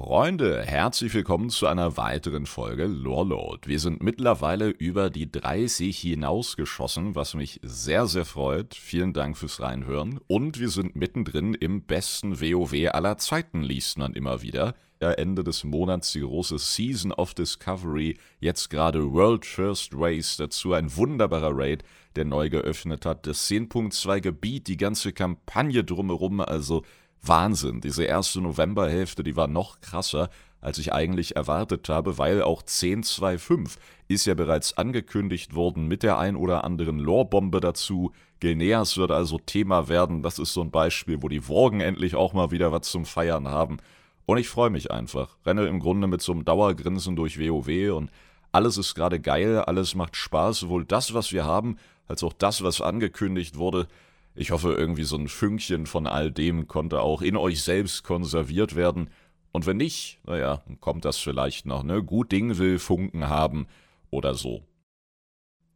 Freunde, 0.00 0.62
herzlich 0.62 1.12
willkommen 1.12 1.50
zu 1.50 1.66
einer 1.66 1.96
weiteren 1.96 2.46
Folge 2.46 2.86
Lorelord. 2.86 3.66
Wir 3.66 3.80
sind 3.80 4.00
mittlerweile 4.00 4.68
über 4.68 5.10
die 5.10 5.28
30 5.28 5.98
hinausgeschossen, 5.98 7.16
was 7.16 7.34
mich 7.34 7.58
sehr, 7.64 8.06
sehr 8.06 8.24
freut. 8.24 8.76
Vielen 8.76 9.12
Dank 9.12 9.36
fürs 9.36 9.60
Reinhören. 9.60 10.20
Und 10.28 10.60
wir 10.60 10.68
sind 10.68 10.94
mittendrin 10.94 11.52
im 11.54 11.82
besten 11.82 12.40
WoW 12.40 12.94
aller 12.94 13.18
Zeiten, 13.18 13.64
liest 13.64 13.98
man 13.98 14.14
immer 14.14 14.40
wieder. 14.40 14.76
Ende 15.00 15.42
des 15.42 15.64
Monats 15.64 16.12
die 16.12 16.20
große 16.20 16.58
Season 16.58 17.12
of 17.12 17.34
Discovery, 17.34 18.18
jetzt 18.38 18.70
gerade 18.70 19.12
World 19.12 19.44
First 19.44 19.90
Race, 19.94 20.36
dazu 20.36 20.74
ein 20.74 20.94
wunderbarer 20.96 21.50
Raid, 21.52 21.82
der 22.14 22.24
neu 22.24 22.50
geöffnet 22.50 23.04
hat. 23.04 23.26
Das 23.26 23.48
10.2 23.48 24.20
Gebiet, 24.20 24.68
die 24.68 24.76
ganze 24.76 25.12
Kampagne 25.12 25.82
drumherum, 25.82 26.40
also 26.40 26.84
Wahnsinn. 27.22 27.80
Diese 27.80 28.04
erste 28.04 28.40
Novemberhälfte, 28.40 29.22
die 29.22 29.36
war 29.36 29.46
noch 29.46 29.80
krasser, 29.80 30.30
als 30.60 30.78
ich 30.78 30.92
eigentlich 30.92 31.36
erwartet 31.36 31.88
habe, 31.88 32.18
weil 32.18 32.42
auch 32.42 32.62
10.2.5 32.62 33.76
ist 34.08 34.26
ja 34.26 34.34
bereits 34.34 34.76
angekündigt 34.76 35.54
worden 35.54 35.86
mit 35.86 36.02
der 36.02 36.18
ein 36.18 36.36
oder 36.36 36.64
anderen 36.64 36.98
Lorebombe 36.98 37.60
dazu. 37.60 38.12
Gilneas 38.40 38.96
wird 38.96 39.10
also 39.10 39.38
Thema 39.38 39.88
werden. 39.88 40.22
Das 40.22 40.38
ist 40.38 40.52
so 40.52 40.62
ein 40.62 40.70
Beispiel, 40.70 41.22
wo 41.22 41.28
die 41.28 41.48
Worgen 41.48 41.80
endlich 41.80 42.16
auch 42.16 42.32
mal 42.32 42.50
wieder 42.50 42.72
was 42.72 42.90
zum 42.90 43.04
Feiern 43.04 43.48
haben. 43.48 43.78
Und 44.26 44.38
ich 44.38 44.48
freue 44.48 44.70
mich 44.70 44.90
einfach. 44.90 45.36
Renne 45.46 45.66
im 45.66 45.80
Grunde 45.80 46.06
mit 46.06 46.22
so 46.22 46.32
einem 46.32 46.44
Dauergrinsen 46.44 47.16
durch 47.16 47.38
WoW 47.38 47.96
und 47.96 48.10
alles 48.52 48.78
ist 48.78 48.94
gerade 48.94 49.20
geil, 49.20 49.58
alles 49.58 49.94
macht 49.94 50.16
Spaß, 50.16 50.60
sowohl 50.60 50.84
das, 50.84 51.14
was 51.14 51.32
wir 51.32 51.44
haben, 51.44 51.76
als 52.06 52.22
auch 52.22 52.32
das, 52.32 52.62
was 52.62 52.80
angekündigt 52.80 53.56
wurde. 53.56 53.86
Ich 54.40 54.52
hoffe, 54.52 54.72
irgendwie 54.72 55.02
so 55.02 55.16
ein 55.16 55.26
Fünkchen 55.26 55.86
von 55.86 56.06
all 56.06 56.30
dem 56.30 56.68
konnte 56.68 57.00
auch 57.00 57.22
in 57.22 57.36
euch 57.36 57.60
selbst 57.60 58.04
konserviert 58.04 58.76
werden. 58.76 59.10
Und 59.50 59.66
wenn 59.66 59.78
nicht, 59.78 60.20
naja, 60.24 60.62
kommt 60.78 61.04
das 61.04 61.18
vielleicht 61.18 61.66
noch, 61.66 61.82
ne? 61.82 62.04
Gut 62.04 62.30
Ding 62.30 62.56
will 62.56 62.78
Funken 62.78 63.28
haben 63.28 63.66
oder 64.10 64.34
so. 64.34 64.62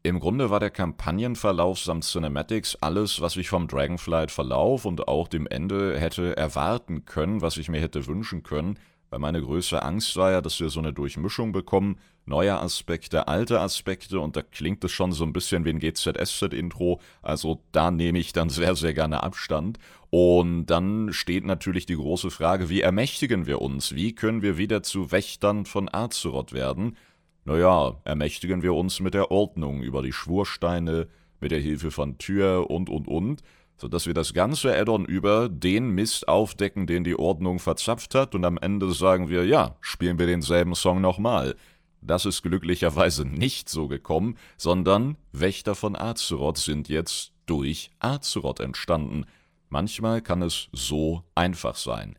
Im 0.04 0.20
Grunde 0.20 0.48
war 0.50 0.60
der 0.60 0.70
Kampagnenverlauf 0.70 1.80
samt 1.80 2.04
Cinematics 2.04 2.76
alles, 2.76 3.20
was 3.20 3.34
ich 3.34 3.48
vom 3.48 3.66
Dragonflight-Verlauf 3.66 4.84
und 4.84 5.08
auch 5.08 5.26
dem 5.26 5.48
Ende 5.48 5.98
hätte 5.98 6.36
erwarten 6.36 7.04
können, 7.04 7.40
was 7.40 7.56
ich 7.56 7.68
mir 7.68 7.80
hätte 7.80 8.06
wünschen 8.06 8.44
können, 8.44 8.78
weil 9.12 9.18
meine 9.18 9.42
größte 9.42 9.82
Angst 9.82 10.16
war 10.16 10.30
ja, 10.30 10.40
dass 10.40 10.58
wir 10.58 10.70
so 10.70 10.80
eine 10.80 10.94
Durchmischung 10.94 11.52
bekommen, 11.52 11.98
neue 12.24 12.58
Aspekte, 12.58 13.28
alte 13.28 13.60
Aspekte 13.60 14.18
und 14.18 14.36
da 14.36 14.42
klingt 14.42 14.82
es 14.84 14.92
schon 14.92 15.12
so 15.12 15.22
ein 15.24 15.34
bisschen 15.34 15.66
wie 15.66 15.68
ein 15.68 15.80
GZSZ-Intro, 15.80 16.98
also 17.20 17.60
da 17.72 17.90
nehme 17.90 18.18
ich 18.18 18.32
dann 18.32 18.48
sehr, 18.48 18.74
sehr 18.74 18.94
gerne 18.94 19.22
Abstand. 19.22 19.78
Und 20.08 20.66
dann 20.66 21.12
steht 21.12 21.44
natürlich 21.44 21.84
die 21.84 21.96
große 21.96 22.30
Frage, 22.30 22.70
wie 22.70 22.80
ermächtigen 22.80 23.46
wir 23.46 23.60
uns? 23.60 23.94
Wie 23.94 24.14
können 24.14 24.40
wir 24.40 24.56
wieder 24.56 24.82
zu 24.82 25.12
Wächtern 25.12 25.66
von 25.66 25.92
Azeroth 25.92 26.54
werden? 26.54 26.96
Naja, 27.44 28.00
ermächtigen 28.04 28.62
wir 28.62 28.72
uns 28.72 29.00
mit 29.00 29.12
der 29.12 29.30
Ordnung 29.30 29.82
über 29.82 30.02
die 30.02 30.12
Schwursteine, 30.12 31.08
mit 31.38 31.50
der 31.50 31.60
Hilfe 31.60 31.90
von 31.90 32.16
Tür 32.16 32.70
und 32.70 32.88
und 32.88 33.08
und, 33.08 33.42
sodass 33.76 34.06
wir 34.06 34.14
das 34.14 34.32
ganze 34.32 34.76
Addon 34.76 35.04
über 35.04 35.48
den 35.48 35.90
Mist 35.90 36.28
aufdecken, 36.28 36.86
den 36.86 37.04
die 37.04 37.18
Ordnung 37.18 37.58
verzapft 37.58 38.14
hat, 38.14 38.34
und 38.34 38.44
am 38.44 38.58
Ende 38.58 38.92
sagen 38.92 39.28
wir, 39.28 39.44
ja, 39.44 39.76
spielen 39.80 40.18
wir 40.18 40.26
denselben 40.26 40.74
Song 40.74 41.00
nochmal. 41.00 41.56
Das 42.00 42.26
ist 42.26 42.42
glücklicherweise 42.42 43.24
nicht 43.28 43.68
so 43.68 43.88
gekommen, 43.88 44.36
sondern 44.56 45.16
Wächter 45.32 45.74
von 45.74 45.96
Azeroth 45.96 46.58
sind 46.58 46.88
jetzt 46.88 47.32
durch 47.46 47.90
Azeroth 48.00 48.60
entstanden. 48.60 49.24
Manchmal 49.68 50.20
kann 50.20 50.42
es 50.42 50.68
so 50.72 51.24
einfach 51.34 51.76
sein. 51.76 52.16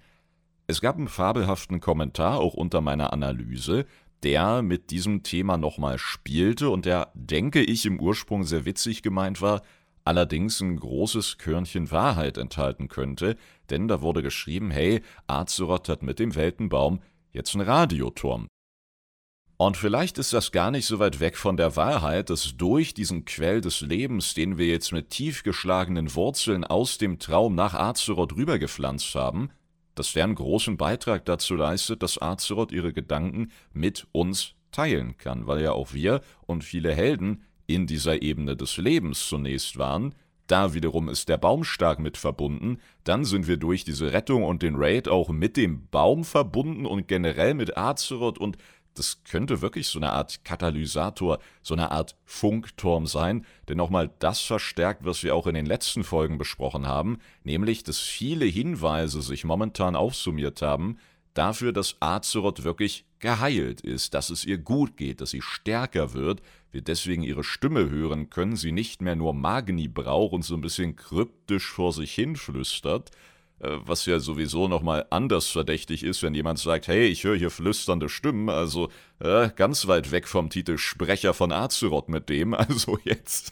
Es 0.65 0.81
gab 0.81 0.97
einen 0.97 1.07
fabelhaften 1.07 1.81
Kommentar 1.81 2.39
auch 2.39 2.53
unter 2.53 2.81
meiner 2.81 3.13
Analyse, 3.13 3.85
der 4.23 4.61
mit 4.61 4.91
diesem 4.91 5.23
Thema 5.23 5.57
nochmal 5.57 5.97
spielte 5.97 6.69
und 6.69 6.85
der, 6.85 7.11
denke 7.13 7.61
ich, 7.61 7.85
im 7.85 7.99
Ursprung 7.99 8.43
sehr 8.43 8.65
witzig 8.65 9.03
gemeint 9.03 9.41
war, 9.41 9.61
allerdings 10.05 10.59
ein 10.61 10.77
großes 10.77 11.37
Körnchen 11.37 11.91
Wahrheit 11.91 12.37
enthalten 12.37 12.87
könnte, 12.87 13.37
denn 13.69 13.87
da 13.87 14.01
wurde 14.01 14.21
geschrieben, 14.21 14.71
hey, 14.71 15.01
Azeroth 15.27 15.89
hat 15.89 16.03
mit 16.03 16.19
dem 16.19 16.35
Weltenbaum 16.35 17.01
jetzt 17.31 17.55
einen 17.55 17.67
Radioturm. 17.67 18.47
Und 19.57 19.77
vielleicht 19.77 20.17
ist 20.17 20.33
das 20.33 20.51
gar 20.51 20.71
nicht 20.71 20.85
so 20.85 20.99
weit 20.99 21.19
weg 21.19 21.37
von 21.37 21.57
der 21.57 21.75
Wahrheit, 21.75 22.29
dass 22.29 22.57
durch 22.57 22.93
diesen 22.93 23.23
Quell 23.23 23.61
des 23.61 23.81
Lebens, 23.81 24.33
den 24.33 24.57
wir 24.57 24.67
jetzt 24.67 24.91
mit 24.91 25.09
tief 25.09 25.43
geschlagenen 25.43 26.13
Wurzeln 26.15 26.63
aus 26.63 26.97
dem 26.97 27.19
Traum 27.19 27.55
nach 27.55 27.73
Azeroth 27.73 28.35
rübergepflanzt 28.35 29.15
haben, 29.15 29.51
dass 29.95 30.13
der 30.13 30.23
einen 30.23 30.35
großen 30.35 30.75
Beitrag 30.75 31.23
dazu 31.25 31.55
leistet, 31.55 32.01
dass 32.01 32.21
Azeroth 32.21 32.71
ihre 32.71 32.93
Gedanken 32.93 33.51
mit 33.71 34.07
uns 34.11 34.55
teilen 34.71 35.17
kann, 35.17 35.45
weil 35.45 35.61
ja 35.61 35.71
auch 35.71 35.93
wir 35.93 36.21
und 36.47 36.63
viele 36.63 36.93
Helden 36.93 37.43
in 37.67 37.87
dieser 37.87 38.21
Ebene 38.21 38.55
des 38.55 38.77
Lebens 38.77 39.27
zunächst 39.27 39.77
waren, 39.77 40.13
da 40.47 40.73
wiederum 40.73 41.07
ist 41.09 41.29
der 41.29 41.37
Baum 41.37 41.63
stark 41.63 41.99
mit 41.99 42.17
verbunden, 42.17 42.79
dann 43.03 43.23
sind 43.23 43.47
wir 43.47 43.57
durch 43.57 43.85
diese 43.85 44.11
Rettung 44.11 44.43
und 44.43 44.61
den 44.61 44.75
Raid 44.75 45.07
auch 45.07 45.29
mit 45.29 45.55
dem 45.55 45.87
Baum 45.87 46.25
verbunden 46.25 46.85
und 46.85 47.07
generell 47.07 47.53
mit 47.53 47.77
Azeroth 47.77 48.37
und 48.37 48.57
das 48.95 49.23
könnte 49.23 49.61
wirklich 49.61 49.87
so 49.87 49.97
eine 49.97 50.11
Art 50.11 50.45
Katalysator, 50.45 51.39
so 51.63 51.73
eine 51.73 51.91
Art 51.91 52.15
Funkturm 52.25 53.07
sein, 53.07 53.45
der 53.67 53.75
nochmal 53.75 54.11
das 54.19 54.41
verstärkt, 54.41 55.05
was 55.05 55.23
wir 55.23 55.35
auch 55.35 55.47
in 55.47 55.55
den 55.55 55.65
letzten 55.65 56.03
Folgen 56.03 56.37
besprochen 56.37 56.85
haben, 56.85 57.17
nämlich, 57.43 57.83
dass 57.83 57.99
viele 57.99 58.45
Hinweise 58.45 59.21
sich 59.21 59.45
momentan 59.45 59.95
aufsummiert 59.95 60.61
haben, 60.61 60.97
dafür, 61.33 61.73
dass 61.73 61.95
Azeroth 61.99 62.63
wirklich 62.63 63.05
geheilt 63.19 63.81
ist, 63.81 64.13
dass 64.13 64.29
es 64.29 64.45
ihr 64.45 64.57
gut 64.57 64.97
geht, 64.97 65.21
dass 65.21 65.31
sie 65.31 65.41
stärker 65.41 66.13
wird, 66.13 66.41
wir 66.73 66.81
deswegen 66.81 67.23
ihre 67.23 67.43
Stimme 67.43 67.89
hören 67.89 68.29
können, 68.29 68.55
sie 68.55 68.71
nicht 68.71 69.01
mehr 69.01 69.15
nur 69.15 69.33
Magni 69.33 69.87
braucht 69.87 70.33
und 70.33 70.43
so 70.43 70.55
ein 70.55 70.61
bisschen 70.61 70.95
kryptisch 70.95 71.67
vor 71.67 71.93
sich 71.93 72.13
hin 72.13 72.35
flüstert, 72.35 73.11
äh, 73.59 73.77
was 73.85 74.05
ja 74.05 74.19
sowieso 74.19 74.67
nochmal 74.67 75.05
anders 75.09 75.47
verdächtig 75.47 76.03
ist, 76.03 76.23
wenn 76.23 76.33
jemand 76.33 76.59
sagt, 76.59 76.87
hey, 76.87 77.05
ich 77.07 77.23
höre 77.23 77.37
hier 77.37 77.51
flüsternde 77.51 78.09
Stimmen, 78.09 78.49
also 78.49 78.89
äh, 79.19 79.49
ganz 79.55 79.87
weit 79.87 80.11
weg 80.11 80.27
vom 80.27 80.49
Titel 80.49 80.77
Sprecher 80.77 81.33
von 81.33 81.51
Azeroth 81.51 82.09
mit 82.09 82.29
dem, 82.29 82.53
also 82.53 82.97
jetzt, 83.03 83.51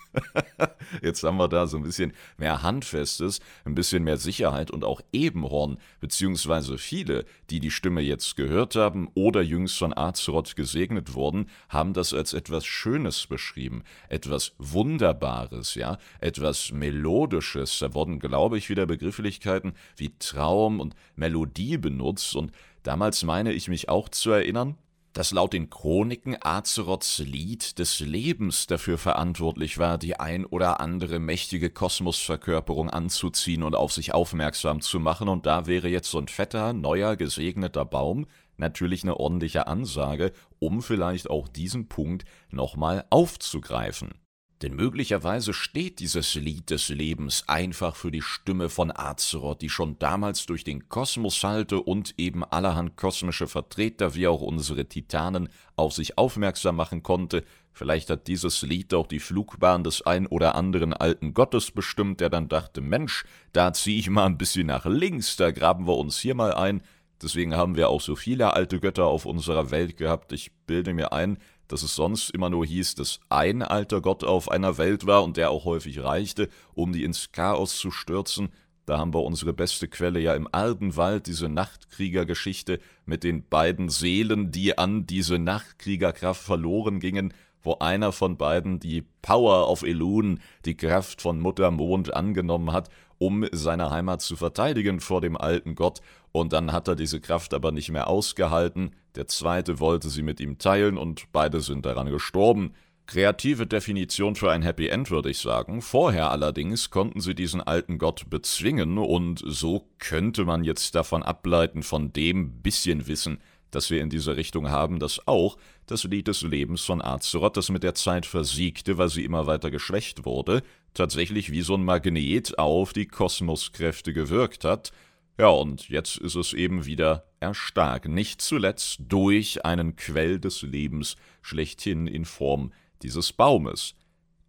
jetzt 1.01 1.23
haben 1.23 1.37
wir 1.37 1.47
da 1.47 1.67
so 1.67 1.77
ein 1.77 1.83
bisschen 1.83 2.13
mehr 2.37 2.63
Handfestes, 2.63 3.39
ein 3.65 3.75
bisschen 3.75 4.03
mehr 4.03 4.17
Sicherheit 4.17 4.71
und 4.71 4.83
auch 4.83 5.01
Ebenhorn, 5.13 5.77
beziehungsweise 5.99 6.77
viele, 6.77 7.25
die 7.49 7.59
die 7.59 7.71
Stimme 7.71 8.01
jetzt 8.01 8.35
gehört 8.35 8.75
haben 8.75 9.09
oder 9.13 9.41
jüngst 9.41 9.77
von 9.77 9.95
Azeroth 9.95 10.55
gesegnet 10.55 11.13
wurden, 11.13 11.47
haben 11.69 11.93
das 11.93 12.13
als 12.13 12.33
etwas 12.33 12.65
Schönes 12.65 13.27
beschrieben, 13.27 13.83
etwas 14.09 14.53
Wunderbares, 14.57 15.75
ja, 15.75 15.97
etwas 16.19 16.71
Melodisches, 16.71 17.79
da 17.79 17.93
wurden, 17.93 18.19
glaube 18.19 18.57
ich, 18.57 18.69
wieder 18.69 18.85
Begrifflichkeiten 18.85 19.73
wie 19.95 20.13
Traum 20.19 20.79
und 20.79 20.95
Melodie 21.15 21.77
benutzt. 21.77 22.35
Und 22.35 22.51
damals 22.83 23.23
meine 23.23 23.53
ich 23.53 23.67
mich 23.67 23.89
auch 23.89 24.09
zu 24.09 24.31
erinnern, 24.31 24.77
dass 25.13 25.31
laut 25.31 25.53
den 25.53 25.69
Chroniken 25.69 26.37
Azeroths 26.39 27.19
Lied 27.19 27.79
des 27.79 27.99
Lebens 27.99 28.67
dafür 28.67 28.97
verantwortlich 28.97 29.77
war, 29.77 29.97
die 29.97 30.19
ein 30.19 30.45
oder 30.45 30.79
andere 30.79 31.19
mächtige 31.19 31.69
Kosmosverkörperung 31.69 32.89
anzuziehen 32.89 33.63
und 33.63 33.75
auf 33.75 33.91
sich 33.91 34.13
aufmerksam 34.13 34.81
zu 34.81 34.99
machen, 34.99 35.27
und 35.27 35.45
da 35.45 35.67
wäre 35.67 35.89
jetzt 35.89 36.11
so 36.11 36.19
ein 36.19 36.27
fetter, 36.27 36.73
neuer, 36.73 37.15
gesegneter 37.15 37.85
Baum 37.85 38.25
natürlich 38.57 39.03
eine 39.03 39.19
ordentliche 39.19 39.67
Ansage, 39.67 40.31
um 40.59 40.81
vielleicht 40.81 41.29
auch 41.29 41.49
diesen 41.49 41.89
Punkt 41.89 42.23
nochmal 42.49 43.05
aufzugreifen. 43.09 44.20
Denn 44.61 44.75
möglicherweise 44.75 45.53
steht 45.53 45.99
dieses 45.99 46.35
Lied 46.35 46.69
des 46.69 46.89
Lebens 46.89 47.45
einfach 47.47 47.95
für 47.95 48.11
die 48.11 48.21
Stimme 48.21 48.69
von 48.69 48.91
Azeroth, 48.95 49.63
die 49.63 49.69
schon 49.69 49.97
damals 49.97 50.45
durch 50.45 50.63
den 50.63 50.87
Kosmos 50.87 51.43
hallte 51.43 51.81
und 51.81 52.13
eben 52.17 52.43
allerhand 52.43 52.95
kosmische 52.95 53.47
Vertreter 53.47 54.13
wie 54.13 54.27
auch 54.27 54.41
unsere 54.41 54.85
Titanen 54.85 55.49
auf 55.75 55.93
sich 55.93 56.19
aufmerksam 56.19 56.75
machen 56.75 57.01
konnte. 57.01 57.43
Vielleicht 57.73 58.11
hat 58.11 58.27
dieses 58.27 58.61
Lied 58.61 58.93
auch 58.93 59.07
die 59.07 59.19
Flugbahn 59.19 59.83
des 59.83 60.03
ein 60.03 60.27
oder 60.27 60.53
anderen 60.53 60.93
alten 60.93 61.33
Gottes 61.33 61.71
bestimmt, 61.71 62.19
der 62.19 62.29
dann 62.29 62.47
dachte, 62.47 62.81
Mensch, 62.81 63.25
da 63.53 63.73
zieh 63.73 63.97
ich 63.97 64.09
mal 64.11 64.25
ein 64.25 64.37
bisschen 64.37 64.67
nach 64.67 64.85
links, 64.85 65.37
da 65.37 65.49
graben 65.49 65.87
wir 65.87 65.97
uns 65.97 66.19
hier 66.19 66.35
mal 66.35 66.53
ein. 66.53 66.83
Deswegen 67.21 67.55
haben 67.55 67.75
wir 67.75 67.89
auch 67.89 68.01
so 68.01 68.15
viele 68.15 68.53
alte 68.53 68.79
Götter 68.79 69.05
auf 69.05 69.25
unserer 69.25 69.69
Welt 69.71 69.97
gehabt. 69.97 70.33
Ich 70.33 70.51
bilde 70.65 70.93
mir 70.93 71.13
ein, 71.13 71.37
dass 71.71 71.83
es 71.83 71.95
sonst 71.95 72.31
immer 72.31 72.49
nur 72.49 72.65
hieß, 72.65 72.95
dass 72.95 73.19
ein 73.29 73.61
alter 73.61 74.01
Gott 74.01 74.23
auf 74.23 74.51
einer 74.51 74.77
Welt 74.77 75.05
war 75.07 75.23
und 75.23 75.37
der 75.37 75.51
auch 75.51 75.65
häufig 75.65 76.03
reichte, 76.03 76.49
um 76.73 76.91
die 76.93 77.03
ins 77.03 77.31
Chaos 77.31 77.77
zu 77.77 77.91
stürzen. 77.91 78.49
Da 78.85 78.97
haben 78.97 79.13
wir 79.13 79.23
unsere 79.23 79.53
beste 79.53 79.87
Quelle 79.87 80.19
ja 80.19 80.35
im 80.35 80.47
Ardenwald, 80.51 81.27
diese 81.27 81.47
Nachtkriegergeschichte 81.47 82.79
mit 83.05 83.23
den 83.23 83.47
beiden 83.47 83.89
Seelen, 83.89 84.51
die 84.51 84.77
an 84.77 85.05
diese 85.05 85.39
Nachtkriegerkraft 85.39 86.41
verloren 86.41 86.99
gingen, 86.99 87.33
wo 87.63 87.75
einer 87.75 88.11
von 88.11 88.37
beiden 88.37 88.79
die 88.79 89.03
Power 89.21 89.69
of 89.69 89.83
Elun, 89.83 90.39
die 90.65 90.75
Kraft 90.75 91.21
von 91.21 91.39
Mutter 91.39 91.69
Mond 91.71 92.13
angenommen 92.13 92.73
hat 92.73 92.89
um 93.21 93.45
seine 93.51 93.91
Heimat 93.91 94.23
zu 94.23 94.35
verteidigen 94.35 94.99
vor 94.99 95.21
dem 95.21 95.37
alten 95.37 95.75
Gott, 95.75 96.01
und 96.31 96.53
dann 96.53 96.71
hat 96.71 96.87
er 96.87 96.95
diese 96.95 97.19
Kraft 97.19 97.53
aber 97.53 97.71
nicht 97.71 97.91
mehr 97.91 98.07
ausgehalten, 98.07 98.95
der 99.15 99.27
zweite 99.27 99.79
wollte 99.79 100.09
sie 100.09 100.23
mit 100.23 100.39
ihm 100.39 100.57
teilen 100.57 100.97
und 100.97 101.31
beide 101.31 101.59
sind 101.59 101.85
daran 101.85 102.09
gestorben. 102.09 102.73
Kreative 103.07 103.67
Definition 103.67 104.35
für 104.35 104.51
ein 104.51 104.61
Happy 104.61 104.87
End, 104.87 105.11
würde 105.11 105.29
ich 105.29 105.39
sagen. 105.39 105.81
Vorher 105.81 106.31
allerdings 106.31 106.91
konnten 106.91 107.19
sie 107.19 107.35
diesen 107.35 107.59
alten 107.59 107.97
Gott 107.97 108.29
bezwingen 108.29 108.97
und 108.97 109.43
so 109.45 109.89
könnte 109.99 110.45
man 110.45 110.63
jetzt 110.63 110.95
davon 110.95 111.21
ableiten, 111.21 111.83
von 111.83 112.13
dem 112.13 112.61
bisschen 112.61 113.07
Wissen, 113.07 113.39
das 113.69 113.89
wir 113.89 114.01
in 114.01 114.09
dieser 114.09 114.37
Richtung 114.37 114.69
haben, 114.69 114.99
dass 114.99 115.27
auch 115.27 115.57
das 115.87 116.05
Lied 116.05 116.27
des 116.29 116.41
Lebens 116.41 116.81
von 116.81 117.01
Azeroth, 117.01 117.57
das 117.57 117.69
mit 117.69 117.83
der 117.83 117.95
Zeit 117.95 118.25
versiegte, 118.25 118.97
weil 118.97 119.09
sie 119.09 119.25
immer 119.25 119.45
weiter 119.45 119.71
geschwächt 119.71 120.25
wurde, 120.25 120.61
tatsächlich 120.93 121.51
wie 121.51 121.63
so 121.63 121.75
ein 121.75 121.83
Magnet 121.83 122.57
auf 122.57 122.93
die 122.93 123.07
Kosmoskräfte 123.07 124.13
gewirkt 124.13 124.63
hat. 124.63 124.91
Ja, 125.37 125.47
und 125.47 125.89
jetzt 125.89 126.17
ist 126.17 126.35
es 126.35 126.53
eben 126.53 126.85
wieder 126.85 127.25
erstarkt, 127.39 128.07
nicht 128.07 128.41
zuletzt 128.41 128.99
durch 129.07 129.65
einen 129.65 129.95
Quell 129.95 130.39
des 130.39 130.61
Lebens 130.61 131.15
schlechthin 131.41 132.07
in 132.07 132.25
Form 132.25 132.71
dieses 133.01 133.33
Baumes. 133.33 133.95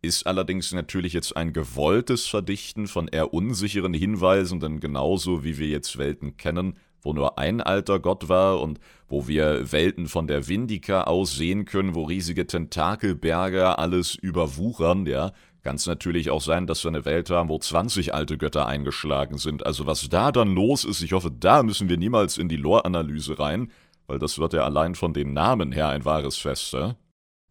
Ist 0.03 0.27
allerdings 0.27 0.73
natürlich 0.73 1.13
jetzt 1.13 1.37
ein 1.37 1.53
gewolltes 1.53 2.27
Verdichten 2.27 2.89
von 2.89 3.09
eher 3.09 3.33
unsicheren 3.33 3.95
Hinweisen, 3.95 4.61
denn 4.61 4.81
genauso 4.81 5.45
wie 5.45 5.59
wir 5.59 5.69
jetzt 5.69 5.97
Welten 5.97 6.37
kennen, 6.37 6.77
wo 7.01 7.13
nur 7.13 7.39
ein 7.39 7.61
alter 7.61 8.01
Gott 8.01 8.29
war 8.29 8.61
und 8.61 8.81
wo 9.09 9.29
wir 9.29 9.71
Welten 9.73 10.09
von 10.09 10.27
der 10.27 10.49
Vindika 10.49 11.05
aus 11.05 11.37
sehen 11.37 11.65
können, 11.65 11.95
wo 11.95 12.05
riesige 12.05 12.47
Tentakelberge 12.47 13.79
alles 13.79 14.15
überwuchern, 14.15 15.07
ja, 15.07 15.33
es 15.65 15.87
natürlich 15.87 16.31
auch 16.31 16.41
sein, 16.41 16.67
dass 16.67 16.85
wir 16.85 16.89
eine 16.89 17.05
Welt 17.05 17.31
haben, 17.31 17.49
wo 17.49 17.59
20 17.59 18.15
alte 18.15 18.37
Götter 18.39 18.67
eingeschlagen 18.67 19.39
sind. 19.39 19.65
Also 19.65 19.87
was 19.87 20.09
da 20.09 20.33
dann 20.33 20.55
los 20.55 20.85
ist, 20.85 21.03
ich 21.03 21.13
hoffe, 21.13 21.31
da 21.31 21.63
müssen 21.63 21.89
wir 21.89 21.97
niemals 21.97 22.39
in 22.39 22.49
die 22.49 22.57
Lore-Analyse 22.57 23.39
rein, 23.39 23.71
weil 24.07 24.19
das 24.19 24.39
wird 24.39 24.53
ja 24.53 24.65
allein 24.65 24.95
von 24.95 25.15
den 25.15 25.33
Namen 25.33 25.73
her 25.73 25.89
ein 25.89 26.05
wahres 26.05 26.37
Fest? 26.37 26.77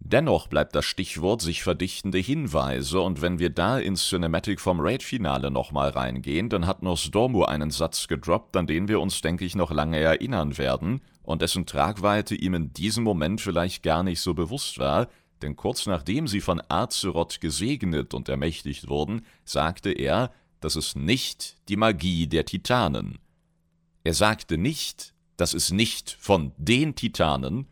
Dennoch 0.03 0.47
bleibt 0.47 0.73
das 0.73 0.85
Stichwort 0.85 1.41
sich 1.41 1.61
verdichtende 1.61 2.17
Hinweise, 2.17 3.01
und 3.01 3.21
wenn 3.21 3.37
wir 3.37 3.51
da 3.51 3.77
ins 3.77 4.09
Cinematic 4.09 4.59
vom 4.59 4.79
Raid-Finale 4.79 5.51
nochmal 5.51 5.89
reingehen, 5.89 6.49
dann 6.49 6.65
hat 6.65 6.81
Nosdormu 6.81 7.43
einen 7.43 7.69
Satz 7.69 8.07
gedroppt, 8.07 8.57
an 8.57 8.65
den 8.65 8.87
wir 8.87 8.99
uns, 8.99 9.21
denke 9.21 9.45
ich, 9.45 9.55
noch 9.55 9.69
lange 9.69 9.99
erinnern 9.99 10.57
werden, 10.57 11.01
und 11.21 11.43
dessen 11.43 11.67
Tragweite 11.67 12.33
ihm 12.33 12.55
in 12.55 12.73
diesem 12.73 13.03
Moment 13.03 13.41
vielleicht 13.41 13.83
gar 13.83 14.01
nicht 14.01 14.21
so 14.21 14.33
bewusst 14.33 14.79
war, 14.79 15.07
denn 15.41 15.55
kurz 15.55 15.85
nachdem 15.85 16.27
sie 16.27 16.41
von 16.41 16.61
Azeroth 16.69 17.41
gesegnet 17.41 18.13
und 18.13 18.29
ermächtigt 18.29 18.87
wurden, 18.87 19.25
sagte 19.43 19.91
er, 19.91 20.31
das 20.59 20.75
ist 20.75 20.95
nicht 20.95 21.57
die 21.67 21.77
Magie 21.77 22.27
der 22.27 22.45
Titanen. 22.45 23.17
Er 24.03 24.13
sagte 24.13 24.57
nicht, 24.57 25.13
das 25.37 25.53
ist 25.53 25.71
nicht 25.71 26.11
von 26.19 26.51
den 26.57 26.95
Titanen, 26.95 27.67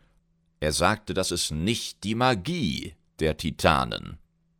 er 0.60 0.72
sagte, 0.72 1.14
das 1.14 1.30
ist 1.30 1.52
nicht 1.52 2.04
die 2.04 2.14
Magie 2.14 2.94
der 3.18 3.36
Titanen. 3.36 4.18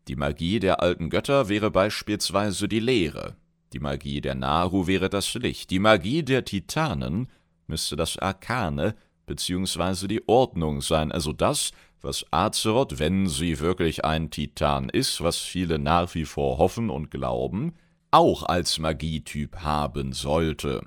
Die 0.08 0.16
Magie 0.16 0.58
der 0.58 0.80
alten 0.80 1.10
Götter 1.10 1.48
wäre 1.48 1.70
beispielsweise 1.70 2.68
die 2.68 2.80
Leere, 2.80 3.36
die 3.72 3.80
Magie 3.80 4.20
der 4.20 4.34
Naru 4.34 4.86
wäre 4.86 5.10
das 5.10 5.34
Licht, 5.34 5.70
die 5.70 5.78
Magie 5.78 6.22
der 6.22 6.44
Titanen 6.44 7.28
müsste 7.66 7.96
das 7.96 8.18
Arkane 8.18 8.96
bzw. 9.26 10.08
die 10.08 10.26
Ordnung 10.26 10.80
sein, 10.80 11.12
also 11.12 11.32
das, 11.32 11.70
was 12.02 12.25
Azeroth, 12.31 12.99
wenn 12.99 13.26
sie 13.26 13.61
wirklich 13.61 14.05
ein 14.05 14.31
Titan 14.31 14.88
ist, 14.88 15.23
was 15.23 15.38
viele 15.38 15.79
nach 15.79 16.14
wie 16.14 16.25
vor 16.25 16.58
hoffen 16.58 16.91
und 16.91 17.11
glauben, 17.11 17.75
auch 18.11 18.43
als 18.43 18.79
Magietyp 18.79 19.56
haben 19.58 20.12
sollte. 20.12 20.82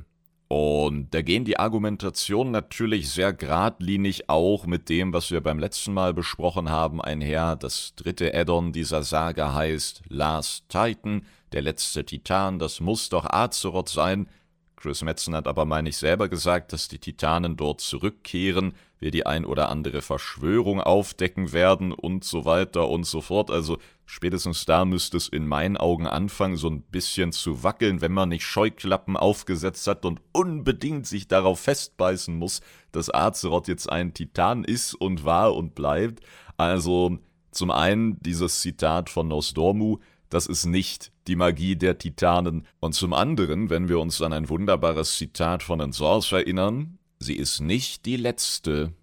Und 0.56 1.16
da 1.16 1.24
gehen 1.24 1.46
die 1.46 1.58
Argumentationen 1.58 2.52
natürlich 2.52 3.10
sehr 3.10 3.34
geradlinig 3.34 4.30
auch 4.30 4.68
mit 4.68 4.88
dem, 4.88 5.12
was 5.12 5.32
wir 5.32 5.42
beim 5.42 5.58
letzten 5.58 5.94
Mal 5.94 6.14
besprochen 6.14 6.70
haben, 6.70 7.02
einher. 7.02 7.56
Das 7.56 7.96
dritte 7.96 8.34
Addon 8.36 8.72
dieser 8.72 9.02
Saga 9.02 9.54
heißt 9.54 10.04
Last 10.10 10.70
Titan, 10.70 11.26
der 11.54 11.64
letzte 11.64 12.06
Titan, 12.06 12.60
das 12.60 12.82
muss 12.82 13.10
doch 13.10 13.26
Azeroth 13.26 13.90
sein. 13.90 14.28
Chris 14.76 15.02
Metzen 15.02 15.34
hat 15.34 15.48
aber, 15.48 15.66
meine 15.66 15.90
ich, 15.90 15.98
selber 15.98 16.30
gesagt, 16.30 16.74
dass 16.74 16.88
die 16.88 17.00
Titanen 17.00 17.56
dort 17.58 17.82
zurückkehren, 17.82 18.74
wir 19.04 19.12
die 19.12 19.26
ein 19.26 19.46
oder 19.46 19.70
andere 19.70 20.02
Verschwörung 20.02 20.80
aufdecken 20.80 21.52
werden 21.52 21.92
und 21.92 22.24
so 22.24 22.46
weiter 22.46 22.88
und 22.88 23.06
so 23.06 23.20
fort. 23.20 23.52
Also 23.52 23.78
spätestens 24.06 24.66
da 24.66 24.86
müsste 24.86 25.18
es 25.18 25.28
in 25.28 25.46
meinen 25.46 25.76
Augen 25.76 26.08
anfangen, 26.08 26.56
so 26.56 26.70
ein 26.70 26.82
bisschen 26.84 27.34
zu 27.34 27.64
wackeln, 27.64 28.00
wenn 28.00 28.14
man 28.14 28.30
nicht 28.30 28.46
Scheuklappen 28.46 29.18
aufgesetzt 29.18 29.86
hat 29.88 30.06
und 30.06 30.22
unbedingt 30.32 31.06
sich 31.06 31.28
darauf 31.28 31.60
festbeißen 31.60 32.34
muss, 32.36 32.62
dass 32.94 33.14
Azeroth 33.14 33.68
jetzt 33.68 33.92
ein 33.92 34.14
Titan 34.14 34.64
ist 34.64 34.96
und 34.96 35.26
war 35.26 35.54
und 35.54 35.76
bleibt. 35.76 36.24
Also 36.56 37.20
zum 37.52 37.72
einen 37.72 38.20
dieses 38.22 38.62
Zitat 38.62 39.10
von 39.10 39.28
Nosdormu, 39.28 39.98
das 40.30 40.48
ist 40.48 40.66
nicht 40.66 41.12
die 41.28 41.36
Magie 41.36 41.76
der 41.76 41.98
Titanen. 41.98 42.66
Und 42.80 42.94
zum 42.94 43.14
anderen, 43.14 43.70
wenn 43.70 43.90
wir 43.90 44.00
uns 44.00 44.22
an 44.22 44.32
ein 44.32 44.48
wunderbares 44.48 45.18
Zitat 45.18 45.62
von 45.62 45.82
Ensors 45.82 46.32
erinnern, 46.32 46.98
sie 47.24 47.36
ist 47.36 47.62
nicht 47.62 48.06
die 48.06 48.18
letzte, 48.18 48.94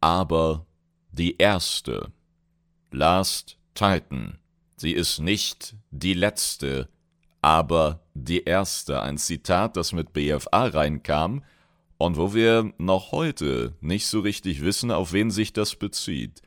aber 0.00 0.66
die 1.10 1.36
erste. 1.38 2.12
Last 2.90 3.58
Titan. 3.74 4.38
Sie 4.76 4.92
ist 4.92 5.18
nicht 5.18 5.74
die 5.90 6.14
letzte, 6.14 6.88
aber 7.40 8.04
die 8.14 8.44
erste. 8.44 9.00
Ein 9.00 9.18
Zitat, 9.18 9.76
das 9.76 9.92
mit 9.92 10.12
BFA 10.12 10.66
reinkam 10.66 11.42
und 11.96 12.16
wo 12.16 12.34
wir 12.34 12.72
noch 12.78 13.12
heute 13.12 13.74
nicht 13.80 14.06
so 14.06 14.20
richtig 14.20 14.62
wissen, 14.62 14.90
auf 14.90 15.12
wen 15.12 15.30
sich 15.30 15.52
das 15.52 15.74
bezieht. 15.74 16.42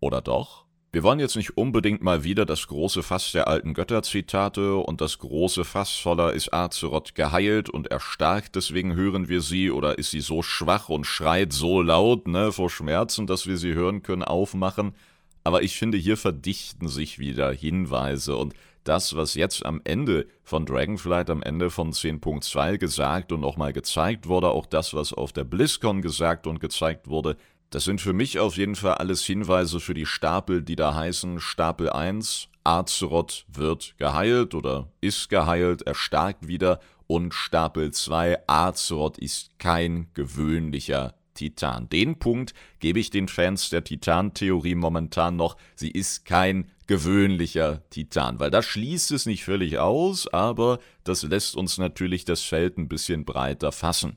Oder 0.00 0.20
doch? 0.20 0.65
Wir 0.96 1.02
wollen 1.02 1.20
jetzt 1.20 1.36
nicht 1.36 1.58
unbedingt 1.58 2.02
mal 2.02 2.24
wieder 2.24 2.46
das 2.46 2.68
große 2.68 3.02
Fass 3.02 3.30
der 3.32 3.48
alten 3.48 3.74
Götterzitate 3.74 4.76
und 4.76 5.02
das 5.02 5.18
große 5.18 5.66
Fass 5.66 5.90
voller 5.90 6.32
ist 6.32 6.54
Azeroth 6.54 7.14
geheilt 7.14 7.68
und 7.68 7.88
erstarkt, 7.88 8.56
deswegen 8.56 8.94
hören 8.94 9.28
wir 9.28 9.42
sie, 9.42 9.70
oder 9.70 9.98
ist 9.98 10.12
sie 10.12 10.22
so 10.22 10.40
schwach 10.40 10.88
und 10.88 11.04
schreit 11.04 11.52
so 11.52 11.82
laut, 11.82 12.26
ne, 12.26 12.50
vor 12.50 12.70
Schmerzen, 12.70 13.26
dass 13.26 13.46
wir 13.46 13.58
sie 13.58 13.74
hören 13.74 14.02
können, 14.02 14.22
aufmachen. 14.22 14.94
Aber 15.44 15.62
ich 15.62 15.76
finde, 15.76 15.98
hier 15.98 16.16
verdichten 16.16 16.88
sich 16.88 17.18
wieder 17.18 17.52
Hinweise 17.52 18.34
und 18.34 18.54
das, 18.84 19.14
was 19.16 19.34
jetzt 19.34 19.66
am 19.66 19.82
Ende 19.84 20.26
von 20.44 20.64
Dragonflight, 20.64 21.28
am 21.28 21.42
Ende 21.42 21.68
von 21.68 21.92
10.2 21.92 22.78
gesagt 22.78 23.32
und 23.32 23.40
nochmal 23.40 23.74
gezeigt 23.74 24.28
wurde, 24.28 24.48
auch 24.48 24.64
das, 24.64 24.94
was 24.94 25.12
auf 25.12 25.34
der 25.34 25.44
BlizzCon 25.44 26.00
gesagt 26.00 26.46
und 26.46 26.58
gezeigt 26.58 27.08
wurde, 27.08 27.36
das 27.76 27.84
sind 27.84 28.00
für 28.00 28.14
mich 28.14 28.38
auf 28.38 28.56
jeden 28.56 28.74
Fall 28.74 28.94
alles 28.94 29.22
Hinweise 29.22 29.80
für 29.80 29.92
die 29.92 30.06
Stapel, 30.06 30.62
die 30.62 30.76
da 30.76 30.94
heißen 30.94 31.40
Stapel 31.40 31.90
1, 31.90 32.48
Azeroth 32.64 33.44
wird 33.48 33.96
geheilt 33.98 34.54
oder 34.54 34.90
ist 35.02 35.28
geheilt, 35.28 35.82
erstarkt 35.82 36.48
wieder 36.48 36.80
und 37.06 37.34
Stapel 37.34 37.90
2, 37.90 38.48
Azeroth 38.48 39.18
ist 39.18 39.58
kein 39.58 40.06
gewöhnlicher 40.14 41.16
Titan. 41.34 41.90
Den 41.90 42.18
Punkt 42.18 42.54
gebe 42.78 42.98
ich 42.98 43.10
den 43.10 43.28
Fans 43.28 43.68
der 43.68 43.84
Titan-Theorie 43.84 44.74
momentan 44.74 45.36
noch, 45.36 45.58
sie 45.74 45.90
ist 45.90 46.24
kein 46.24 46.70
gewöhnlicher 46.86 47.82
Titan, 47.90 48.40
weil 48.40 48.50
das 48.50 48.64
schließt 48.64 49.10
es 49.10 49.26
nicht 49.26 49.44
völlig 49.44 49.78
aus, 49.78 50.28
aber 50.28 50.78
das 51.04 51.24
lässt 51.24 51.54
uns 51.54 51.76
natürlich 51.76 52.24
das 52.24 52.40
Feld 52.40 52.78
ein 52.78 52.88
bisschen 52.88 53.26
breiter 53.26 53.70
fassen. 53.70 54.16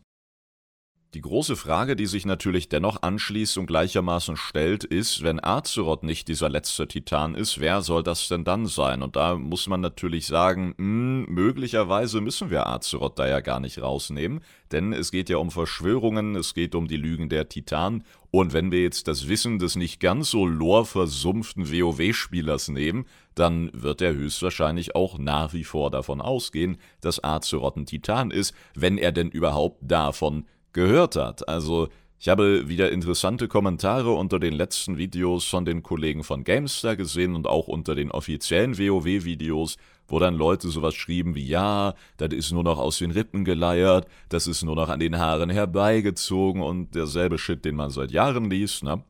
Die 1.15 1.21
große 1.21 1.55
Frage, 1.55 1.95
die 1.95 2.05
sich 2.05 2.27
natürlich 2.27 2.69
dennoch 2.69 3.01
anschließt 3.01 3.57
und 3.57 3.65
gleichermaßen 3.65 4.37
stellt, 4.37 4.83
ist, 4.83 5.23
wenn 5.23 5.43
Azeroth 5.43 6.03
nicht 6.03 6.27
dieser 6.27 6.49
letzte 6.49 6.87
Titan 6.87 7.33
ist, 7.33 7.59
wer 7.59 7.81
soll 7.81 8.03
das 8.03 8.27
denn 8.27 8.43
dann 8.43 8.67
sein? 8.67 9.01
Und 9.01 9.15
da 9.15 9.35
muss 9.35 9.65
man 9.65 9.81
natürlich 9.81 10.27
sagen, 10.27 10.75
mh, 10.77 11.25
hm, 11.25 11.25
möglicherweise 11.33 12.21
müssen 12.21 12.51
wir 12.51 12.67
Azeroth 12.67 13.17
da 13.17 13.27
ja 13.27 13.39
gar 13.39 13.59
nicht 13.59 13.81
rausnehmen, 13.81 14.41
denn 14.71 14.93
es 14.93 15.09
geht 15.09 15.29
ja 15.29 15.37
um 15.37 15.49
Verschwörungen, 15.49 16.35
es 16.35 16.53
geht 16.53 16.75
um 16.75 16.87
die 16.87 16.97
Lügen 16.97 17.27
der 17.27 17.49
Titanen, 17.49 18.03
und 18.31 18.53
wenn 18.53 18.71
wir 18.71 18.83
jetzt 18.83 19.07
das 19.07 19.27
Wissen 19.27 19.57
des 19.57 19.75
nicht 19.75 19.99
ganz 19.99 20.29
so 20.29 20.45
lore-versumpften 20.45 21.71
WoW-Spielers 21.71 22.67
nehmen, 22.67 23.07
dann 23.33 23.71
wird 23.73 24.01
er 24.01 24.13
höchstwahrscheinlich 24.13 24.93
auch 24.93 25.17
nach 25.17 25.53
wie 25.53 25.63
vor 25.63 25.89
davon 25.89 26.21
ausgehen, 26.21 26.77
dass 27.01 27.23
Azeroth 27.23 27.77
ein 27.77 27.87
Titan 27.87 28.29
ist, 28.29 28.53
wenn 28.75 28.99
er 28.99 29.11
denn 29.11 29.31
überhaupt 29.31 29.79
davon 29.81 30.45
gehört 30.73 31.15
hat. 31.15 31.47
Also 31.47 31.89
ich 32.21 32.27
habe 32.27 32.67
wieder 32.67 32.91
interessante 32.91 33.47
Kommentare 33.47 34.11
unter 34.11 34.39
den 34.39 34.53
letzten 34.53 34.97
Videos 34.97 35.45
von 35.45 35.63
den 35.63 35.83
Kollegen 35.83 36.25
von 36.25 36.43
GameStar 36.43 36.97
gesehen 36.97 37.33
und 37.33 37.47
auch 37.47 37.69
unter 37.69 37.95
den 37.95 38.11
offiziellen 38.11 38.77
WoW-Videos, 38.77 39.77
wo 40.07 40.19
dann 40.19 40.35
Leute 40.35 40.67
sowas 40.67 40.95
schrieben 40.95 41.33
wie, 41.35 41.47
ja, 41.47 41.93
das 42.17 42.33
ist 42.33 42.51
nur 42.51 42.63
noch 42.63 42.77
aus 42.77 42.97
den 42.97 43.11
Rippen 43.11 43.45
geleiert, 43.45 44.05
das 44.27 44.47
ist 44.47 44.63
nur 44.63 44.75
noch 44.75 44.89
an 44.89 44.99
den 44.99 45.17
Haaren 45.17 45.49
herbeigezogen 45.49 46.61
und 46.61 46.93
derselbe 46.93 47.37
Shit, 47.37 47.63
den 47.63 47.75
man 47.75 47.89
seit 47.89 48.11
Jahren 48.11 48.49
liest, 48.49 48.83
ne? 48.83 49.01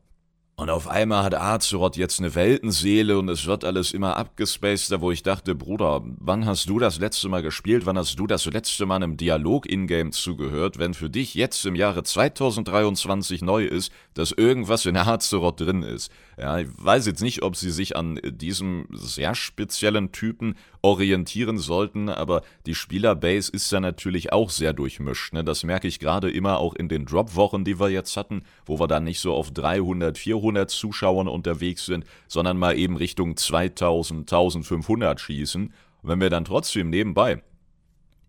Und 0.60 0.68
auf 0.68 0.88
einmal 0.88 1.24
hat 1.24 1.34
Azeroth 1.34 1.96
jetzt 1.96 2.18
eine 2.18 2.34
Weltenseele 2.34 3.18
und 3.18 3.30
es 3.30 3.46
wird 3.46 3.64
alles 3.64 3.92
immer 3.92 4.18
abgespaceder, 4.18 5.00
wo 5.00 5.10
ich 5.10 5.22
dachte, 5.22 5.54
Bruder, 5.54 6.02
wann 6.18 6.44
hast 6.44 6.68
du 6.68 6.78
das 6.78 6.98
letzte 6.98 7.30
Mal 7.30 7.40
gespielt? 7.40 7.86
Wann 7.86 7.96
hast 7.96 8.18
du 8.18 8.26
das 8.26 8.44
letzte 8.44 8.84
Mal 8.84 8.96
einem 8.96 9.16
Dialog 9.16 9.64
in-game 9.64 10.12
zugehört? 10.12 10.78
Wenn 10.78 10.92
für 10.92 11.08
dich 11.08 11.32
jetzt 11.32 11.64
im 11.64 11.76
Jahre 11.76 12.02
2023 12.02 13.40
neu 13.40 13.64
ist, 13.64 13.90
dass 14.12 14.32
irgendwas 14.32 14.84
in 14.84 14.98
Azeroth 14.98 15.60
drin 15.60 15.82
ist. 15.82 16.12
Ja, 16.36 16.58
ich 16.58 16.68
weiß 16.76 17.06
jetzt 17.06 17.22
nicht, 17.22 17.42
ob 17.42 17.56
sie 17.56 17.70
sich 17.70 17.96
an 17.96 18.20
diesem 18.22 18.86
sehr 18.90 19.34
speziellen 19.34 20.12
Typen 20.12 20.56
orientieren 20.82 21.56
sollten, 21.56 22.10
aber 22.10 22.42
die 22.66 22.74
Spielerbase 22.74 23.50
ist 23.50 23.70
ja 23.72 23.80
natürlich 23.80 24.32
auch 24.34 24.50
sehr 24.50 24.74
durchmischt. 24.74 25.32
Ne? 25.32 25.42
Das 25.42 25.64
merke 25.64 25.88
ich 25.88 26.00
gerade 26.00 26.30
immer 26.30 26.58
auch 26.58 26.74
in 26.74 26.88
den 26.88 27.06
Drop-Wochen, 27.06 27.64
die 27.64 27.80
wir 27.80 27.88
jetzt 27.88 28.16
hatten, 28.18 28.42
wo 28.66 28.78
wir 28.78 28.88
dann 28.88 29.04
nicht 29.04 29.20
so 29.20 29.34
auf 29.34 29.50
300, 29.50 30.18
400 30.18 30.49
Zuschauern 30.68 31.28
unterwegs 31.28 31.86
sind, 31.86 32.04
sondern 32.28 32.58
mal 32.58 32.76
eben 32.76 32.96
Richtung 32.96 33.36
2000, 33.36 34.20
1500 34.20 35.20
schießen. 35.20 35.72
Und 36.02 36.08
wenn 36.08 36.20
wir 36.20 36.30
dann 36.30 36.44
trotzdem 36.44 36.90
nebenbei 36.90 37.42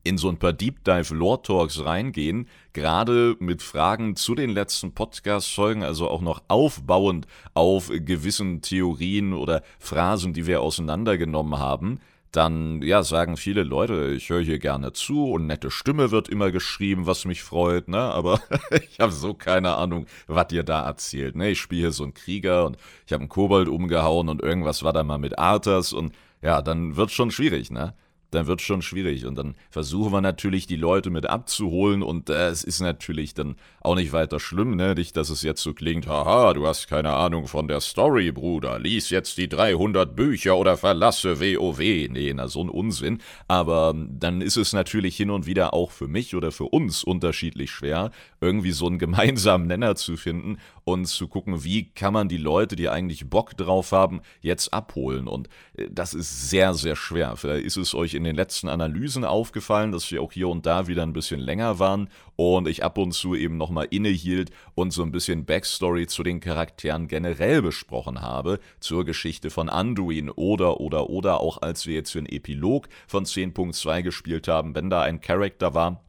in 0.04 0.18
so 0.18 0.30
ein 0.30 0.38
paar 0.38 0.54
Deep 0.54 0.84
Dive 0.84 1.14
Lore 1.14 1.42
Talks 1.42 1.84
reingehen, 1.84 2.48
gerade 2.74 3.36
mit 3.40 3.62
Fragen 3.62 4.16
zu 4.16 4.34
den 4.34 4.50
letzten 4.50 4.94
Podcast-Folgen, 4.94 5.84
also 5.84 6.10
auch 6.10 6.22
noch 6.22 6.42
aufbauend 6.48 7.28
auf 7.54 7.92
gewissen 7.94 8.62
Theorien 8.62 9.34
oder 9.34 9.62
Phrasen, 9.80 10.34
die 10.34 10.48
wir 10.48 10.62
auseinandergenommen 10.62 11.60
haben, 11.60 12.00
dann 12.32 12.82
ja, 12.82 13.04
sagen 13.04 13.36
viele 13.36 13.64
Leute, 13.64 14.14
ich 14.16 14.30
höre 14.30 14.42
hier 14.42 14.60
gerne 14.60 14.94
zu 14.94 15.32
und 15.32 15.48
nette 15.48 15.70
Stimme 15.70 16.12
wird 16.12 16.30
immer 16.30 16.52
geschrieben, 16.52 17.06
was 17.06 17.26
mich 17.26 17.44
freut, 17.44 17.88
ne? 17.90 18.00
Aber 18.00 18.40
ich 18.90 19.00
habe 19.00 19.12
so 19.12 19.34
keine 19.34 19.76
Ahnung, 19.76 20.06
was 20.28 20.52
ihr 20.52 20.64
da 20.64 20.86
erzählt, 20.86 21.36
ne? 21.36 21.50
Ich 21.50 21.60
spiele 21.60 21.82
hier 21.82 21.92
so 21.92 22.04
einen 22.04 22.14
Krieger 22.14 22.66
und 22.66 22.78
ich 23.06 23.14
habe 23.14 23.22
einen 23.22 23.30
Kobold 23.30 23.68
umgehauen 23.68 24.30
und 24.30 24.42
irgendwas 24.42 24.84
war 24.84 24.94
da 24.94 25.04
mal 25.04 25.18
mit 25.18 25.38
Arthas 25.38 25.94
und 25.94 26.14
ja, 26.42 26.62
dann 26.62 26.96
wird 26.96 27.12
schon 27.12 27.32
schwierig, 27.32 27.70
ne? 27.72 27.94
Dann 28.32 28.48
wird 28.48 28.60
es 28.60 28.66
schon 28.66 28.82
schwierig. 28.82 29.26
Und 29.26 29.36
dann 29.36 29.56
versuchen 29.70 30.12
wir 30.12 30.22
natürlich, 30.22 30.68
die 30.68 30.76
Leute 30.76 31.10
mit 31.10 31.28
abzuholen. 31.28 32.02
Und 32.02 32.30
äh, 32.30 32.48
es 32.50 32.64
ist 32.64 32.82
natürlich 32.82 33.34
dann 33.34 33.56
auch 33.82 33.96
nicht 33.96 34.14
weiter 34.14 34.40
schlimm, 34.40 34.76
ne? 34.76 34.96
Nicht, 34.96 35.16
dass 35.18 35.30
es 35.30 35.42
jetzt 35.42 35.62
so 35.62 35.74
klingt, 35.74 36.08
haha, 36.08 36.54
du 36.54 36.66
hast 36.66 36.88
keine 36.88 37.14
Ahnung 37.14 37.48
von 37.48 37.68
der 37.68 37.82
Story, 37.82 38.32
Bruder. 38.32 38.80
Lies 38.80 39.10
jetzt 39.10 39.38
die 39.38 39.50
300 39.50 40.16
Bücher 40.16 40.58
oder 40.58 40.78
verlasse 40.78 41.40
WoW. 41.40 41.80
Nee, 41.80 42.34
na, 42.34 42.48
so 42.48 42.64
ein 42.64 42.70
Unsinn. 42.70 43.20
Aber 43.48 43.94
dann 43.96 44.42
ist 44.42 44.58
es 44.58 44.74
natürlich 44.74 45.16
hin 45.16 45.30
und 45.30 45.46
wieder 45.46 45.74
auch 45.74 45.92
für 45.92 46.08
mich 46.08 46.36
oder 46.36 46.52
für 46.52 46.66
uns 46.66 47.04
unterschiedlich 47.04 47.72
schwer, 47.72 48.12
irgendwie 48.40 48.72
so 48.72 48.88
einen 48.88 49.00
gemeinsamen 49.00 49.68
Nenner 49.68 49.96
zu 49.96 50.18
finden 50.18 50.58
und 50.92 51.06
zu 51.06 51.28
gucken, 51.28 51.64
wie 51.64 51.90
kann 51.92 52.14
man 52.14 52.30
die 52.30 52.38
Leute, 52.38 52.76
die 52.76 52.90
eigentlich 52.90 53.30
Bock 53.30 53.56
drauf 53.58 53.92
haben, 53.92 54.22
jetzt 54.42 54.74
abholen. 54.74 55.28
Und 55.28 55.50
äh, 55.76 55.88
das 55.92 56.14
ist 56.14 56.50
sehr, 56.50 56.74
sehr 56.74 56.96
schwer. 56.96 57.36
Vielleicht 57.36 57.66
ist 57.66 57.78
es 57.78 57.94
euch 57.94 58.14
in 58.14 58.24
den 58.24 58.36
letzten 58.36 58.70
Analysen 58.70 59.26
aufgefallen, 59.26 59.92
dass 59.92 60.12
wir 60.12 60.22
auch 60.22 60.32
hier 60.32 60.50
und 60.50 60.66
da 60.66 60.88
wieder 60.88 61.04
ein 61.04 61.14
bisschen 61.14 61.40
länger 61.40 61.80
waren 61.80 62.10
und 62.36 62.68
ich 62.68 62.84
ab 62.84 62.98
und 62.98 63.12
zu 63.14 63.36
eben 63.36 63.58
nochmal 63.58 63.88
innehielt 63.90 64.52
und 64.76 64.92
so 64.92 65.04
ein 65.04 65.12
bisschen 65.12 65.46
Backstory 65.46 66.08
zu 66.08 66.24
den 66.24 66.40
Charakteren 66.40 67.08
generell 67.08 67.62
besprochen 67.62 68.22
habe, 68.22 68.60
zur 68.80 69.06
Geschichte 69.06 69.50
von 69.50 69.70
Anduin 69.70 70.30
oder, 70.30 70.80
oder, 70.80 71.10
oder 71.10 71.42
auch 71.42 71.62
als 71.62 71.86
wir 71.86 71.96
jetzt 71.96 72.12
für 72.12 72.22
den 72.22 72.32
Epilog 72.32 72.88
von 73.08 73.26
10.2 73.26 74.02
gespielt 74.02 74.48
haben, 74.48 74.76
wenn 74.76 74.90
da 74.90 75.02
ein 75.02 75.22
Charakter 75.22 75.74
war, 75.74 76.04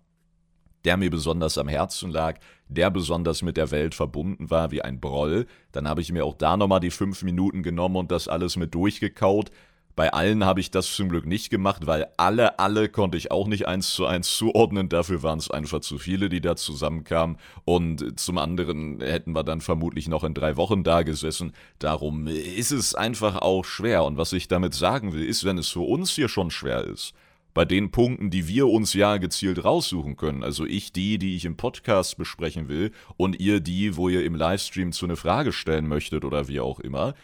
der 0.84 0.96
mir 0.96 1.10
besonders 1.10 1.58
am 1.58 1.68
Herzen 1.68 2.10
lag, 2.10 2.38
der 2.74 2.90
besonders 2.90 3.42
mit 3.42 3.56
der 3.56 3.70
Welt 3.70 3.94
verbunden 3.94 4.50
war 4.50 4.70
wie 4.70 4.82
ein 4.82 5.00
Broll. 5.00 5.46
Dann 5.72 5.88
habe 5.88 6.00
ich 6.00 6.12
mir 6.12 6.24
auch 6.24 6.36
da 6.36 6.56
nochmal 6.56 6.80
die 6.80 6.90
fünf 6.90 7.22
Minuten 7.22 7.62
genommen 7.62 7.96
und 7.96 8.10
das 8.10 8.28
alles 8.28 8.56
mit 8.56 8.74
durchgekaut. 8.74 9.50
Bei 9.94 10.10
allen 10.12 10.44
habe 10.44 10.60
ich 10.60 10.70
das 10.70 10.90
zum 10.94 11.10
Glück 11.10 11.26
nicht 11.26 11.50
gemacht, 11.50 11.86
weil 11.86 12.06
alle, 12.16 12.58
alle 12.58 12.88
konnte 12.88 13.18
ich 13.18 13.30
auch 13.30 13.46
nicht 13.46 13.68
eins 13.68 13.92
zu 13.92 14.06
eins 14.06 14.34
zuordnen. 14.36 14.88
Dafür 14.88 15.22
waren 15.22 15.38
es 15.38 15.50
einfach 15.50 15.80
zu 15.80 15.98
viele, 15.98 16.30
die 16.30 16.40
da 16.40 16.56
zusammenkamen. 16.56 17.36
Und 17.66 18.18
zum 18.18 18.38
anderen 18.38 19.00
hätten 19.00 19.34
wir 19.34 19.44
dann 19.44 19.60
vermutlich 19.60 20.08
noch 20.08 20.24
in 20.24 20.32
drei 20.32 20.56
Wochen 20.56 20.82
da 20.82 21.02
gesessen. 21.02 21.52
Darum 21.78 22.26
ist 22.26 22.70
es 22.70 22.94
einfach 22.94 23.36
auch 23.42 23.66
schwer. 23.66 24.04
Und 24.04 24.16
was 24.16 24.32
ich 24.32 24.48
damit 24.48 24.72
sagen 24.72 25.12
will, 25.12 25.24
ist, 25.24 25.44
wenn 25.44 25.58
es 25.58 25.68
für 25.68 25.80
uns 25.80 26.12
hier 26.12 26.30
schon 26.30 26.50
schwer 26.50 26.84
ist, 26.84 27.12
bei 27.54 27.64
den 27.64 27.90
Punkten, 27.90 28.30
die 28.30 28.48
wir 28.48 28.68
uns 28.68 28.94
ja 28.94 29.18
gezielt 29.18 29.64
raussuchen 29.64 30.16
können. 30.16 30.42
Also 30.42 30.64
ich 30.64 30.92
die, 30.92 31.18
die 31.18 31.36
ich 31.36 31.44
im 31.44 31.56
Podcast 31.56 32.16
besprechen 32.16 32.68
will 32.68 32.92
und 33.16 33.38
ihr 33.40 33.60
die, 33.60 33.96
wo 33.96 34.08
ihr 34.08 34.24
im 34.24 34.34
Livestream 34.34 34.92
zu 34.92 35.06
eine 35.06 35.16
Frage 35.16 35.52
stellen 35.52 35.86
möchtet 35.86 36.24
oder 36.24 36.48
wie 36.48 36.60
auch 36.60 36.80
immer, 36.80 37.14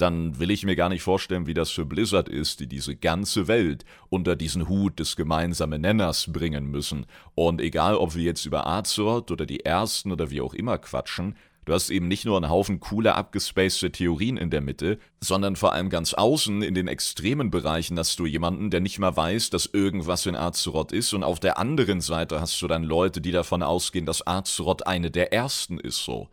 dann 0.00 0.38
will 0.38 0.50
ich 0.50 0.64
mir 0.64 0.76
gar 0.76 0.88
nicht 0.88 1.02
vorstellen, 1.02 1.46
wie 1.46 1.54
das 1.54 1.70
für 1.70 1.84
Blizzard 1.84 2.28
ist, 2.28 2.60
die 2.60 2.66
diese 2.66 2.96
ganze 2.96 3.48
Welt 3.48 3.84
unter 4.08 4.34
diesen 4.34 4.68
Hut 4.68 4.98
des 4.98 5.16
gemeinsamen 5.16 5.82
Nenners 5.82 6.32
bringen 6.32 6.70
müssen. 6.70 7.06
Und 7.34 7.60
egal, 7.60 7.96
ob 7.96 8.14
wir 8.14 8.22
jetzt 8.22 8.46
über 8.46 8.66
Azeroth 8.66 9.30
oder 9.30 9.46
die 9.46 9.64
Ersten 9.64 10.10
oder 10.10 10.30
wie 10.30 10.40
auch 10.40 10.54
immer 10.54 10.78
quatschen, 10.78 11.36
Du 11.66 11.74
hast 11.74 11.90
eben 11.90 12.08
nicht 12.08 12.24
nur 12.24 12.36
einen 12.36 12.50
Haufen 12.50 12.80
cooler 12.80 13.16
abgespacede 13.16 13.92
Theorien 13.92 14.36
in 14.36 14.50
der 14.50 14.60
Mitte, 14.60 14.98
sondern 15.20 15.56
vor 15.56 15.72
allem 15.72 15.90
ganz 15.90 16.14
außen 16.14 16.62
in 16.62 16.74
den 16.74 16.88
extremen 16.88 17.50
Bereichen 17.50 17.98
hast 17.98 18.18
du 18.18 18.26
jemanden, 18.26 18.70
der 18.70 18.80
nicht 18.80 18.98
mal 18.98 19.16
weiß, 19.16 19.50
dass 19.50 19.66
irgendwas 19.66 20.26
in 20.26 20.36
Azeroth 20.36 20.92
ist 20.92 21.12
und 21.12 21.22
auf 21.22 21.38
der 21.38 21.58
anderen 21.58 22.00
Seite 22.00 22.40
hast 22.40 22.60
du 22.62 22.66
dann 22.66 22.82
Leute, 22.82 23.20
die 23.20 23.32
davon 23.32 23.62
ausgehen, 23.62 24.06
dass 24.06 24.26
Azeroth 24.26 24.86
eine 24.86 25.10
der 25.10 25.32
ersten 25.32 25.78
ist 25.78 26.04
so. 26.04 26.28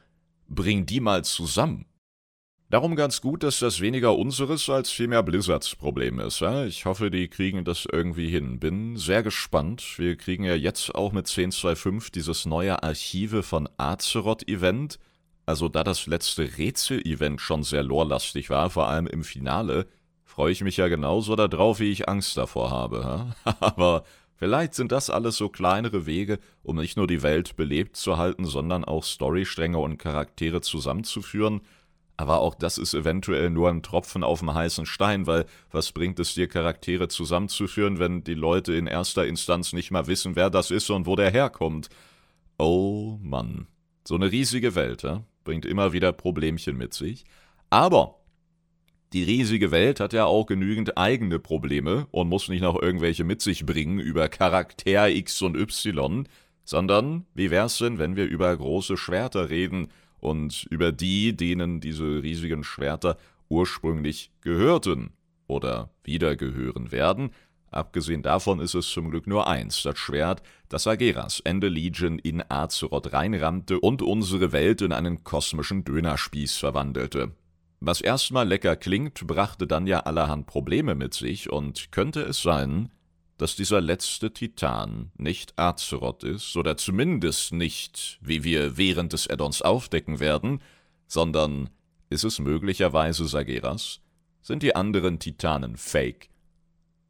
Bring 0.47 0.85
die 0.85 1.01
mal 1.01 1.25
zusammen. 1.25 1.85
Darum 2.69 2.97
ganz 2.97 3.21
gut, 3.21 3.43
dass 3.43 3.59
das 3.59 3.79
weniger 3.79 4.17
unseres 4.17 4.69
als 4.69 4.91
vielmehr 4.91 5.23
Blizzards 5.23 5.73
Problem 5.75 6.19
ist. 6.19 6.41
Ja? 6.41 6.65
Ich 6.65 6.83
hoffe, 6.83 7.09
die 7.09 7.29
kriegen 7.29 7.63
das 7.63 7.87
irgendwie 7.89 8.29
hin. 8.29 8.59
Bin 8.59 8.97
sehr 8.97 9.23
gespannt. 9.23 9.97
Wir 9.97 10.17
kriegen 10.17 10.43
ja 10.43 10.53
jetzt 10.53 10.93
auch 10.93 11.13
mit 11.13 11.27
10.2.5 11.27 12.11
dieses 12.11 12.45
neue 12.45 12.83
Archive 12.83 13.41
von 13.41 13.69
Azeroth-Event. 13.77 14.99
Also 15.47 15.69
da 15.69 15.85
das 15.85 16.05
letzte 16.07 16.57
Rätsel-Event 16.57 17.39
schon 17.39 17.63
sehr 17.63 17.81
lorlastig 17.81 18.49
war, 18.49 18.69
vor 18.69 18.89
allem 18.89 19.07
im 19.07 19.23
Finale, 19.23 19.87
freue 20.25 20.51
ich 20.51 20.61
mich 20.61 20.75
ja 20.75 20.89
genauso 20.89 21.37
darauf, 21.37 21.79
wie 21.79 21.89
ich 21.89 22.09
Angst 22.09 22.35
davor 22.35 22.69
habe. 22.69 23.33
Aber 23.61 24.03
vielleicht 24.35 24.75
sind 24.75 24.91
das 24.91 25.09
alles 25.09 25.37
so 25.37 25.47
kleinere 25.47 26.05
Wege, 26.05 26.39
um 26.63 26.75
nicht 26.75 26.97
nur 26.97 27.07
die 27.07 27.23
Welt 27.23 27.55
belebt 27.55 27.95
zu 27.95 28.17
halten, 28.17 28.43
sondern 28.43 28.83
auch 28.83 29.05
Storystränge 29.05 29.77
und 29.77 29.97
Charaktere 29.97 30.59
zusammenzuführen. 30.59 31.61
Aber 32.17 32.41
auch 32.41 32.53
das 32.53 32.77
ist 32.77 32.93
eventuell 32.93 33.49
nur 33.49 33.69
ein 33.69 33.83
Tropfen 33.83 34.25
auf 34.25 34.39
dem 34.39 34.53
heißen 34.53 34.85
Stein, 34.85 35.27
weil 35.27 35.45
was 35.71 35.93
bringt 35.93 36.19
es 36.19 36.33
dir, 36.33 36.49
Charaktere 36.49 37.07
zusammenzuführen, 37.07 37.99
wenn 37.99 38.25
die 38.25 38.33
Leute 38.33 38.73
in 38.73 38.85
erster 38.85 39.25
Instanz 39.25 39.71
nicht 39.71 39.91
mal 39.91 40.07
wissen, 40.07 40.35
wer 40.35 40.49
das 40.49 40.71
ist 40.71 40.89
und 40.89 41.05
wo 41.05 41.15
der 41.15 41.31
herkommt? 41.31 41.87
Oh 42.59 43.17
Mann. 43.21 43.67
So 44.05 44.15
eine 44.15 44.31
riesige 44.31 44.75
Welt, 44.75 45.03
ja? 45.03 45.23
Bringt 45.47 45.65
immer 45.65 45.93
wieder 45.93 46.11
Problemchen 46.11 46.77
mit 46.77 46.93
sich. 46.93 47.23
Aber 47.69 48.19
die 49.13 49.23
riesige 49.23 49.71
Welt 49.71 50.01
hat 50.01 50.11
ja 50.11 50.25
auch 50.25 50.45
genügend 50.45 50.97
eigene 50.97 51.39
Probleme 51.39 52.05
und 52.11 52.27
muss 52.27 52.49
nicht 52.49 52.59
noch 52.59 52.81
irgendwelche 52.81 53.23
mit 53.23 53.41
sich 53.41 53.65
bringen 53.65 53.97
über 53.97 54.27
Charakter 54.27 55.09
X 55.09 55.41
und 55.41 55.55
Y, 55.55 56.27
sondern 56.65 57.25
wie 57.33 57.49
wär's 57.49 57.77
denn, 57.77 57.97
wenn 57.97 58.17
wir 58.17 58.25
über 58.25 58.55
große 58.57 58.97
Schwerter 58.97 59.49
reden 59.49 59.87
und 60.19 60.67
über 60.69 60.91
die, 60.91 61.37
denen 61.37 61.79
diese 61.79 62.21
riesigen 62.21 62.65
Schwerter 62.65 63.17
ursprünglich 63.47 64.31
gehörten 64.41 65.11
oder 65.47 65.91
wieder 66.03 66.35
gehören 66.35 66.91
werden, 66.91 67.31
Abgesehen 67.69 68.23
davon 68.23 68.59
ist 68.59 68.75
es 68.75 68.89
zum 68.89 69.09
Glück 69.09 69.27
nur 69.27 69.47
eins, 69.47 69.83
das 69.83 69.97
Schwert, 69.99 70.41
das 70.69 70.87
Ageras 70.87 71.41
Ende 71.41 71.67
Legion 71.67 72.17
in 72.19 72.43
Azeroth 72.49 73.11
reinrammte 73.13 73.79
und 73.79 74.01
unsere 74.01 74.51
Welt 74.51 74.81
in 74.81 74.93
einen 74.93 75.23
kosmischen 75.23 75.83
Dönerspieß 75.83 76.57
verwandelte. 76.57 77.33
Was 77.79 78.01
erstmal 78.01 78.47
lecker 78.47 78.75
klingt, 78.75 79.27
brachte 79.27 79.67
dann 79.67 79.85
ja 79.85 79.99
allerhand 79.99 80.47
Probleme 80.47 80.95
mit 80.95 81.13
sich, 81.13 81.51
und 81.51 81.91
könnte 81.91 82.21
es 82.21 82.41
sein, 82.41 82.89
dass 83.37 83.55
dieser 83.55 83.81
letzte 83.81 84.33
Titan 84.33 85.11
nicht 85.17 85.59
Azeroth 85.59 86.23
ist, 86.23 86.57
oder 86.57 86.77
zumindest 86.77 87.53
nicht, 87.53 88.17
wie 88.21 88.43
wir 88.43 88.77
während 88.77 89.13
des 89.13 89.29
Addons 89.29 89.61
aufdecken 89.61 90.19
werden, 90.19 90.61
sondern 91.07 91.69
ist 92.09 92.23
es 92.23 92.39
möglicherweise 92.39 93.27
Sageras? 93.27 93.99
Sind 94.41 94.63
die 94.63 94.75
anderen 94.75 95.19
Titanen 95.19 95.77
fake? 95.77 96.29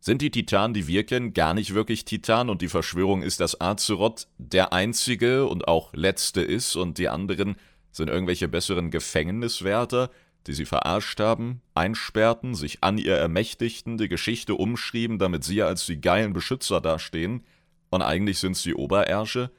Sind 0.08 0.22
die 0.22 0.32
Titanen, 0.32 0.74
die 0.74 0.88
wir 0.88 1.06
kennen, 1.06 1.34
gar 1.34 1.54
nicht 1.54 1.74
wirklich 1.74 2.06
Titan 2.06 2.50
und 2.50 2.62
die 2.62 2.70
Verschwörung 2.70 3.24
ist, 3.24 3.42
dass 3.42 3.60
Azeroth 3.60 4.30
der 4.38 4.72
einzige 4.72 5.46
und 5.48 5.68
auch 5.68 5.92
letzte 5.94 6.40
ist 6.40 6.78
und 6.78 6.98
die 6.98 7.10
anderen 7.10 7.58
sind 7.92 8.10
irgendwelche 8.10 8.48
besseren 8.48 8.90
Gefängniswärter, 8.90 10.10
die 10.48 10.54
sie 10.54 10.64
verarscht 10.64 11.20
haben, 11.20 11.60
einsperrten, 11.74 12.56
sich 12.56 12.86
an 12.86 12.98
ihr 12.98 13.18
ermächtigten, 13.18 13.98
die 13.98 14.08
Geschichte 14.08 14.56
umschrieben, 14.56 15.20
damit 15.20 15.44
sie 15.44 15.62
als 15.62 15.86
die 15.86 16.00
geilen 16.00 16.32
Beschützer 16.32 16.80
dastehen, 16.80 17.44
und 17.90 18.02
eigentlich 18.02 18.40
sind 18.40 18.56
sie 18.56 18.76
Oberärsche? 18.76 19.52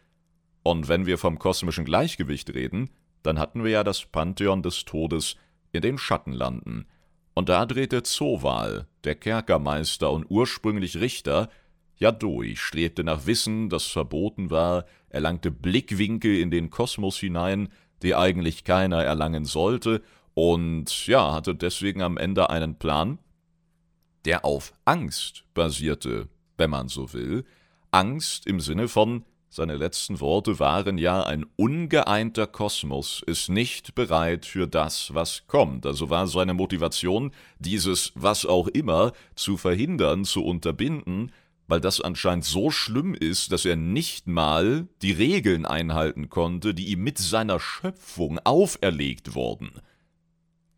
Und 0.62 0.88
wenn 0.88 1.04
wir 1.04 1.18
vom 1.18 1.38
kosmischen 1.38 1.84
Gleichgewicht 1.84 2.54
reden, 2.54 2.88
dann 3.22 3.38
hatten 3.38 3.64
wir 3.64 3.70
ja 3.70 3.84
das 3.84 4.06
Pantheon 4.06 4.62
des 4.62 4.86
Todes 4.86 5.36
in 5.72 5.82
den 5.82 5.98
Schattenlanden. 5.98 6.86
Und 7.38 7.50
da 7.50 7.66
drehte 7.66 8.02
Zoval, 8.02 8.88
der 9.04 9.14
Kerkermeister 9.14 10.10
und 10.10 10.26
ursprünglich 10.28 10.96
Richter, 10.96 11.48
ja 11.96 12.10
durch, 12.10 12.60
strebte 12.60 13.04
nach 13.04 13.26
Wissen, 13.26 13.68
das 13.68 13.84
verboten 13.84 14.50
war, 14.50 14.86
erlangte 15.08 15.52
Blickwinkel 15.52 16.36
in 16.36 16.50
den 16.50 16.70
Kosmos 16.70 17.16
hinein, 17.16 17.68
die 18.02 18.16
eigentlich 18.16 18.64
keiner 18.64 19.04
erlangen 19.04 19.44
sollte, 19.44 20.02
und 20.34 21.06
ja, 21.06 21.32
hatte 21.32 21.54
deswegen 21.54 22.02
am 22.02 22.16
Ende 22.16 22.50
einen 22.50 22.74
Plan, 22.74 23.20
der 24.24 24.44
auf 24.44 24.72
Angst 24.84 25.44
basierte, 25.54 26.26
wenn 26.56 26.70
man 26.70 26.88
so 26.88 27.12
will. 27.12 27.44
Angst 27.92 28.48
im 28.48 28.58
Sinne 28.58 28.88
von, 28.88 29.24
seine 29.50 29.76
letzten 29.76 30.20
Worte 30.20 30.58
waren 30.58 30.98
ja, 30.98 31.22
ein 31.22 31.46
ungeeinter 31.56 32.46
Kosmos 32.46 33.22
ist 33.26 33.48
nicht 33.48 33.94
bereit 33.94 34.44
für 34.44 34.66
das, 34.66 35.14
was 35.14 35.46
kommt. 35.46 35.86
Also 35.86 36.10
war 36.10 36.26
seine 36.26 36.52
Motivation, 36.52 37.32
dieses 37.58 38.12
was 38.14 38.44
auch 38.44 38.68
immer 38.68 39.12
zu 39.34 39.56
verhindern, 39.56 40.26
zu 40.26 40.44
unterbinden, 40.44 41.32
weil 41.66 41.80
das 41.80 42.00
anscheinend 42.00 42.44
so 42.44 42.70
schlimm 42.70 43.14
ist, 43.14 43.50
dass 43.50 43.64
er 43.64 43.76
nicht 43.76 44.26
mal 44.26 44.86
die 45.00 45.12
Regeln 45.12 45.64
einhalten 45.64 46.28
konnte, 46.28 46.74
die 46.74 46.88
ihm 46.88 47.02
mit 47.02 47.18
seiner 47.18 47.58
Schöpfung 47.58 48.38
auferlegt 48.44 49.34
wurden. 49.34 49.80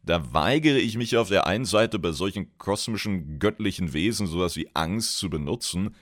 Da 0.03 0.33
weigere 0.33 0.79
ich 0.79 0.97
mich 0.97 1.17
auf 1.17 1.29
der 1.29 1.47
einen 1.47 1.65
Seite 1.65 1.99
bei 1.99 2.13
solchen 2.13 2.57
kosmischen, 2.57 3.39
göttlichen 3.39 3.93
Wesen 3.93 4.27
sowas 4.27 4.57
wie 4.57 4.71
Angst 4.75 5.19
zu 5.19 5.29
benutzen, 5.29 5.95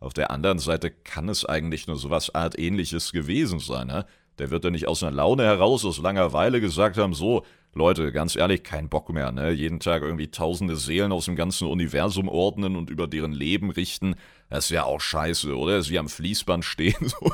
auf 0.00 0.12
der 0.12 0.30
anderen 0.30 0.58
Seite 0.58 0.90
kann 0.90 1.28
es 1.28 1.44
eigentlich 1.44 1.86
nur 1.86 1.96
sowas 1.96 2.34
Art 2.34 2.58
ähnliches 2.58 3.12
gewesen 3.12 3.58
sein. 3.58 3.88
Ne? 3.88 4.06
Der 4.38 4.50
wird 4.50 4.64
ja 4.64 4.70
nicht 4.70 4.86
aus 4.86 5.02
einer 5.02 5.16
Laune 5.16 5.44
heraus, 5.44 5.84
aus 5.84 5.98
Langeweile 5.98 6.60
gesagt 6.60 6.96
haben, 6.96 7.14
so, 7.14 7.44
Leute, 7.74 8.12
ganz 8.12 8.34
ehrlich, 8.36 8.62
kein 8.62 8.88
Bock 8.88 9.10
mehr, 9.10 9.30
ne? 9.30 9.50
Jeden 9.50 9.78
Tag 9.78 10.02
irgendwie 10.02 10.30
tausende 10.30 10.76
Seelen 10.76 11.12
aus 11.12 11.26
dem 11.26 11.36
ganzen 11.36 11.68
Universum 11.68 12.28
ordnen 12.28 12.76
und 12.76 12.90
über 12.90 13.06
deren 13.06 13.32
Leben 13.32 13.70
richten. 13.70 14.14
Das 14.48 14.64
ist 14.64 14.70
ja 14.70 14.84
auch 14.84 15.00
scheiße, 15.00 15.56
oder? 15.56 15.86
Wie 15.88 15.98
am 15.98 16.08
Fließband 16.08 16.64
stehen, 16.64 16.96
so. 17.00 17.32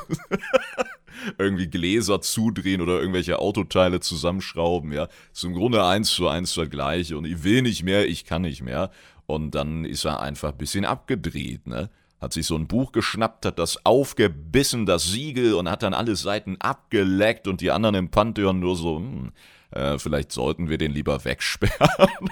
irgendwie 1.37 1.67
Gläser 1.67 2.21
zudrehen 2.21 2.81
oder 2.81 2.99
irgendwelche 2.99 3.39
Autoteile 3.39 4.01
zusammenschrauben, 4.01 4.91
ja. 4.91 5.07
Ist 5.33 5.43
im 5.43 5.53
Grunde 5.53 5.85
eins 5.85 6.11
zu 6.11 6.27
eins 6.27 6.53
das 6.53 6.69
gleiche 6.69 7.17
und 7.17 7.25
ich 7.25 7.43
will 7.43 7.61
nicht 7.61 7.83
mehr, 7.83 8.07
ich 8.07 8.25
kann 8.25 8.41
nicht 8.43 8.61
mehr. 8.61 8.91
Und 9.25 9.55
dann 9.55 9.85
ist 9.85 10.05
er 10.05 10.19
einfach 10.19 10.51
ein 10.51 10.57
bisschen 10.57 10.85
abgedreht, 10.85 11.65
ne? 11.65 11.89
Hat 12.19 12.33
sich 12.33 12.45
so 12.45 12.55
ein 12.55 12.67
Buch 12.67 12.91
geschnappt, 12.91 13.45
hat 13.45 13.59
das 13.59 13.85
aufgebissen, 13.85 14.85
das 14.85 15.05
Siegel, 15.05 15.53
und 15.53 15.69
hat 15.69 15.83
dann 15.83 15.93
alle 15.93 16.15
Seiten 16.15 16.57
abgeleckt 16.59 17.47
und 17.47 17.61
die 17.61 17.71
anderen 17.71 17.95
im 17.95 18.09
Pantheon 18.09 18.59
nur 18.59 18.75
so, 18.75 18.97
hm, 18.97 19.31
äh, 19.75 19.99
vielleicht 19.99 20.31
sollten 20.31 20.69
wir 20.69 20.77
den 20.77 20.91
lieber 20.91 21.25
wegsperren. 21.25 21.89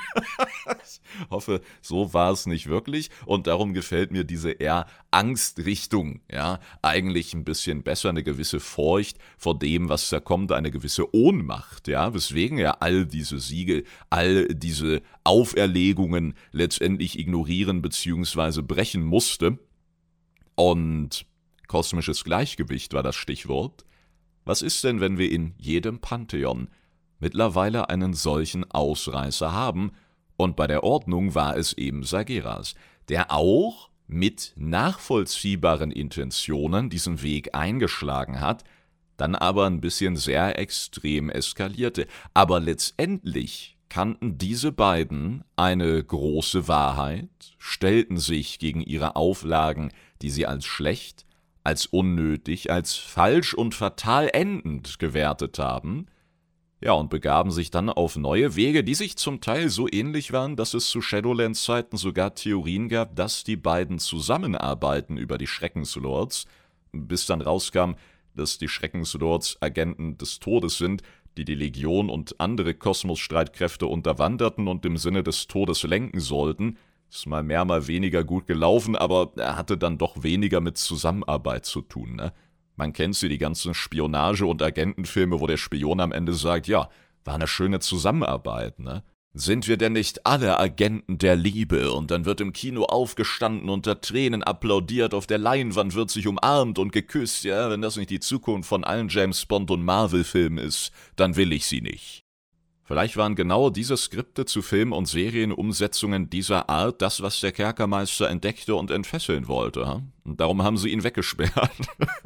ich 0.82 1.30
hoffe, 1.30 1.62
so 1.82 2.13
war 2.13 2.32
es 2.32 2.46
nicht 2.46 2.68
wirklich. 2.68 3.10
Und 3.25 3.48
darum 3.48 3.74
gefällt 3.74 4.12
mir 4.12 4.24
diese 4.24 4.52
eher 4.52 4.86
Angstrichtung, 5.12 6.22
ja, 6.32 6.60
eigentlich 6.82 7.34
ein 7.34 7.44
bisschen 7.44 7.84
besser, 7.84 8.10
eine 8.10 8.24
gewisse 8.24 8.62
Furcht 8.62 9.18
vor 9.38 9.60
dem, 9.60 9.90
was 9.90 10.10
da 10.10 10.20
kommt, 10.22 10.52
eine 10.54 10.72
gewisse 10.72 11.13
Ohnmacht, 11.13 11.88
ja, 11.90 12.13
weswegen 12.13 12.58
er 12.60 12.82
all 12.82 13.06
diese 13.06 13.40
Siegel, 13.40 13.84
all 14.10 14.48
diese 14.48 15.02
Auferlegungen 15.25 16.36
letztendlich 16.52 17.20
ignorieren 17.20 17.82
bzw. 17.82 18.62
brechen 18.62 19.04
musste. 19.04 19.60
Und 20.55 21.25
kosmisches 21.67 22.24
Gleichgewicht 22.24 22.93
war 22.93 23.03
das 23.03 23.15
Stichwort. 23.15 23.86
Was 24.45 24.62
ist 24.62 24.83
denn, 24.83 25.00
wenn 25.00 25.17
wir 25.17 25.31
in 25.31 25.53
jedem 25.57 26.00
Pantheon 26.00 26.69
mittlerweile 27.19 27.89
einen 27.89 28.13
solchen 28.13 28.69
Ausreißer 28.69 29.51
haben, 29.51 29.91
und 30.36 30.55
bei 30.55 30.67
der 30.67 30.83
Ordnung 30.83 31.36
war 31.36 31.55
es 31.57 31.74
eben 31.74 32.03
Sageras, 32.03 32.75
der 33.10 33.31
auch 33.31 33.89
mit 34.07 34.53
nachvollziehbaren 34.55 35.91
Intentionen 35.91 36.89
diesen 36.89 37.22
Weg 37.22 37.55
eingeschlagen 37.55 38.41
hat, 38.41 38.63
dann 39.17 39.36
aber 39.36 39.67
ein 39.67 39.79
bisschen 39.79 40.15
sehr 40.15 40.57
extrem 40.60 41.29
eskalierte. 41.29 42.07
Aber 42.33 42.60
letztendlich 42.60 43.77
kannten 43.89 44.38
diese 44.38 44.71
beiden 44.71 45.43
eine 45.56 46.04
große 46.04 46.67
Wahrheit, 46.67 47.56
stellten 47.60 48.17
sich 48.17 48.60
gegen 48.60 48.82
ihre 48.82 49.15
Auflagen, 49.15 49.91
die 50.23 50.31
sie 50.31 50.47
als 50.47 50.65
schlecht, 50.65 51.25
als 51.63 51.86
unnötig, 51.86 52.71
als 52.71 52.95
falsch 52.95 53.53
und 53.53 53.75
fatal 53.75 54.29
endend 54.33 54.97
gewertet 54.97 55.59
haben, 55.59 56.07
ja, 56.83 56.91
und 56.91 57.09
begaben 57.09 57.49
sich 57.49 57.71
dann 57.71 57.89
auf 57.89 58.17
neue 58.17 58.57
Wege, 58.57 58.83
die 58.83 58.93
sich 58.93 59.15
zum 59.15 59.39
Teil 59.39 59.69
so 59.69 59.88
ähnlich 59.89 60.33
waren, 60.33 60.57
dass 60.57 60.73
es 60.73 60.89
zu 60.89 61.01
Shadowlands 61.01 61.63
Zeiten 61.63 61.95
sogar 61.95 62.36
Theorien 62.36 62.89
gab, 62.89 63.15
dass 63.15 63.45
die 63.45 63.55
beiden 63.55 63.99
zusammenarbeiten 63.99 65.15
über 65.15 65.38
die 65.38 65.47
Schreckenslords, 65.47 66.45
bis 66.91 67.25
dann 67.25 67.39
rauskam, 67.39 67.93
dass 68.36 68.57
die 68.57 68.67
Schreckenslords 68.67 69.62
Agenten 69.62 70.17
des 70.17 70.39
Todes 70.39 70.77
sind, 70.77 71.03
die 71.38 71.45
die 71.45 71.55
Legion 71.55 72.09
und 72.09 72.39
andere 72.41 72.73
Kosmos-Streitkräfte 72.73 73.88
unterwanderten 73.88 74.67
und 74.67 74.86
im 74.86 74.97
Sinne 74.97 75.23
des 75.23 75.47
Todes 75.47 75.83
lenken 75.83 76.19
sollten. 76.19 76.77
Ist 77.13 77.28
mal 77.28 77.43
mehr, 77.43 77.63
mal 77.63 77.86
weniger 77.86 78.23
gut 78.23 78.47
gelaufen, 78.47 78.95
aber 78.95 79.34
er 79.36 79.56
hatte 79.56 79.78
dann 79.78 79.99
doch 79.99 80.23
weniger 80.23 80.62
mit 80.62 80.80
Zusammenarbeit 80.80 81.63
zu 81.63 81.82
tun, 81.82 82.15
ne? 82.15 82.34
Man 82.76 82.91
kennt 82.91 83.15
sie, 83.15 83.30
die 83.30 83.38
ganzen 83.38 83.76
Spionage- 83.76 84.47
und 84.47 84.63
Agentenfilme, 84.63 85.39
wo 85.39 85.45
der 85.45 85.58
Spion 85.58 85.99
am 85.99 86.12
Ende 86.12 86.34
sagt, 86.34 86.67
ja, 86.67 86.89
war 87.23 87.36
eine 87.36 87.45
schöne 87.45 87.80
Zusammenarbeit, 87.80 88.80
ne? 88.80 89.04
Sind 89.36 89.67
wir 89.67 89.78
denn 89.78 89.93
nicht 89.93 90.26
alle 90.26 90.60
Agenten 90.60 91.19
der 91.19 91.36
Liebe? 91.36 91.91
Und 91.91 92.10
dann 92.10 92.26
wird 92.26 92.41
im 92.41 92.52
Kino 92.52 92.86
aufgestanden, 92.86 93.69
unter 93.69 94.02
Tränen 94.02 94.41
applaudiert, 94.41 95.13
auf 95.13 95.28
der 95.28 95.38
Leinwand 95.38 95.93
wird 95.93 96.10
sich 96.10 96.26
umarmt 96.26 96.80
und 96.80 96.91
geküsst, 96.93 97.43
ja? 97.43 97.69
Wenn 97.69 97.84
das 97.84 97.95
nicht 97.95 98.10
die 98.10 98.21
Zukunft 98.21 98.67
von 98.67 98.84
allen 98.84 99.10
James 99.10 99.45
Bond 99.45 99.69
und 99.69 99.86
Marvel-Filmen 99.86 100.58
ist, 100.58 100.91
dann 101.15 101.36
will 101.36 101.54
ich 101.54 101.67
sie 101.67 101.82
nicht. 101.82 102.22
Vielleicht 102.86 103.15
waren 103.15 103.36
genau 103.36 103.69
diese 103.69 103.96
Skripte 103.96 104.46
zu 104.46 104.62
Film- 104.62 104.91
und 104.91 105.06
Serienumsetzungen 105.06 106.30
dieser 106.30 106.69
Art 106.69 107.02
das, 107.02 107.22
was 107.22 107.39
der 107.39 107.54
Kerkermeister 107.54 108.30
entdeckte 108.30 108.76
und 108.76 108.91
entfesseln 108.91 109.48
wollte. 109.48 110.04
Und 110.26 110.39
darum 110.39 110.63
haben 110.63 110.78
sie 110.78 110.89
ihn 110.89 111.04
weggesperrt. 111.04 111.72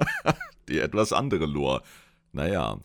Die 0.68 0.80
etwas 0.80 1.14
andere 1.14 1.46
Lore. 1.46 1.84
Naja. 2.32 2.80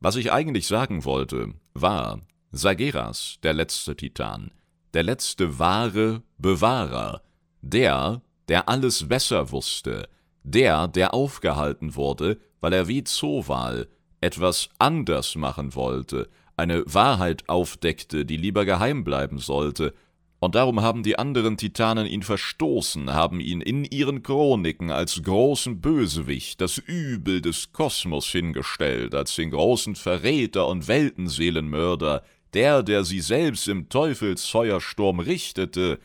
Was 0.00 0.16
ich 0.16 0.32
eigentlich 0.32 0.66
sagen 0.66 1.04
wollte, 1.04 1.54
war, 1.74 2.20
Sageras, 2.50 3.36
der 3.42 3.52
letzte 3.52 3.94
Titan, 3.94 4.50
der 4.94 5.02
letzte 5.02 5.58
wahre 5.58 6.22
Bewahrer, 6.38 7.22
der, 7.60 8.22
der 8.48 8.68
alles 8.68 9.08
besser 9.08 9.52
wusste, 9.52 10.08
der, 10.42 10.88
der 10.88 11.14
aufgehalten 11.14 11.94
wurde, 11.94 12.40
weil 12.60 12.72
er 12.72 12.88
wie 12.88 13.04
Zoval 13.04 13.88
etwas 14.20 14.70
anders 14.78 15.36
machen 15.36 15.74
wollte, 15.74 16.28
eine 16.62 16.84
Wahrheit 16.86 17.48
aufdeckte, 17.48 18.24
die 18.24 18.36
lieber 18.36 18.64
geheim 18.64 19.02
bleiben 19.02 19.38
sollte, 19.38 19.92
und 20.38 20.56
darum 20.56 20.82
haben 20.82 21.04
die 21.04 21.20
anderen 21.20 21.56
Titanen 21.56 22.04
ihn 22.04 22.24
verstoßen, 22.24 23.12
haben 23.12 23.38
ihn 23.38 23.60
in 23.60 23.84
ihren 23.84 24.24
Chroniken 24.24 24.90
als 24.90 25.22
großen 25.22 25.80
Bösewicht, 25.80 26.60
das 26.60 26.78
Übel 26.78 27.40
des 27.40 27.72
Kosmos 27.72 28.26
hingestellt, 28.26 29.14
als 29.14 29.36
den 29.36 29.52
großen 29.52 29.94
Verräter 29.94 30.66
und 30.66 30.88
Weltenseelenmörder, 30.88 32.24
der, 32.54 32.82
der 32.82 33.04
sie 33.04 33.20
selbst 33.20 33.68
im 33.68 33.88
Teufelsfeuersturm 33.88 35.20
richtete, 35.20 36.00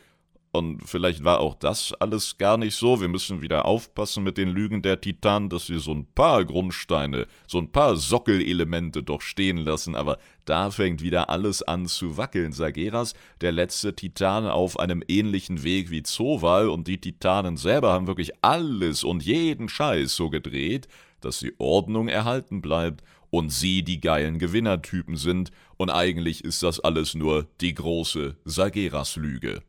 und 0.58 0.82
vielleicht 0.84 1.24
war 1.24 1.40
auch 1.40 1.54
das 1.54 1.94
alles 1.94 2.36
gar 2.36 2.56
nicht 2.56 2.74
so. 2.74 3.00
Wir 3.00 3.08
müssen 3.08 3.40
wieder 3.40 3.64
aufpassen 3.64 4.24
mit 4.24 4.36
den 4.36 4.48
Lügen 4.48 4.82
der 4.82 5.00
Titanen, 5.00 5.48
dass 5.48 5.70
wir 5.70 5.78
so 5.78 5.92
ein 5.92 6.06
paar 6.14 6.44
Grundsteine, 6.44 7.26
so 7.46 7.58
ein 7.58 7.70
paar 7.70 7.96
Sockelelemente 7.96 9.02
doch 9.02 9.22
stehen 9.22 9.58
lassen. 9.58 9.94
Aber 9.94 10.18
da 10.44 10.70
fängt 10.70 11.00
wieder 11.00 11.30
alles 11.30 11.62
an 11.62 11.86
zu 11.86 12.16
wackeln. 12.16 12.52
Sageras, 12.52 13.14
der 13.40 13.52
letzte 13.52 13.94
Titan 13.94 14.46
auf 14.46 14.78
einem 14.78 15.02
ähnlichen 15.06 15.62
Weg 15.62 15.90
wie 15.90 16.02
Zoval 16.02 16.68
und 16.68 16.88
die 16.88 17.00
Titanen 17.00 17.56
selber 17.56 17.92
haben 17.92 18.08
wirklich 18.08 18.32
alles 18.42 19.04
und 19.04 19.24
jeden 19.24 19.68
Scheiß 19.68 20.14
so 20.16 20.28
gedreht, 20.28 20.88
dass 21.20 21.38
die 21.38 21.54
Ordnung 21.58 22.08
erhalten 22.08 22.60
bleibt 22.60 23.02
und 23.30 23.50
sie 23.50 23.82
die 23.82 24.00
geilen 24.00 24.38
Gewinnertypen 24.38 25.16
sind. 25.16 25.50
Und 25.76 25.90
eigentlich 25.90 26.44
ist 26.44 26.62
das 26.62 26.80
alles 26.80 27.14
nur 27.14 27.46
die 27.60 27.74
große 27.74 28.36
Sageras-Lüge. 28.44 29.62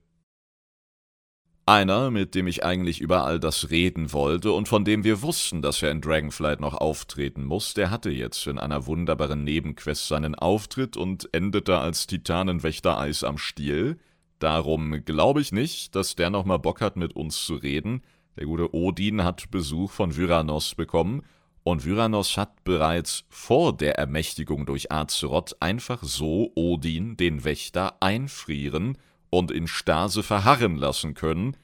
Einer, 1.69 2.09
mit 2.09 2.33
dem 2.33 2.47
ich 2.47 2.63
eigentlich 2.65 2.99
über 2.99 3.25
all 3.25 3.39
das 3.39 3.69
reden 3.69 4.11
wollte 4.11 4.53
und 4.53 4.67
von 4.67 4.85
dem 4.85 5.03
wir 5.03 5.21
wussten, 5.21 5.61
dass 5.61 5.83
er 5.83 5.91
in 5.91 6.01
Dragonflight 6.01 6.59
noch 6.59 6.73
auftreten 6.73 7.45
muss, 7.45 7.75
der 7.75 7.91
hatte 7.91 8.09
jetzt 8.09 8.47
in 8.47 8.57
einer 8.57 8.87
wunderbaren 8.87 9.43
Nebenquest 9.43 10.07
seinen 10.07 10.33
Auftritt 10.33 10.97
und 10.97 11.31
endete 11.31 11.77
als 11.77 12.07
Titanenwächter 12.07 12.97
Eis 12.97 13.23
am 13.23 13.37
Stiel. 13.37 13.99
Darum 14.39 15.05
glaube 15.05 15.41
ich 15.41 15.51
nicht, 15.51 15.93
dass 15.93 16.15
der 16.15 16.31
nochmal 16.31 16.57
Bock 16.57 16.81
hat, 16.81 16.97
mit 16.97 17.15
uns 17.15 17.45
zu 17.45 17.53
reden. 17.53 18.01
Der 18.35 18.47
gute 18.47 18.73
Odin 18.73 19.23
hat 19.23 19.51
Besuch 19.51 19.91
von 19.91 20.17
Vyranos 20.17 20.73
bekommen 20.73 21.21
und 21.61 21.85
Vyranos 21.85 22.35
hat 22.35 22.63
bereits 22.63 23.25
vor 23.29 23.77
der 23.77 23.99
Ermächtigung 23.99 24.65
durch 24.65 24.91
Azeroth 24.91 25.55
einfach 25.59 26.01
so 26.01 26.51
Odin, 26.55 27.15
den 27.15 27.43
Wächter, 27.43 28.01
einfrieren 28.01 28.97
und 29.29 29.51
in 29.51 29.67
Stase 29.67 30.23
verharren 30.23 30.75
lassen 30.75 31.13
können. 31.13 31.55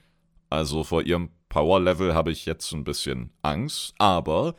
Also 0.49 0.83
vor 0.83 1.03
ihrem 1.03 1.29
Power-Level 1.49 2.13
habe 2.13 2.31
ich 2.31 2.45
jetzt 2.45 2.71
ein 2.73 2.83
bisschen 2.83 3.31
Angst, 3.41 3.93
aber 3.97 4.55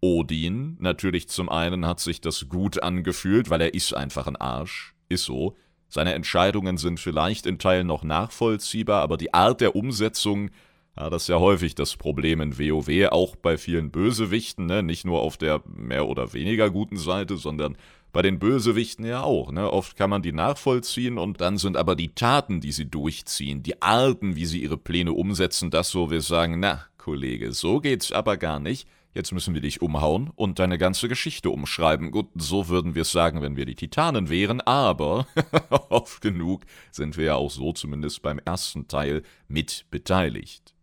Odin, 0.00 0.76
natürlich 0.78 1.28
zum 1.28 1.48
einen 1.48 1.86
hat 1.86 2.00
sich 2.00 2.20
das 2.20 2.48
gut 2.48 2.82
angefühlt, 2.82 3.50
weil 3.50 3.60
er 3.60 3.74
ist 3.74 3.94
einfach 3.94 4.26
ein 4.26 4.36
Arsch, 4.36 4.94
ist 5.08 5.24
so. 5.24 5.56
Seine 5.88 6.14
Entscheidungen 6.14 6.78
sind 6.78 7.00
vielleicht 7.00 7.46
in 7.46 7.58
Teilen 7.58 7.86
noch 7.86 8.02
nachvollziehbar, 8.02 9.02
aber 9.02 9.16
die 9.16 9.32
Art 9.32 9.60
der 9.60 9.76
Umsetzung, 9.76 10.50
ja, 10.96 11.10
das 11.10 11.22
ist 11.22 11.28
ja 11.28 11.38
häufig 11.38 11.74
das 11.74 11.96
Problem 11.96 12.40
in 12.40 12.58
WoW, 12.58 13.08
auch 13.10 13.36
bei 13.36 13.56
vielen 13.56 13.90
Bösewichten, 13.90 14.66
ne? 14.66 14.82
nicht 14.82 15.04
nur 15.04 15.20
auf 15.20 15.36
der 15.36 15.62
mehr 15.66 16.08
oder 16.08 16.32
weniger 16.32 16.70
guten 16.70 16.96
Seite, 16.96 17.36
sondern 17.36 17.76
bei 18.16 18.22
den 18.22 18.38
Bösewichten 18.38 19.04
ja 19.04 19.24
auch. 19.24 19.52
Ne? 19.52 19.70
Oft 19.70 19.94
kann 19.94 20.08
man 20.08 20.22
die 20.22 20.32
nachvollziehen 20.32 21.18
und 21.18 21.42
dann 21.42 21.58
sind 21.58 21.76
aber 21.76 21.94
die 21.94 22.14
Taten, 22.14 22.62
die 22.62 22.72
sie 22.72 22.88
durchziehen, 22.88 23.62
die 23.62 23.82
Arten, 23.82 24.36
wie 24.36 24.46
sie 24.46 24.62
ihre 24.62 24.78
Pläne 24.78 25.12
umsetzen, 25.12 25.70
das 25.70 25.90
so 25.90 26.10
wir 26.10 26.22
sagen, 26.22 26.58
na, 26.58 26.86
Kollege, 26.96 27.52
so 27.52 27.78
geht's 27.78 28.12
aber 28.12 28.38
gar 28.38 28.58
nicht. 28.58 28.88
Jetzt 29.12 29.32
müssen 29.32 29.52
wir 29.52 29.60
dich 29.60 29.82
umhauen 29.82 30.30
und 30.34 30.58
deine 30.58 30.78
ganze 30.78 31.10
Geschichte 31.10 31.50
umschreiben. 31.50 32.10
Gut, 32.10 32.28
so 32.36 32.70
würden 32.70 32.94
wir 32.94 33.02
es 33.02 33.12
sagen, 33.12 33.42
wenn 33.42 33.56
wir 33.56 33.66
die 33.66 33.74
Titanen 33.74 34.30
wären, 34.30 34.62
aber 34.62 35.26
oft 35.90 36.22
genug 36.22 36.62
sind 36.92 37.18
wir 37.18 37.24
ja 37.26 37.34
auch 37.34 37.50
so 37.50 37.74
zumindest 37.74 38.22
beim 38.22 38.38
ersten 38.38 38.88
Teil 38.88 39.24
mit 39.46 39.84
beteiligt. 39.90 40.74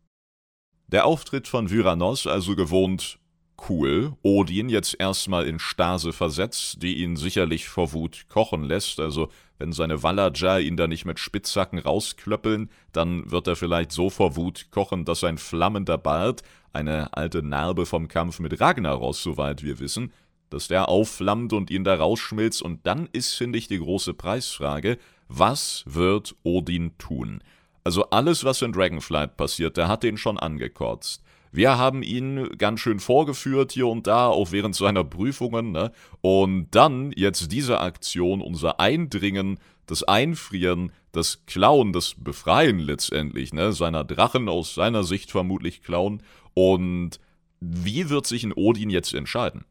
Der 0.85 1.07
Auftritt 1.07 1.47
von 1.47 1.71
Vyranos 1.71 2.27
also 2.27 2.55
gewohnt 2.55 3.17
cool. 3.69 4.13
Odin 4.21 4.69
jetzt 4.69 4.95
erstmal 4.99 5.47
in 5.47 5.59
Stase 5.59 6.13
versetzt, 6.13 6.81
die 6.81 7.03
ihn 7.03 7.15
sicherlich 7.15 7.67
vor 7.67 7.93
Wut 7.93 8.25
kochen 8.29 8.63
lässt. 8.63 8.99
Also, 8.99 9.29
wenn 9.57 9.71
seine 9.71 10.03
Wallager 10.03 10.59
ihn 10.59 10.77
da 10.77 10.87
nicht 10.87 11.05
mit 11.05 11.19
Spitzhacken 11.19 11.79
rausklöppeln, 11.79 12.69
dann 12.91 13.31
wird 13.31 13.47
er 13.47 13.55
vielleicht 13.55 13.91
so 13.91 14.09
vor 14.09 14.35
Wut 14.35 14.67
kochen, 14.71 15.05
dass 15.05 15.21
sein 15.21 15.37
flammender 15.37 15.97
Bart, 15.97 16.43
eine 16.73 17.15
alte 17.15 17.43
Narbe 17.43 17.85
vom 17.85 18.07
Kampf 18.07 18.39
mit 18.39 18.59
Ragnaros, 18.59 19.21
soweit 19.21 19.63
wir 19.63 19.79
wissen, 19.79 20.11
dass 20.49 20.67
der 20.67 20.89
aufflammt 20.89 21.53
und 21.53 21.71
ihn 21.71 21.83
da 21.83 21.95
rausschmilzt. 21.95 22.61
Und 22.61 22.85
dann 22.85 23.07
ist, 23.11 23.33
finde 23.33 23.57
ich, 23.57 23.67
die 23.67 23.79
große 23.79 24.13
Preisfrage: 24.13 24.97
Was 25.27 25.83
wird 25.85 26.35
Odin 26.43 26.97
tun? 26.97 27.43
Also, 27.83 28.09
alles, 28.09 28.43
was 28.43 28.61
in 28.61 28.71
Dragonflight 28.71 29.37
passiert, 29.37 29.77
der 29.77 29.87
hat 29.87 30.03
den 30.03 30.17
schon 30.17 30.39
angekotzt. 30.39 31.22
Wir 31.53 31.77
haben 31.77 32.01
ihn 32.01 32.49
ganz 32.57 32.79
schön 32.79 32.99
vorgeführt 32.99 33.73
hier 33.73 33.85
und 33.85 34.07
da, 34.07 34.25
auch 34.25 34.51
während 34.51 34.75
seiner 34.75 35.03
Prüfungen. 35.03 35.71
Ne? 35.71 35.91
Und 36.21 36.69
dann 36.71 37.11
jetzt 37.15 37.51
diese 37.51 37.79
Aktion, 37.79 38.41
unser 38.41 38.79
Eindringen, 38.79 39.59
das 39.85 40.01
Einfrieren, 40.01 40.91
das 41.11 41.45
Klauen, 41.45 41.93
das 41.93 42.15
Befreien 42.17 42.79
letztendlich, 42.79 43.53
ne? 43.53 43.71
seiner 43.71 44.03
Drachen 44.03 44.49
aus 44.49 44.73
seiner 44.73 45.03
Sicht 45.03 45.29
vermutlich 45.29 45.83
klauen. 45.83 46.23
Und 46.55 47.19
wie 47.59 48.09
wird 48.09 48.25
sich 48.25 48.43
ein 48.43 48.53
Odin 48.53 48.89
jetzt 48.89 49.13
entscheiden? 49.13 49.63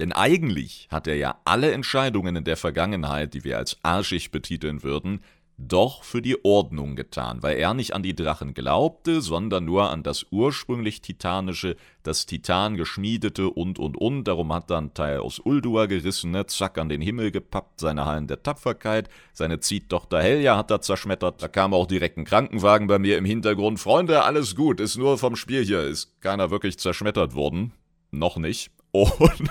Denn 0.00 0.12
eigentlich 0.12 0.88
hat 0.90 1.06
er 1.06 1.16
ja 1.16 1.40
alle 1.44 1.70
Entscheidungen 1.70 2.34
in 2.34 2.44
der 2.44 2.56
Vergangenheit, 2.56 3.34
die 3.34 3.44
wir 3.44 3.58
als 3.58 3.78
arschig 3.84 4.32
betiteln 4.32 4.82
würden, 4.82 5.20
doch 5.58 6.04
für 6.04 6.22
die 6.22 6.44
Ordnung 6.44 6.94
getan, 6.94 7.42
weil 7.42 7.58
er 7.58 7.74
nicht 7.74 7.92
an 7.92 8.04
die 8.04 8.14
Drachen 8.14 8.54
glaubte, 8.54 9.20
sondern 9.20 9.64
nur 9.64 9.90
an 9.90 10.04
das 10.04 10.26
ursprünglich 10.30 11.02
Titanische, 11.02 11.76
das 12.04 12.26
Titan 12.26 12.76
geschmiedete 12.76 13.50
und 13.50 13.80
und 13.80 13.96
und. 13.96 14.24
Darum 14.24 14.52
hat 14.52 14.70
er 14.70 14.78
einen 14.78 14.94
Teil 14.94 15.18
aus 15.18 15.40
Ulduar 15.40 15.88
gerissen, 15.88 16.30
ne? 16.30 16.46
zack 16.46 16.78
an 16.78 16.88
den 16.88 17.00
Himmel 17.00 17.32
gepappt, 17.32 17.80
seine 17.80 18.06
Hallen 18.06 18.28
der 18.28 18.42
Tapferkeit, 18.44 19.08
seine 19.32 19.58
Ziehtochter 19.58 20.22
Helja 20.22 20.56
hat 20.56 20.70
er 20.70 20.80
zerschmettert. 20.80 21.42
Da 21.42 21.48
kam 21.48 21.74
auch 21.74 21.86
direkt 21.86 22.18
ein 22.18 22.24
Krankenwagen 22.24 22.86
bei 22.86 23.00
mir 23.00 23.18
im 23.18 23.24
Hintergrund. 23.24 23.80
Freunde, 23.80 24.22
alles 24.22 24.54
gut, 24.54 24.78
ist 24.78 24.96
nur 24.96 25.18
vom 25.18 25.34
Spiel 25.34 25.64
hier, 25.64 25.82
ist 25.82 26.20
keiner 26.20 26.50
wirklich 26.50 26.78
zerschmettert 26.78 27.34
worden. 27.34 27.72
Noch 28.12 28.36
nicht. 28.36 28.70
Und 28.90 29.50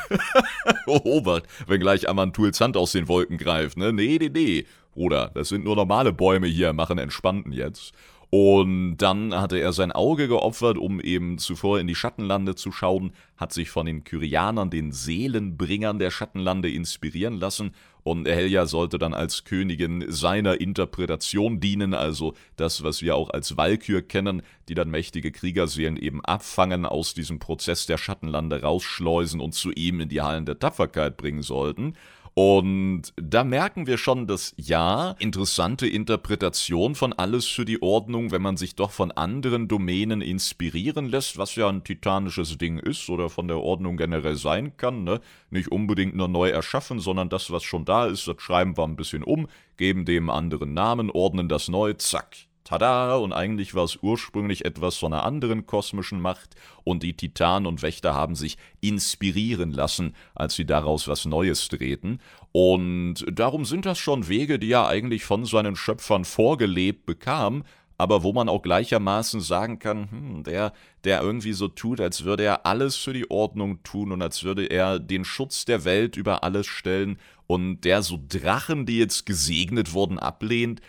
Obert, 0.87 1.45
wenn 1.67 1.79
gleich 1.79 2.09
Amantuls 2.09 2.59
Hand 2.59 2.75
aus 2.75 2.93
den 2.93 3.07
Wolken 3.07 3.37
greift, 3.37 3.77
ne? 3.77 3.93
Nee, 3.93 4.17
nee, 4.19 4.29
nee. 4.33 4.65
Oder 4.97 5.29
das 5.35 5.49
sind 5.49 5.63
nur 5.63 5.75
normale 5.75 6.11
Bäume 6.11 6.47
hier, 6.47 6.73
machen 6.73 6.97
entspannten 6.97 7.51
jetzt. 7.51 7.93
Und 8.29 8.97
dann 8.97 9.33
hatte 9.33 9.57
er 9.57 9.71
sein 9.71 9.93
Auge 9.93 10.27
geopfert, 10.27 10.77
um 10.77 10.99
eben 10.99 11.37
zuvor 11.37 11.79
in 11.79 11.87
die 11.87 11.95
Schattenlande 11.95 12.55
zu 12.55 12.73
schauen, 12.73 13.13
hat 13.37 13.53
sich 13.53 13.69
von 13.69 13.85
den 13.85 14.03
Kyrianern, 14.03 14.69
den 14.69 14.91
Seelenbringern 14.91 15.97
der 15.97 16.11
Schattenlande, 16.11 16.69
inspirieren 16.69 17.35
lassen. 17.35 17.71
Und 18.03 18.27
Helja 18.27 18.65
sollte 18.65 18.97
dann 18.97 19.13
als 19.13 19.45
Königin 19.45 20.05
seiner 20.09 20.59
Interpretation 20.59 21.59
dienen, 21.59 21.93
also 21.93 22.33
das, 22.57 22.83
was 22.83 23.01
wir 23.01 23.15
auch 23.15 23.29
als 23.29 23.55
Walkür 23.55 24.01
kennen, 24.01 24.41
die 24.67 24.73
dann 24.73 24.89
mächtige 24.89 25.31
Kriegerseelen 25.31 25.95
eben 25.95 26.23
abfangen, 26.25 26.85
aus 26.85 27.13
diesem 27.13 27.39
Prozess 27.39 27.85
der 27.85 27.97
Schattenlande 27.97 28.61
rausschleusen 28.61 29.39
und 29.39 29.53
zu 29.53 29.71
ihm 29.71 30.01
in 30.01 30.09
die 30.09 30.21
Hallen 30.21 30.45
der 30.45 30.59
Tapferkeit 30.59 31.15
bringen 31.15 31.43
sollten. 31.43 31.95
Und 32.37 33.13
da 33.15 33.43
merken 33.43 33.87
wir 33.87 33.97
schon, 33.97 34.27
dass 34.27 34.53
ja, 34.57 35.15
interessante 35.17 35.87
Interpretation 35.87 36.93
von 36.93 37.11
alles 37.11 37.47
für 37.47 37.65
die 37.65 37.81
Ordnung, 37.81 38.29
wenn 38.29 38.43
man 38.43 38.57
sich 38.57 38.75
doch 38.75 38.91
von 38.91 39.11
anderen 39.11 39.67
Domänen 39.67 40.21
inspirieren 40.21 41.07
lässt, 41.07 41.39
was 41.39 41.55
ja 41.55 41.67
ein 41.67 41.83
titanisches 41.83 42.59
Ding 42.59 42.77
ist 42.77 43.09
oder 43.09 43.31
von 43.31 43.47
der 43.47 43.57
Ordnung 43.57 43.97
generell 43.97 44.35
sein 44.35 44.77
kann, 44.77 45.03
ne? 45.03 45.19
Nicht 45.49 45.71
unbedingt 45.71 46.15
nur 46.15 46.27
neu 46.27 46.49
erschaffen, 46.49 46.99
sondern 46.99 47.29
das, 47.29 47.49
was 47.49 47.63
schon 47.63 47.85
da 47.85 48.05
ist, 48.05 48.27
das 48.27 48.39
schreiben 48.39 48.77
wir 48.77 48.83
ein 48.83 48.97
bisschen 48.97 49.23
um, 49.23 49.47
geben 49.75 50.05
dem 50.05 50.29
anderen 50.29 50.75
Namen, 50.75 51.09
ordnen 51.09 51.49
das 51.49 51.69
neu, 51.69 51.93
zack, 51.93 52.35
Tada! 52.67 53.15
Und 53.15 53.31
eigentlich 53.31 53.75
war 53.75 53.85
es 53.85 53.97
ursprünglich 54.01 54.65
etwas 54.65 54.97
von 54.97 55.13
einer 55.13 55.23
anderen 55.23 55.65
kosmischen 55.65 56.19
Macht 56.19 56.55
und 56.83 57.01
die 57.01 57.15
Titanen 57.15 57.65
und 57.65 57.81
Wächter 57.81 58.13
haben 58.13 58.35
sich 58.35 58.57
inspirieren 58.81 59.71
lassen, 59.71 60.13
als 60.35 60.55
sie 60.55 60.65
daraus 60.65 61.07
was 61.07 61.23
Neues 61.23 61.69
drehten. 61.69 62.19
Und 62.51 63.25
darum 63.31 63.63
sind 63.63 63.85
das 63.85 63.97
schon 63.99 64.27
Wege, 64.27 64.59
die 64.59 64.69
er 64.69 64.87
eigentlich 64.87 65.23
von 65.23 65.45
seinen 65.45 65.77
Schöpfern 65.77 66.25
vorgelebt 66.25 67.05
bekam, 67.05 67.63
aber 67.97 68.21
wo 68.23 68.33
man 68.33 68.49
auch 68.49 68.61
gleichermaßen 68.61 69.39
sagen 69.39 69.79
kann, 69.79 70.11
hm, 70.11 70.43
der, 70.43 70.73
der 71.05 71.21
irgendwie 71.21 71.53
so 71.53 71.69
tut, 71.69 72.01
als 72.01 72.25
würde 72.25 72.43
er 72.43 72.65
alles 72.65 72.97
für 72.97 73.13
die 73.13 73.31
Ordnung 73.31 73.81
tun 73.83 74.11
und 74.11 74.21
als 74.21 74.43
würde 74.43 74.65
er 74.65 74.99
den 74.99 75.23
Schutz 75.23 75.63
der 75.63 75.85
Welt 75.85 76.17
über 76.17 76.43
alles 76.43 76.67
stellen 76.67 77.17
und 77.47 77.85
der 77.85 78.01
so 78.01 78.19
Drachen, 78.27 78.85
die 78.85 78.97
jetzt 78.97 79.25
gesegnet 79.25 79.93
wurden, 79.93 80.19
ablehnt, 80.19 80.81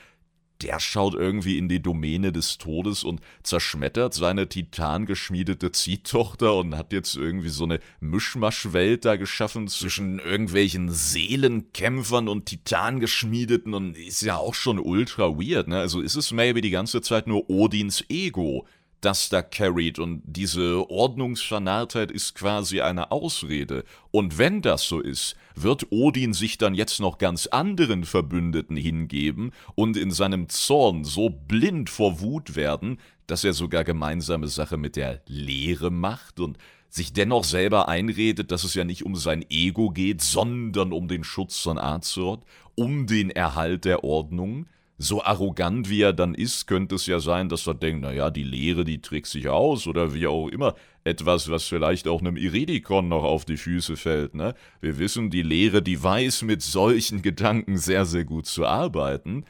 der 0.63 0.81
schaut 0.81 1.15
irgendwie 1.15 1.59
in 1.59 1.69
die 1.69 1.81
Domäne 1.81 2.33
des 2.33 2.59
Todes 2.59 3.05
und 3.05 3.21
zerschmettert 3.43 4.15
seine 4.15 4.49
titangeschmiedete 4.49 5.73
Ziehtochter 5.73 6.55
und 6.57 6.77
hat 6.77 6.93
jetzt 6.93 7.17
irgendwie 7.17 7.49
so 7.49 7.65
eine 7.65 7.81
Mischmaschwelt 8.01 9.05
da 9.05 9.17
geschaffen 9.17 9.69
zwischen 9.69 10.19
irgendwelchen 10.19 10.91
Seelenkämpfern 10.91 12.29
und 12.29 12.47
Titangeschmiedeten 12.47 13.75
und 13.75 13.97
ist 13.97 14.23
ja 14.23 14.37
auch 14.37 14.55
schon 14.55 14.79
ultra 14.79 15.29
weird, 15.39 15.69
ne? 15.69 15.79
Also 15.79 16.01
ist 16.01 16.17
es 16.17 16.33
maybe 16.33 16.61
die 16.61 16.71
ganze 16.71 17.01
Zeit 17.03 17.27
nur 17.27 17.49
Odins 17.49 18.05
Ego, 18.09 18.67
das 19.01 19.29
da 19.29 19.43
carried 19.43 19.99
und 19.99 20.23
diese 20.25 20.91
Ordnungsvernarrtheit 20.91 22.11
ist 22.11 22.35
quasi 22.35 22.81
eine 22.81 23.13
Ausrede. 23.13 23.85
Und 24.11 24.39
wenn 24.39 24.61
das 24.61 24.85
so 24.85 25.01
ist, 25.01 25.37
wird 25.55 25.87
Odin 25.91 26.33
sich 26.33 26.59
dann 26.59 26.75
jetzt 26.75 27.01
noch 27.01 27.19
ganz 27.19 27.47
anderen 27.47 28.05
Verbündeten 28.05 28.77
hingeben 28.77 29.53
und 29.75 29.97
in 29.97 30.11
seinem 30.11 30.49
Zorn 30.49 31.05
so 31.05 31.31
blind 31.31 31.91
vor 31.91 32.21
Wut 32.21 32.57
werden, 32.57 32.99
dass 33.27 33.45
er 33.45 33.53
sogar 33.53 33.85
gemeinsame 33.85 34.49
Sache 34.49 34.77
mit 34.77 34.97
der 34.97 35.23
Lehre 35.27 35.91
macht 35.91 36.41
und 36.41 36.59
sich 36.89 37.13
dennoch 37.13 37.45
selber 37.45 37.89
einredet, 37.89 38.51
dass 38.51 38.65
es 38.65 38.75
ja 38.75 38.85
nicht 38.85 39.05
um 39.05 39.15
sein 39.15 39.45
Ego 39.51 39.91
geht, 39.91 40.23
sondern 40.23 40.93
um 40.93 41.07
den 41.07 41.23
Schutz 41.23 41.59
von 41.59 41.79
Azeroth, 41.79 42.45
um 42.75 43.07
den 43.07 43.31
Erhalt 43.31 43.85
der 43.85 44.05
Ordnung 44.05 44.67
so 45.01 45.23
arrogant 45.23 45.89
wie 45.89 46.03
er 46.03 46.13
dann 46.13 46.35
ist, 46.35 46.67
könnte 46.67 46.97
es 46.97 47.07
ja 47.07 47.21
sein, 47.21 47.49
dass 47.49 47.69
er 47.69 47.75
denkt, 47.75 48.03
naja, 48.03 48.31
die 48.31 48.43
Lehre, 48.43 48.85
die 48.85 49.01
trägt 49.01 49.29
sich 49.29 49.49
aus 49.49 49.87
oder 49.87 50.13
wie 50.13 50.27
auch 50.27 50.49
immer. 50.49 50.75
Etwas, 51.05 51.49
was 51.49 51.65
vielleicht 51.65 52.09
auch 52.09 52.21
einem 52.21 52.37
Iridikon 52.37 53.09
noch 53.09 53.23
auf 53.23 53.45
die 53.45 53.57
Füße 53.57 53.97
fällt, 53.97 54.35
ne? 54.35 54.55
Wir 54.81 54.99
wissen, 54.99 55.31
die 55.31 55.43
Lehre, 55.43 55.83
die 55.83 56.03
weiß 56.03 56.43
mit 56.43 56.63
solchen 56.63 57.23
Gedanken 57.23 57.79
sehr, 57.79 58.05
sehr 58.05 58.25
gut 58.25 58.47
zu 58.47 58.67
arbeiten. 58.67 59.45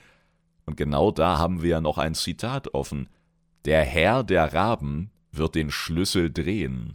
Und 0.66 0.76
genau 0.76 1.10
da 1.10 1.38
haben 1.38 1.62
wir 1.62 1.70
ja 1.70 1.80
noch 1.80 1.96
ein 1.96 2.14
Zitat 2.14 2.74
offen. 2.74 3.08
Der 3.64 3.82
Herr 3.84 4.22
der 4.22 4.52
Raben 4.52 5.10
wird 5.32 5.54
den 5.54 5.70
Schlüssel 5.70 6.30
drehen. 6.30 6.94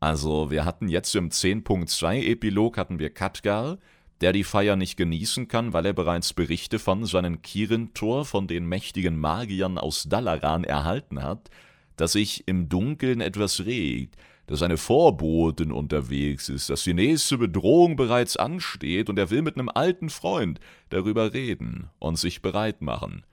Also, 0.00 0.50
wir 0.50 0.64
hatten 0.64 0.88
jetzt 0.88 1.14
im 1.14 1.28
10.2 1.28 2.26
Epilog 2.26 2.78
hatten 2.78 2.98
wir 2.98 3.10
Katgar, 3.10 3.78
der 4.22 4.32
die 4.32 4.44
Feier 4.44 4.76
nicht 4.76 4.96
genießen 4.96 5.48
kann, 5.48 5.72
weil 5.72 5.84
er 5.84 5.92
bereits 5.92 6.32
Berichte 6.32 6.78
von 6.78 7.04
seinen 7.04 7.42
Kirin-Tor 7.42 8.24
von 8.24 8.46
den 8.46 8.66
mächtigen 8.66 9.18
Magiern 9.18 9.78
aus 9.78 10.04
Dalaran 10.08 10.64
erhalten 10.64 11.22
hat, 11.22 11.50
dass 11.96 12.12
sich 12.12 12.46
im 12.46 12.68
Dunkeln 12.68 13.20
etwas 13.20 13.66
regt, 13.66 14.16
dass 14.46 14.62
eine 14.62 14.76
Vorbotin 14.76 15.72
unterwegs 15.72 16.48
ist, 16.48 16.70
dass 16.70 16.84
die 16.84 16.94
nächste 16.94 17.36
Bedrohung 17.36 17.96
bereits 17.96 18.36
ansteht 18.36 19.10
und 19.10 19.18
er 19.18 19.30
will 19.30 19.42
mit 19.42 19.56
einem 19.56 19.68
alten 19.68 20.08
Freund 20.08 20.60
darüber 20.90 21.32
reden 21.32 21.90
und 21.98 22.16
sich 22.16 22.42
bereit 22.42 22.80
machen. 22.80 23.24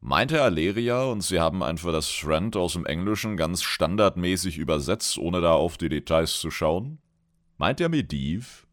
Meinte 0.00 0.42
Aleria 0.42 1.04
und 1.04 1.20
sie 1.20 1.38
haben 1.38 1.62
einfach 1.62 1.92
das 1.92 2.08
Friend 2.08 2.56
aus 2.56 2.72
dem 2.72 2.86
Englischen 2.86 3.36
ganz 3.36 3.62
standardmäßig 3.62 4.58
übersetzt, 4.58 5.18
ohne 5.18 5.40
da 5.40 5.52
auf 5.52 5.76
die 5.76 5.88
Details 5.88 6.40
zu 6.40 6.50
schauen? 6.50 6.98
Meint 7.58 7.80
er 7.80 7.88
Mediv? 7.88 8.66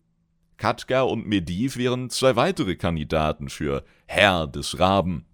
Katka 0.60 1.04
und 1.04 1.26
Mediv 1.26 1.78
wären 1.78 2.10
zwei 2.10 2.36
weitere 2.36 2.76
Kandidaten 2.76 3.50
für 3.50 3.86
Herr 4.08 4.46
des 4.46 4.78
Raben. 4.78 5.26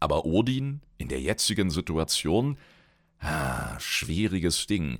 Aber 0.00 0.24
Odin 0.24 0.80
in 0.96 1.08
der 1.08 1.20
jetzigen 1.20 1.70
Situation? 1.70 2.56
Ah, 3.18 3.78
schwieriges 3.78 4.66
Ding. 4.66 4.98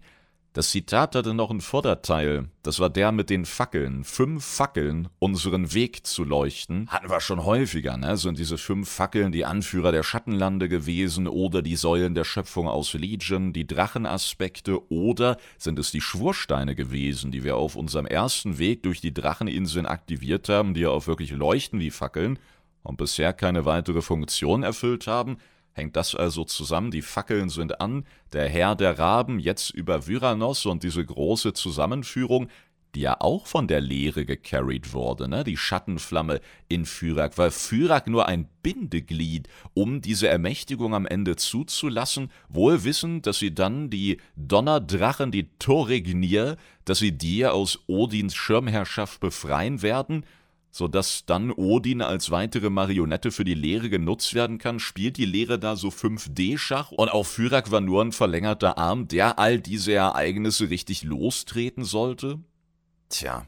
Das 0.52 0.70
Zitat 0.70 1.14
hatte 1.14 1.32
noch 1.32 1.50
einen 1.50 1.60
Vorderteil. 1.60 2.48
Das 2.64 2.80
war 2.80 2.90
der 2.90 3.12
mit 3.12 3.30
den 3.30 3.44
Fackeln. 3.44 4.02
Fünf 4.02 4.44
Fackeln, 4.44 5.06
unseren 5.20 5.74
Weg 5.74 6.04
zu 6.08 6.24
leuchten. 6.24 6.88
Hatten 6.88 7.08
wir 7.08 7.20
schon 7.20 7.44
häufiger, 7.44 7.96
ne? 7.96 8.16
Sind 8.16 8.36
diese 8.36 8.58
fünf 8.58 8.90
Fackeln 8.90 9.30
die 9.30 9.44
Anführer 9.44 9.92
der 9.92 10.02
Schattenlande 10.02 10.68
gewesen 10.68 11.28
oder 11.28 11.62
die 11.62 11.76
Säulen 11.76 12.16
der 12.16 12.24
Schöpfung 12.24 12.66
aus 12.66 12.94
Legion, 12.94 13.52
die 13.52 13.64
Drachenaspekte 13.64 14.90
oder 14.90 15.36
sind 15.56 15.78
es 15.78 15.92
die 15.92 16.00
Schwursteine 16.00 16.74
gewesen, 16.74 17.30
die 17.30 17.44
wir 17.44 17.56
auf 17.56 17.76
unserem 17.76 18.06
ersten 18.06 18.58
Weg 18.58 18.82
durch 18.82 19.00
die 19.00 19.14
Dracheninseln 19.14 19.86
aktiviert 19.86 20.48
haben, 20.48 20.74
die 20.74 20.80
ja 20.80 20.88
auch 20.88 21.06
wirklich 21.06 21.30
leuchten 21.30 21.78
wie 21.78 21.92
Fackeln 21.92 22.40
und 22.82 22.96
bisher 22.96 23.32
keine 23.32 23.66
weitere 23.66 24.02
Funktion 24.02 24.64
erfüllt 24.64 25.06
haben? 25.06 25.36
Hängt 25.81 25.97
das 25.97 26.14
also 26.14 26.45
zusammen. 26.45 26.90
Die 26.90 27.03
Fackeln 27.03 27.49
sind 27.49 27.81
an, 27.81 28.05
der 28.33 28.49
Herr 28.49 28.77
der 28.77 28.99
Raben 28.99 29.40
jetzt 29.40 29.71
über 29.71 30.07
Vyranos 30.07 30.66
und 30.66 30.83
diese 30.83 31.05
große 31.05 31.53
Zusammenführung, 31.55 32.49
die 32.95 33.03
ja 33.03 33.16
auch 33.21 33.47
von 33.47 33.69
der 33.69 33.81
Lehre 33.81 34.25
gecarried 34.25 34.93
wurde, 34.93 35.29
ne? 35.29 35.45
die 35.45 35.57
Schattenflamme 35.57 36.40
in 36.69 36.85
Fyrak, 36.85 37.38
war 37.38 37.51
Fyrak 37.51 38.09
nur 38.09 38.27
ein 38.27 38.49
Bindeglied, 38.62 39.49
um 39.75 40.01
diese 40.01 40.29
Ermächtigung 40.29 40.95
am 40.95 41.07
Ende 41.07 41.37
zuzulassen, 41.37 42.31
wohl 42.49 42.85
wissend, 42.85 43.27
dass 43.27 43.38
sie 43.38 43.55
dann 43.55 43.90
die 43.90 44.19
Donnerdrachen, 44.37 45.31
die 45.31 45.49
Toregnir, 45.59 46.57
dass 46.85 46.99
sie 46.99 47.12
die 47.12 47.47
aus 47.47 47.79
Odins 47.87 48.35
Schirmherrschaft 48.35 49.21
befreien 49.21 49.83
werden 49.83 50.25
sodass 50.70 51.24
dann 51.26 51.50
Odin 51.50 52.00
als 52.02 52.30
weitere 52.30 52.70
Marionette 52.70 53.33
für 53.33 53.44
die 53.44 53.54
Lehre 53.54 53.90
genutzt 53.90 54.35
werden 54.35 54.59
kann, 54.59 54.78
spielt 54.78 55.16
die 55.16 55.24
Lehre 55.24 55.59
da 55.59 55.76
so 55.76 55.88
5D-Schach 55.88 56.92
und 56.92 57.11
auch 57.11 57.26
Fyrak 57.26 57.70
war 57.70 57.80
nur 57.80 58.02
ein 58.02 58.12
verlängerter 58.12 58.78
Arm, 58.78 59.09
der 59.09 59.38
all 59.38 59.61
diese 59.61 59.92
Ereignisse 59.92 60.70
richtig 60.70 61.02
lostreten 61.02 61.85
sollte? 61.85 62.38
Tja, 63.09 63.46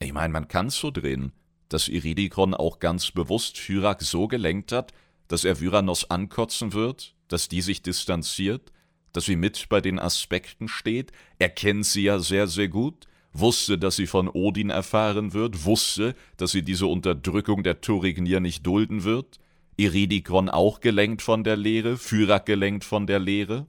ich 0.00 0.12
meine, 0.12 0.32
man 0.32 0.48
kann's 0.48 0.76
so 0.76 0.90
drehen, 0.90 1.32
dass 1.68 1.88
Iridikon 1.88 2.54
auch 2.54 2.80
ganz 2.80 3.12
bewusst 3.12 3.58
Fyrak 3.58 4.02
so 4.02 4.26
gelenkt 4.26 4.72
hat, 4.72 4.92
dass 5.28 5.44
er 5.44 5.60
Vyranos 5.60 6.10
ankotzen 6.10 6.72
wird, 6.72 7.14
dass 7.28 7.48
die 7.48 7.62
sich 7.62 7.82
distanziert, 7.82 8.72
dass 9.12 9.26
sie 9.26 9.36
mit 9.36 9.68
bei 9.68 9.80
den 9.80 9.98
Aspekten 9.98 10.68
steht, 10.68 11.12
er 11.38 11.48
kennt 11.48 11.86
sie 11.86 12.02
ja 12.02 12.18
sehr, 12.18 12.48
sehr 12.48 12.68
gut, 12.68 13.06
wusste, 13.34 13.76
dass 13.76 13.96
sie 13.96 14.06
von 14.06 14.28
Odin 14.28 14.70
erfahren 14.70 15.34
wird, 15.34 15.64
wusste, 15.64 16.14
dass 16.36 16.52
sie 16.52 16.62
diese 16.62 16.86
Unterdrückung 16.86 17.62
der 17.62 17.80
Turignier 17.80 18.40
nicht 18.40 18.64
dulden 18.64 19.04
wird, 19.04 19.38
Iridikon 19.76 20.48
auch 20.48 20.80
gelenkt 20.80 21.20
von 21.20 21.44
der 21.44 21.56
Lehre, 21.56 21.96
Fyrak 21.96 22.46
gelenkt 22.46 22.84
von 22.84 23.06
der 23.06 23.18
Lehre, 23.18 23.66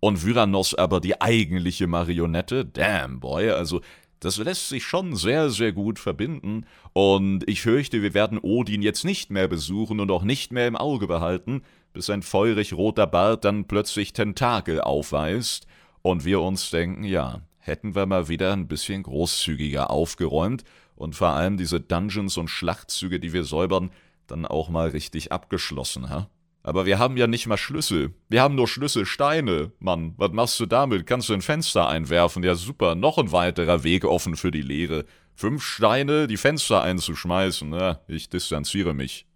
und 0.00 0.24
Vyranos 0.24 0.74
aber 0.74 1.00
die 1.00 1.20
eigentliche 1.20 1.86
Marionette, 1.86 2.64
damn 2.64 3.20
boy, 3.20 3.50
also 3.50 3.82
das 4.18 4.38
lässt 4.38 4.68
sich 4.68 4.84
schon 4.84 5.14
sehr, 5.14 5.50
sehr 5.50 5.72
gut 5.72 5.98
verbinden, 5.98 6.64
und 6.92 7.48
ich 7.48 7.60
fürchte, 7.60 8.02
wir 8.02 8.14
werden 8.14 8.38
Odin 8.38 8.82
jetzt 8.82 9.04
nicht 9.04 9.30
mehr 9.30 9.46
besuchen 9.46 10.00
und 10.00 10.10
auch 10.10 10.22
nicht 10.22 10.52
mehr 10.52 10.66
im 10.66 10.76
Auge 10.76 11.06
behalten, 11.06 11.62
bis 11.92 12.08
ein 12.08 12.22
feurig 12.22 12.72
roter 12.72 13.06
Bart 13.06 13.44
dann 13.44 13.66
plötzlich 13.66 14.12
Tentakel 14.14 14.80
aufweist, 14.80 15.66
und 16.00 16.24
wir 16.24 16.40
uns 16.40 16.70
denken, 16.70 17.04
ja, 17.04 17.42
hätten 17.62 17.94
wir 17.94 18.06
mal 18.06 18.28
wieder 18.28 18.52
ein 18.52 18.68
bisschen 18.68 19.02
großzügiger 19.02 19.90
aufgeräumt 19.90 20.64
und 20.96 21.16
vor 21.16 21.28
allem 21.28 21.56
diese 21.56 21.80
Dungeons 21.80 22.36
und 22.36 22.48
Schlachtzüge, 22.48 23.18
die 23.18 23.32
wir 23.32 23.44
säubern, 23.44 23.90
dann 24.26 24.44
auch 24.44 24.68
mal 24.68 24.88
richtig 24.88 25.32
abgeschlossen, 25.32 26.10
ha? 26.10 26.28
Aber 26.64 26.86
wir 26.86 26.98
haben 26.98 27.16
ja 27.16 27.26
nicht 27.26 27.46
mal 27.48 27.56
Schlüssel. 27.56 28.14
Wir 28.28 28.40
haben 28.40 28.54
nur 28.54 28.68
Schlüsselsteine. 28.68 29.72
Mann, 29.80 30.14
was 30.16 30.30
machst 30.30 30.60
du 30.60 30.66
damit? 30.66 31.06
Kannst 31.06 31.28
du 31.28 31.34
ein 31.34 31.42
Fenster 31.42 31.88
einwerfen? 31.88 32.44
Ja, 32.44 32.54
super. 32.54 32.94
Noch 32.94 33.18
ein 33.18 33.32
weiterer 33.32 33.82
Weg 33.82 34.04
offen 34.04 34.36
für 34.36 34.52
die 34.52 34.62
Lehre. 34.62 35.04
Fünf 35.34 35.64
Steine, 35.64 36.28
die 36.28 36.36
Fenster 36.36 36.82
einzuschmeißen. 36.82 37.72
Ja, 37.72 38.00
ich 38.06 38.28
distanziere 38.28 38.94
mich. 38.94 39.26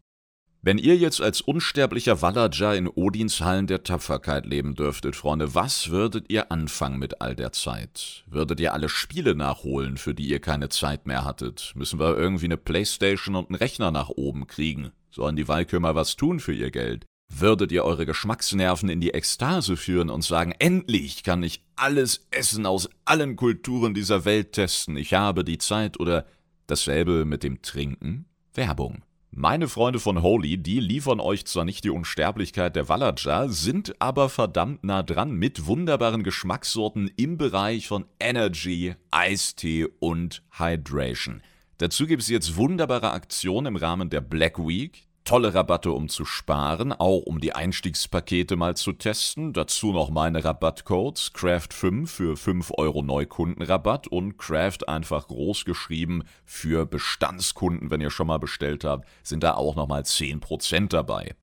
Wenn 0.66 0.78
ihr 0.78 0.96
jetzt 0.96 1.20
als 1.20 1.40
unsterblicher 1.40 2.22
Vallager 2.22 2.74
in 2.74 2.88
Odins 2.88 3.40
Hallen 3.40 3.68
der 3.68 3.84
Tapferkeit 3.84 4.46
leben 4.46 4.74
dürftet, 4.74 5.14
Freunde, 5.14 5.54
was 5.54 5.90
würdet 5.90 6.24
ihr 6.28 6.50
anfangen 6.50 6.98
mit 6.98 7.20
all 7.20 7.36
der 7.36 7.52
Zeit? 7.52 8.24
Würdet 8.26 8.58
ihr 8.58 8.72
alle 8.72 8.88
Spiele 8.88 9.36
nachholen, 9.36 9.96
für 9.96 10.12
die 10.12 10.26
ihr 10.26 10.40
keine 10.40 10.68
Zeit 10.68 11.06
mehr 11.06 11.24
hattet? 11.24 11.72
Müssen 11.76 12.00
wir 12.00 12.18
irgendwie 12.18 12.46
eine 12.46 12.56
Playstation 12.56 13.36
und 13.36 13.48
einen 13.48 13.54
Rechner 13.54 13.92
nach 13.92 14.08
oben 14.08 14.48
kriegen? 14.48 14.90
Sollen 15.12 15.36
die 15.36 15.46
Walkümer 15.46 15.94
was 15.94 16.16
tun 16.16 16.40
für 16.40 16.52
ihr 16.52 16.72
Geld? 16.72 17.06
Würdet 17.32 17.70
ihr 17.70 17.84
eure 17.84 18.04
Geschmacksnerven 18.04 18.88
in 18.88 19.00
die 19.00 19.14
Ekstase 19.14 19.76
führen 19.76 20.10
und 20.10 20.24
sagen, 20.24 20.52
endlich 20.58 21.22
kann 21.22 21.44
ich 21.44 21.62
alles 21.76 22.26
Essen 22.32 22.66
aus 22.66 22.88
allen 23.04 23.36
Kulturen 23.36 23.94
dieser 23.94 24.24
Welt 24.24 24.50
testen, 24.54 24.96
ich 24.96 25.14
habe 25.14 25.44
die 25.44 25.58
Zeit 25.58 26.00
oder 26.00 26.26
dasselbe 26.66 27.24
mit 27.24 27.44
dem 27.44 27.62
Trinken? 27.62 28.24
Werbung. 28.52 29.04
Meine 29.38 29.68
Freunde 29.68 30.00
von 30.00 30.22
Holy, 30.22 30.56
die 30.56 30.80
liefern 30.80 31.20
euch 31.20 31.44
zwar 31.44 31.66
nicht 31.66 31.84
die 31.84 31.90
Unsterblichkeit 31.90 32.74
der 32.74 32.88
Wallager, 32.88 33.50
sind 33.50 33.94
aber 34.00 34.30
verdammt 34.30 34.82
nah 34.82 35.02
dran 35.02 35.34
mit 35.34 35.66
wunderbaren 35.66 36.22
Geschmackssorten 36.22 37.10
im 37.18 37.36
Bereich 37.36 37.86
von 37.86 38.06
Energy, 38.18 38.94
Eistee 39.10 39.88
und 39.98 40.42
Hydration. 40.52 41.42
Dazu 41.76 42.06
gibt 42.06 42.22
es 42.22 42.30
jetzt 42.30 42.56
wunderbare 42.56 43.10
Aktionen 43.10 43.66
im 43.66 43.76
Rahmen 43.76 44.08
der 44.08 44.22
Black 44.22 44.58
Week 44.58 45.05
tolle 45.26 45.52
Rabatte, 45.52 45.92
um 45.92 46.08
zu 46.08 46.24
sparen, 46.24 46.92
auch 46.92 47.18
um 47.18 47.40
die 47.40 47.54
Einstiegspakete 47.54 48.56
mal 48.56 48.76
zu 48.76 48.92
testen. 48.92 49.52
Dazu 49.52 49.92
noch 49.92 50.08
meine 50.08 50.42
Rabattcodes 50.44 51.32
Craft5 51.34 52.06
für 52.06 52.36
5 52.36 52.72
Euro 52.78 53.02
Neukundenrabatt 53.02 54.06
und 54.06 54.38
Craft 54.38 54.88
einfach 54.88 55.26
groß 55.26 55.64
geschrieben 55.64 56.22
für 56.44 56.86
Bestandskunden, 56.86 57.90
wenn 57.90 58.00
ihr 58.00 58.10
schon 58.10 58.28
mal 58.28 58.38
bestellt 58.38 58.84
habt, 58.84 59.06
sind 59.22 59.42
da 59.42 59.54
auch 59.54 59.74
nochmal 59.74 60.02
10% 60.02 60.88
dabei. 60.88 61.34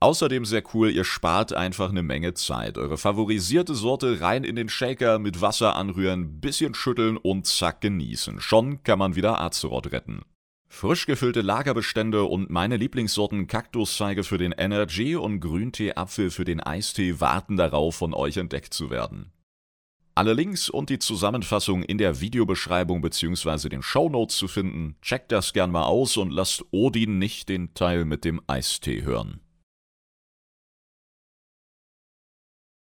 Außerdem 0.00 0.44
sehr 0.44 0.62
cool, 0.74 0.90
ihr 0.90 1.04
spart 1.04 1.52
einfach 1.52 1.90
eine 1.90 2.02
Menge 2.02 2.34
Zeit. 2.34 2.76
Eure 2.78 2.98
favorisierte 2.98 3.74
Sorte 3.74 4.20
rein 4.20 4.44
in 4.44 4.56
den 4.56 4.68
Shaker, 4.68 5.18
mit 5.18 5.40
Wasser 5.40 5.76
anrühren, 5.76 6.40
bisschen 6.40 6.74
schütteln 6.74 7.16
und 7.16 7.46
zack 7.46 7.80
genießen. 7.80 8.40
Schon 8.40 8.82
kann 8.82 8.98
man 8.98 9.14
wieder 9.14 9.40
Azeroth 9.40 9.92
retten. 9.92 10.22
Frisch 10.76 11.06
gefüllte 11.06 11.40
Lagerbestände 11.40 12.24
und 12.24 12.50
meine 12.50 12.76
Lieblingssorten 12.76 13.46
Kaktuszeige 13.46 14.24
für 14.24 14.36
den 14.36 14.52
Energy 14.52 15.16
und 15.16 15.40
Grüntee-Apfel 15.40 16.30
für 16.30 16.44
den 16.44 16.60
Eistee 16.60 17.18
warten 17.18 17.56
darauf, 17.56 17.94
von 17.96 18.12
euch 18.12 18.36
entdeckt 18.36 18.74
zu 18.74 18.90
werden. 18.90 19.32
Alle 20.14 20.34
Links 20.34 20.68
und 20.68 20.90
die 20.90 20.98
Zusammenfassung 20.98 21.82
in 21.82 21.96
der 21.96 22.20
Videobeschreibung 22.20 23.00
bzw. 23.00 23.70
den 23.70 23.80
Shownotes 23.80 24.36
zu 24.36 24.48
finden. 24.48 24.96
Checkt 25.00 25.32
das 25.32 25.54
gern 25.54 25.70
mal 25.70 25.84
aus 25.84 26.18
und 26.18 26.30
lasst 26.30 26.62
Odin 26.72 27.18
nicht 27.18 27.48
den 27.48 27.72
Teil 27.72 28.04
mit 28.04 28.26
dem 28.26 28.42
Eistee 28.46 29.00
hören. 29.00 29.40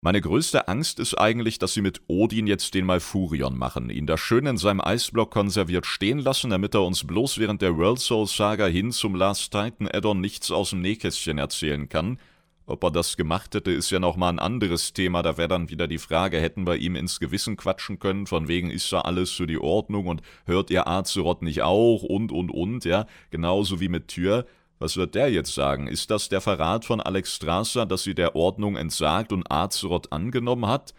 Meine 0.04 0.20
größte 0.20 0.68
Angst 0.68 1.00
ist 1.00 1.14
eigentlich, 1.14 1.58
dass 1.58 1.72
sie 1.72 1.80
mit 1.80 2.02
Odin 2.08 2.46
jetzt 2.46 2.74
den 2.74 2.84
Malfurion 2.84 3.56
machen, 3.56 3.88
ihn 3.88 4.06
da 4.06 4.18
schön 4.18 4.44
in 4.44 4.58
seinem 4.58 4.82
Eisblock 4.82 5.30
konserviert 5.30 5.86
stehen 5.86 6.18
lassen, 6.18 6.50
damit 6.50 6.74
er 6.74 6.82
uns 6.82 7.06
bloß 7.06 7.38
während 7.38 7.62
der 7.62 7.78
World 7.78 8.00
Soul 8.00 8.26
Saga 8.26 8.66
hin 8.66 8.92
zum 8.92 9.14
Last 9.14 9.50
Titan 9.50 9.88
Addon 9.88 10.20
nichts 10.20 10.50
aus 10.50 10.70
dem 10.70 10.82
Nähkästchen 10.82 11.38
erzählen 11.38 11.88
kann. 11.88 12.18
Ob 12.66 12.84
er 12.84 12.90
das 12.90 13.16
gemacht 13.16 13.54
hätte, 13.54 13.70
ist 13.70 13.88
ja 13.88 13.98
nochmal 13.98 14.34
ein 14.34 14.40
anderes 14.40 14.92
Thema, 14.92 15.22
da 15.22 15.38
wäre 15.38 15.48
dann 15.48 15.70
wieder 15.70 15.88
die 15.88 15.96
Frage, 15.96 16.38
hätten 16.38 16.66
wir 16.66 16.76
ihm 16.76 16.96
ins 16.96 17.18
Gewissen 17.18 17.56
quatschen 17.56 17.98
können, 17.98 18.26
von 18.26 18.46
wegen 18.46 18.68
ist 18.68 18.92
da 18.92 19.00
alles 19.00 19.30
für 19.30 19.46
die 19.46 19.58
Ordnung 19.58 20.06
und 20.06 20.20
hört 20.44 20.70
ihr 20.70 20.86
Azeroth 20.86 21.40
nicht 21.40 21.62
auch 21.62 22.02
und 22.02 22.30
und 22.30 22.50
und, 22.50 22.84
ja, 22.84 23.06
genauso 23.30 23.80
wie 23.80 23.88
mit 23.88 24.08
Tür. 24.08 24.44
Was 24.78 24.96
wird 24.96 25.14
der 25.14 25.30
jetzt 25.30 25.54
sagen? 25.54 25.86
Ist 25.86 26.10
das 26.10 26.28
der 26.28 26.40
Verrat 26.40 26.84
von 26.84 27.00
Alex 27.00 27.36
Strasser, 27.36 27.86
dass 27.86 28.02
sie 28.02 28.14
der 28.14 28.34
Ordnung 28.34 28.76
entsagt 28.76 29.32
und 29.32 29.50
Azeroth 29.50 30.12
angenommen 30.12 30.66
hat, 30.66 30.94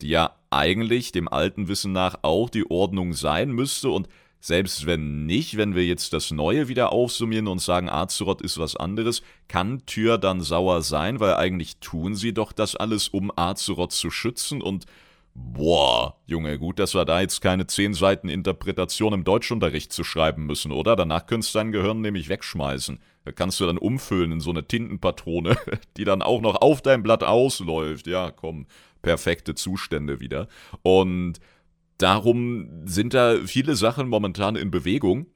die 0.00 0.08
ja 0.08 0.36
eigentlich 0.50 1.12
dem 1.12 1.28
alten 1.28 1.68
Wissen 1.68 1.92
nach 1.92 2.18
auch 2.22 2.50
die 2.50 2.70
Ordnung 2.70 3.12
sein 3.12 3.50
müsste 3.50 3.90
und 3.90 4.08
selbst 4.40 4.84
wenn 4.84 5.24
nicht, 5.24 5.56
wenn 5.56 5.74
wir 5.74 5.86
jetzt 5.86 6.12
das 6.12 6.30
Neue 6.30 6.68
wieder 6.68 6.92
aufsummieren 6.92 7.48
und 7.48 7.62
sagen, 7.62 7.88
Azeroth 7.88 8.42
ist 8.42 8.58
was 8.58 8.76
anderes, 8.76 9.22
kann 9.48 9.86
Tyr 9.86 10.18
dann 10.18 10.42
sauer 10.42 10.82
sein, 10.82 11.18
weil 11.18 11.36
eigentlich 11.36 11.78
tun 11.78 12.14
sie 12.14 12.34
doch 12.34 12.52
das 12.52 12.76
alles, 12.76 13.08
um 13.08 13.32
Azeroth 13.34 13.92
zu 13.92 14.10
schützen 14.10 14.60
und 14.60 14.84
Boah, 15.36 16.16
Junge, 16.26 16.60
gut, 16.60 16.78
dass 16.78 16.94
wir 16.94 17.04
da 17.04 17.20
jetzt 17.20 17.40
keine 17.40 17.66
10 17.66 17.94
Seiten 17.94 18.28
Interpretation 18.28 19.12
im 19.12 19.24
Deutschunterricht 19.24 19.92
zu 19.92 20.04
schreiben 20.04 20.46
müssen, 20.46 20.70
oder? 20.70 20.94
Danach 20.94 21.26
könntest 21.26 21.54
du 21.54 21.58
dein 21.58 21.72
Gehirn 21.72 22.00
nämlich 22.00 22.28
wegschmeißen. 22.28 23.00
Da 23.24 23.32
kannst 23.32 23.58
du 23.58 23.66
dann 23.66 23.78
umfüllen 23.78 24.30
in 24.30 24.40
so 24.40 24.50
eine 24.50 24.66
Tintenpatrone, 24.66 25.56
die 25.96 26.04
dann 26.04 26.22
auch 26.22 26.40
noch 26.40 26.62
auf 26.62 26.82
dein 26.82 27.02
Blatt 27.02 27.24
ausläuft. 27.24 28.06
Ja, 28.06 28.30
komm, 28.30 28.66
perfekte 29.02 29.56
Zustände 29.56 30.20
wieder. 30.20 30.46
Und 30.82 31.40
darum 31.98 32.86
sind 32.86 33.12
da 33.12 33.36
viele 33.44 33.74
Sachen 33.74 34.08
momentan 34.08 34.54
in 34.54 34.70
Bewegung, 34.70 35.26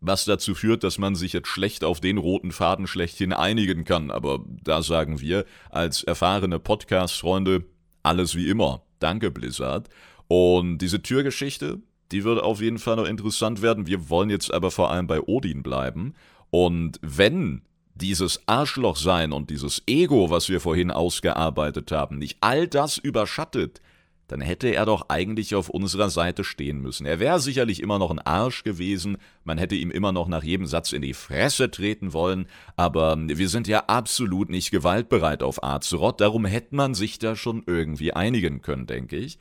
was 0.00 0.26
dazu 0.26 0.54
führt, 0.54 0.84
dass 0.84 0.98
man 0.98 1.14
sich 1.14 1.32
jetzt 1.32 1.48
schlecht 1.48 1.82
auf 1.82 2.00
den 2.00 2.18
roten 2.18 2.52
Faden 2.52 2.86
schlechthin 2.86 3.32
einigen 3.32 3.84
kann. 3.84 4.10
Aber 4.10 4.44
da 4.62 4.82
sagen 4.82 5.20
wir 5.22 5.46
als 5.70 6.02
erfahrene 6.02 6.58
Podcast-Freunde 6.58 7.64
alles 8.02 8.34
wie 8.34 8.48
immer. 8.48 8.82
Danke, 8.98 9.30
Blizzard. 9.30 9.88
Und 10.28 10.78
diese 10.78 11.02
Türgeschichte, 11.02 11.80
die 12.12 12.24
wird 12.24 12.42
auf 12.42 12.60
jeden 12.60 12.78
Fall 12.78 12.96
noch 12.96 13.06
interessant 13.06 13.62
werden. 13.62 13.86
Wir 13.86 14.08
wollen 14.10 14.30
jetzt 14.30 14.52
aber 14.52 14.70
vor 14.70 14.90
allem 14.90 15.06
bei 15.06 15.20
Odin 15.20 15.62
bleiben. 15.62 16.14
Und 16.50 16.98
wenn 17.02 17.62
dieses 17.94 18.40
Arschloch 18.46 18.96
sein 18.96 19.32
und 19.32 19.50
dieses 19.50 19.82
Ego, 19.86 20.30
was 20.30 20.48
wir 20.48 20.60
vorhin 20.60 20.90
ausgearbeitet 20.90 21.90
haben, 21.92 22.18
nicht 22.18 22.38
all 22.40 22.68
das 22.68 22.96
überschattet, 22.96 23.80
dann 24.28 24.40
hätte 24.40 24.68
er 24.68 24.86
doch 24.86 25.08
eigentlich 25.08 25.54
auf 25.54 25.68
unserer 25.68 26.10
Seite 26.10 26.44
stehen 26.44 26.80
müssen. 26.80 27.06
Er 27.06 27.18
wäre 27.18 27.40
sicherlich 27.40 27.82
immer 27.82 27.98
noch 27.98 28.10
ein 28.10 28.18
Arsch 28.20 28.62
gewesen, 28.62 29.16
man 29.42 29.58
hätte 29.58 29.74
ihm 29.74 29.90
immer 29.90 30.12
noch 30.12 30.28
nach 30.28 30.44
jedem 30.44 30.66
Satz 30.66 30.92
in 30.92 31.02
die 31.02 31.14
Fresse 31.14 31.70
treten 31.70 32.12
wollen, 32.12 32.46
aber 32.76 33.16
wir 33.18 33.48
sind 33.48 33.66
ja 33.66 33.84
absolut 33.86 34.50
nicht 34.50 34.70
gewaltbereit 34.70 35.42
auf 35.42 35.64
Azeroth, 35.64 36.20
darum 36.20 36.44
hätte 36.44 36.76
man 36.76 36.94
sich 36.94 37.18
da 37.18 37.34
schon 37.34 37.64
irgendwie 37.66 38.12
einigen 38.12 38.62
können, 38.62 38.86
denke 38.86 39.16
ich. 39.16 39.38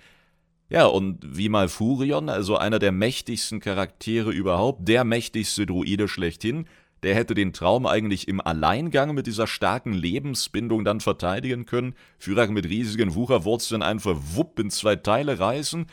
Ja, 0.70 0.86
und 0.86 1.20
wie 1.24 1.48
Malfurion, 1.48 2.28
also 2.28 2.58
einer 2.58 2.80
der 2.80 2.92
mächtigsten 2.92 3.60
Charaktere 3.62 4.32
überhaupt, 4.32 4.88
der 4.88 5.06
mächtigste 5.06 5.66
Druide 5.66 6.10
schlechthin, 6.10 6.66
der 7.04 7.16
hätte 7.16 7.36
den 7.36 7.54
Traum 7.54 7.86
eigentlich 7.86 8.28
im 8.28 8.42
Alleingang 8.42 9.14
mit 9.14 9.28
dieser 9.28 9.48
starken 9.48 9.94
Lebensbindung 9.94 10.84
dann 10.84 11.00
verteidigen 11.00 11.66
können, 11.66 11.96
Führer 12.18 12.48
mit 12.48 12.66
riesigen 12.66 13.16
Wucherwurzeln 13.16 13.82
einfach 13.82 14.18
wupp 14.34 14.60
in 14.60 14.70
zwei 14.70 14.96
Teile 14.96 15.40
reißen, 15.40 15.86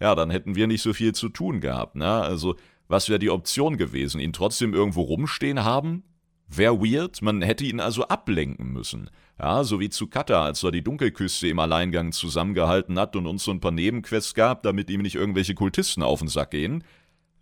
ja, 0.00 0.14
dann 0.14 0.30
hätten 0.30 0.54
wir 0.54 0.66
nicht 0.66 0.82
so 0.82 0.92
viel 0.92 1.14
zu 1.14 1.28
tun 1.28 1.60
gehabt, 1.60 1.96
ne? 1.96 2.08
Also, 2.08 2.56
was 2.86 3.08
wäre 3.08 3.18
die 3.18 3.30
Option 3.30 3.76
gewesen? 3.76 4.20
Ihn 4.20 4.32
trotzdem 4.32 4.72
irgendwo 4.72 5.02
rumstehen 5.02 5.64
haben? 5.64 6.04
Wäre 6.46 6.80
weird, 6.80 7.20
man 7.20 7.42
hätte 7.42 7.64
ihn 7.64 7.80
also 7.80 8.08
ablenken 8.08 8.72
müssen. 8.72 9.10
Ja, 9.38 9.62
so 9.62 9.78
wie 9.78 9.90
zu 9.90 10.06
Kata, 10.06 10.44
als 10.44 10.62
er 10.62 10.72
die 10.72 10.82
Dunkelküste 10.82 11.46
im 11.48 11.58
Alleingang 11.58 12.12
zusammengehalten 12.12 12.98
hat 12.98 13.14
und 13.14 13.26
uns 13.26 13.44
so 13.44 13.50
ein 13.50 13.60
paar 13.60 13.70
Nebenquests 13.70 14.34
gab, 14.34 14.62
damit 14.62 14.90
ihm 14.90 15.02
nicht 15.02 15.14
irgendwelche 15.14 15.54
Kultisten 15.54 16.02
auf 16.02 16.20
den 16.20 16.28
Sack 16.28 16.52
gehen. 16.52 16.82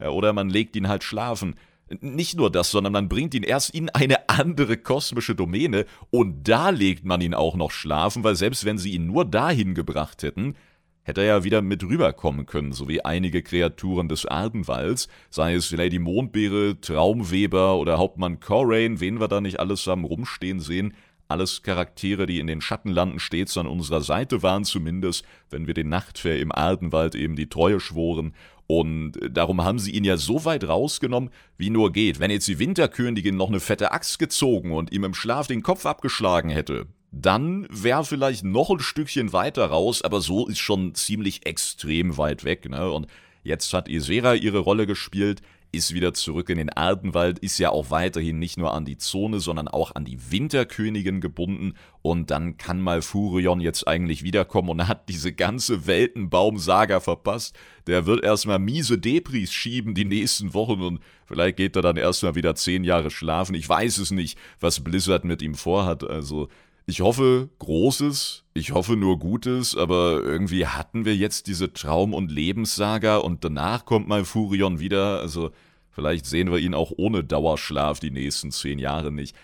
Ja, 0.01 0.11
oder 0.11 0.33
man 0.33 0.51
legt 0.51 0.77
ihn 0.77 0.89
halt 0.89 1.05
schlafen. 1.05 1.55
Nicht 1.89 2.37
nur 2.37 2.51
das, 2.51 2.73
sondern 2.73 2.93
man 2.93 3.09
bringt 3.09 3.35
ihn 3.35 3.45
erst 3.45 3.73
in 3.73 3.91
eine 3.91 4.29
andere 4.29 4.77
kosmische 4.77 5.37
Domäne 5.37 5.87
und 6.11 6.49
da 6.49 6.71
legt 6.71 7.05
man 7.05 7.21
ihn 7.21 7.35
auch 7.35 7.55
noch 7.55 7.71
schlafen, 7.71 8.25
weil 8.25 8.35
selbst 8.35 8.65
wenn 8.65 8.77
sie 8.77 8.91
ihn 8.91 9.07
nur 9.07 9.25
dahin 9.25 9.75
gebracht 9.75 10.25
hätten, 10.25 10.57
hätte 11.05 11.21
er 11.21 11.27
ja 11.27 11.45
wieder 11.45 11.63
mit 11.63 11.85
rüberkommen 11.85 12.47
können, 12.47 12.73
so 12.73 12.89
wie 12.89 13.05
einige 13.05 13.41
Kreaturen 13.43 14.09
des 14.09 14.27
Ardenwalds, 14.27 15.07
sei 15.31 15.55
es 15.55 15.71
Lady 15.71 16.01
Mondbeere, 16.01 16.81
Traumweber 16.81 17.77
oder 17.79 17.99
Hauptmann 17.99 18.41
Corain, 18.41 18.99
wen 18.99 19.21
wir 19.21 19.29
da 19.29 19.41
nicht 19.41 19.61
alles 19.61 19.87
haben 19.87 20.05
rumstehen 20.05 20.59
sehen, 20.59 20.95
alles 21.29 21.63
Charaktere, 21.63 22.27
die 22.27 22.41
in 22.41 22.49
den 22.49 22.61
Schattenlanden 22.61 23.21
stets 23.21 23.57
an 23.57 23.69
unserer 23.69 24.01
Seite 24.01 24.43
waren, 24.43 24.65
zumindest, 24.65 25.25
wenn 25.51 25.69
wir 25.69 25.75
den 25.75 25.89
Nachtfair 25.89 26.41
im 26.41 26.51
Ardenwald 26.51 27.15
eben 27.15 27.37
die 27.37 27.49
Treue 27.49 27.79
schworen 27.79 28.35
und 28.67 29.13
darum 29.31 29.63
haben 29.63 29.79
sie 29.79 29.93
ihn 29.93 30.05
ja 30.05 30.17
so 30.17 30.45
weit 30.45 30.65
rausgenommen, 30.65 31.31
wie 31.57 31.71
nur 31.71 31.93
geht. 31.93 32.19
Wenn 32.19 32.31
jetzt 32.31 32.49
die 32.49 32.59
Winterkönigin 32.59 33.37
noch 33.37 33.49
eine 33.49 33.61
fette 33.61 33.93
Axt 33.93 34.19
gezogen 34.19 34.73
und 34.73 34.93
ihm 34.93 35.05
im 35.05 35.15
Schlaf 35.15 35.47
den 35.47 35.63
Kopf 35.63 35.87
abgeschlagen 35.87 36.51
hätte, 36.51 36.87
dann 37.13 37.67
wäre 37.71 38.05
vielleicht 38.05 38.45
noch 38.45 38.71
ein 38.71 38.81
Stückchen 38.81 39.33
weiter 39.33 39.67
raus, 39.67 40.03
aber 40.03 40.21
so 40.21 40.49
ist 40.49 40.59
schon 40.59 40.95
ziemlich 40.95 41.47
extrem 41.47 42.19
weit 42.19 42.45
weg. 42.45 42.69
Ne? 42.69 42.91
Und 42.91 43.07
jetzt 43.43 43.73
hat 43.73 43.89
Isera 43.89 44.35
ihre 44.35 44.59
Rolle 44.59 44.87
gespielt 44.87 45.43
ist 45.77 45.95
wieder 45.95 46.15
zurück 46.15 46.49
in 46.51 46.59
den 46.59 46.71
Ardenwald, 46.71 47.39
ist 47.39 47.59
ja 47.59 47.71
auch 47.71 47.91
weiterhin 47.91 48.39
nicht 48.39 48.57
nur 48.57 48.75
an 48.75 48.85
die 48.85 48.99
Zone, 48.99 49.41
sondern 49.41 49.69
auch 49.69 49.95
an 49.95 50.05
die 50.05 50.19
Winterkönigin 50.31 51.21
gebunden. 51.21 51.75
Und 52.03 52.31
dann 52.31 52.57
kann 52.57 52.81
mal 52.81 53.03
Furion 53.03 53.61
jetzt 53.61 53.87
eigentlich 53.87 54.23
wiederkommen 54.23 54.71
und 54.71 54.89
hat 54.89 55.09
diese 55.09 55.33
ganze 55.33 55.87
Weltenbaum-Saga 55.87 57.01
verpasst. 57.01 57.57
Der 57.87 58.07
wird 58.07 58.25
erstmal 58.25 58.59
miese 58.59 58.99
Depris 58.99 59.53
schieben 59.53 59.95
die 59.95 60.05
nächsten 60.05 60.55
Wochen 60.55 60.83
und 60.83 61.01
vielleicht 61.27 61.57
geht 61.57 61.77
er 61.77 61.83
dann 61.83 61.97
erstmal 61.97 62.35
wieder 62.35 62.55
zehn 62.55 62.85
Jahre 62.85 63.11
schlafen. 63.11 63.55
Ich 63.55 63.69
weiß 63.69 63.99
es 63.99 64.11
nicht, 64.11 64.39
was 64.61 64.83
Blizzard 64.83 65.25
mit 65.25 65.43
ihm 65.43 65.55
vorhat. 65.55 66.03
Also 66.03 66.49
ich 66.87 67.01
hoffe 67.01 67.51
Großes, 67.59 68.45
ich 68.55 68.73
hoffe 68.73 68.97
nur 68.97 69.19
Gutes, 69.19 69.77
aber 69.77 70.23
irgendwie 70.23 70.67
hatten 70.67 71.05
wir 71.05 71.17
jetzt 71.17 71.49
diese 71.49 71.73
Traum- 71.73 72.15
und 72.15 72.31
Lebenssaga 72.31 73.17
und 73.17 73.45
danach 73.45 73.85
kommt 73.85 74.07
mal 74.07 74.25
Furion 74.25 74.79
wieder, 74.79 75.21
also 75.21 75.51
vielleicht 75.91 76.27
sehen 76.27 76.53
wir 76.53 76.59
ihn 76.59 76.75
auch 76.75 76.93
ohne 76.97 77.25
Dauerschlaf 77.25 77.99
die 77.99 78.13
nächsten 78.13 78.53
zehn 78.53 78.79
Jahre 78.79 79.11
nicht. 79.11 79.37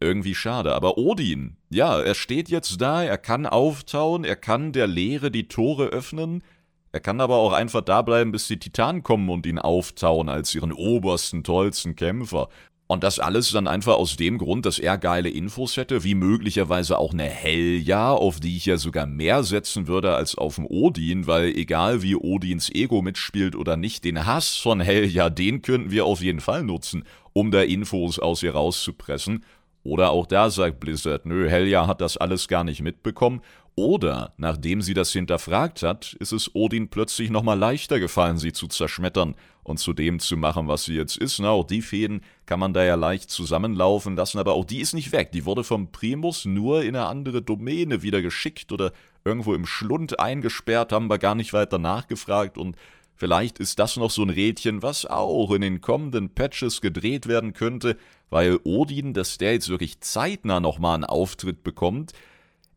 Irgendwie 0.00 0.34
schade, 0.34 0.74
aber 0.74 0.98
Odin, 0.98 1.56
ja, 1.70 2.00
er 2.00 2.14
steht 2.14 2.48
jetzt 2.48 2.80
da, 2.80 3.02
er 3.02 3.18
kann 3.18 3.46
auftauen, 3.46 4.24
er 4.24 4.36
kann 4.36 4.72
der 4.72 4.86
Leere 4.86 5.30
die 5.30 5.48
Tore 5.48 5.86
öffnen, 5.86 6.42
er 6.90 7.00
kann 7.00 7.20
aber 7.20 7.36
auch 7.36 7.52
einfach 7.52 7.82
da 7.82 8.02
bleiben, 8.02 8.32
bis 8.32 8.48
die 8.48 8.58
Titanen 8.58 9.02
kommen 9.02 9.28
und 9.28 9.46
ihn 9.46 9.58
auftauen 9.58 10.28
als 10.28 10.54
ihren 10.54 10.72
obersten, 10.72 11.44
tollsten 11.44 11.96
Kämpfer. 11.96 12.48
Und 12.90 13.04
das 13.04 13.18
alles 13.18 13.52
dann 13.52 13.68
einfach 13.68 13.96
aus 13.96 14.16
dem 14.16 14.38
Grund, 14.38 14.64
dass 14.64 14.78
er 14.78 14.96
geile 14.96 15.28
Infos 15.28 15.76
hätte, 15.76 16.04
wie 16.04 16.14
möglicherweise 16.14 16.98
auch 16.98 17.12
eine 17.12 17.24
Helja, 17.24 18.12
auf 18.12 18.40
die 18.40 18.56
ich 18.56 18.64
ja 18.64 18.78
sogar 18.78 19.04
mehr 19.04 19.44
setzen 19.44 19.88
würde 19.88 20.14
als 20.14 20.38
auf 20.38 20.56
den 20.56 20.64
Odin, 20.64 21.26
weil 21.26 21.54
egal 21.54 22.02
wie 22.02 22.16
Odins 22.16 22.70
Ego 22.74 23.02
mitspielt 23.02 23.54
oder 23.56 23.76
nicht, 23.76 24.06
den 24.06 24.24
Hass 24.24 24.56
von 24.56 24.80
Helja, 24.80 25.28
den 25.28 25.60
könnten 25.60 25.90
wir 25.90 26.06
auf 26.06 26.22
jeden 26.22 26.40
Fall 26.40 26.62
nutzen, 26.62 27.04
um 27.34 27.50
da 27.50 27.60
Infos 27.60 28.18
aus 28.18 28.42
ihr 28.42 28.52
rauszupressen. 28.52 29.44
Oder 29.82 30.10
auch 30.10 30.24
da 30.24 30.48
sagt 30.48 30.80
Blizzard, 30.80 31.26
nö, 31.26 31.46
Helja 31.46 31.86
hat 31.86 32.00
das 32.00 32.16
alles 32.16 32.48
gar 32.48 32.64
nicht 32.64 32.80
mitbekommen 32.80 33.42
oder, 33.78 34.34
nachdem 34.38 34.82
sie 34.82 34.92
das 34.92 35.12
hinterfragt 35.12 35.84
hat, 35.84 36.16
ist 36.18 36.32
es 36.32 36.52
Odin 36.52 36.88
plötzlich 36.88 37.30
nochmal 37.30 37.56
leichter 37.56 38.00
gefallen, 38.00 38.36
sie 38.36 38.52
zu 38.52 38.66
zerschmettern 38.66 39.36
und 39.68 39.78
zu 39.78 39.92
dem 39.92 40.18
zu 40.18 40.36
machen, 40.36 40.68
was 40.68 40.84
sie 40.84 40.94
jetzt 40.94 41.16
ist. 41.16 41.38
Na, 41.38 41.50
auch 41.50 41.64
die 41.64 41.82
Fäden 41.82 42.22
kann 42.46 42.60
man 42.60 42.72
da 42.72 42.84
ja 42.84 42.94
leicht 42.94 43.30
zusammenlaufen 43.30 44.16
lassen, 44.16 44.38
aber 44.38 44.54
auch 44.54 44.64
die 44.64 44.80
ist 44.80 44.94
nicht 44.94 45.12
weg. 45.12 45.32
Die 45.32 45.44
wurde 45.44 45.64
vom 45.64 45.92
Primus 45.92 46.44
nur 46.44 46.82
in 46.82 46.96
eine 46.96 47.06
andere 47.06 47.42
Domäne 47.42 48.02
wieder 48.02 48.22
geschickt 48.22 48.72
oder 48.72 48.92
irgendwo 49.24 49.54
im 49.54 49.66
Schlund 49.66 50.20
eingesperrt, 50.20 50.92
haben 50.92 51.10
wir 51.10 51.18
gar 51.18 51.34
nicht 51.34 51.52
weiter 51.52 51.78
nachgefragt 51.78 52.58
und 52.58 52.76
Vielleicht 53.20 53.58
ist 53.58 53.80
das 53.80 53.96
noch 53.96 54.12
so 54.12 54.22
ein 54.22 54.30
Rädchen, 54.30 54.80
was 54.80 55.04
auch 55.04 55.50
in 55.50 55.60
den 55.60 55.80
kommenden 55.80 56.32
Patches 56.36 56.80
gedreht 56.80 57.26
werden 57.26 57.52
könnte, 57.52 57.96
weil 58.30 58.60
Odin, 58.62 59.12
dass 59.12 59.38
der 59.38 59.54
jetzt 59.54 59.68
wirklich 59.68 59.98
zeitnah 59.98 60.60
nochmal 60.60 60.94
einen 60.94 61.04
Auftritt 61.04 61.64
bekommt, 61.64 62.12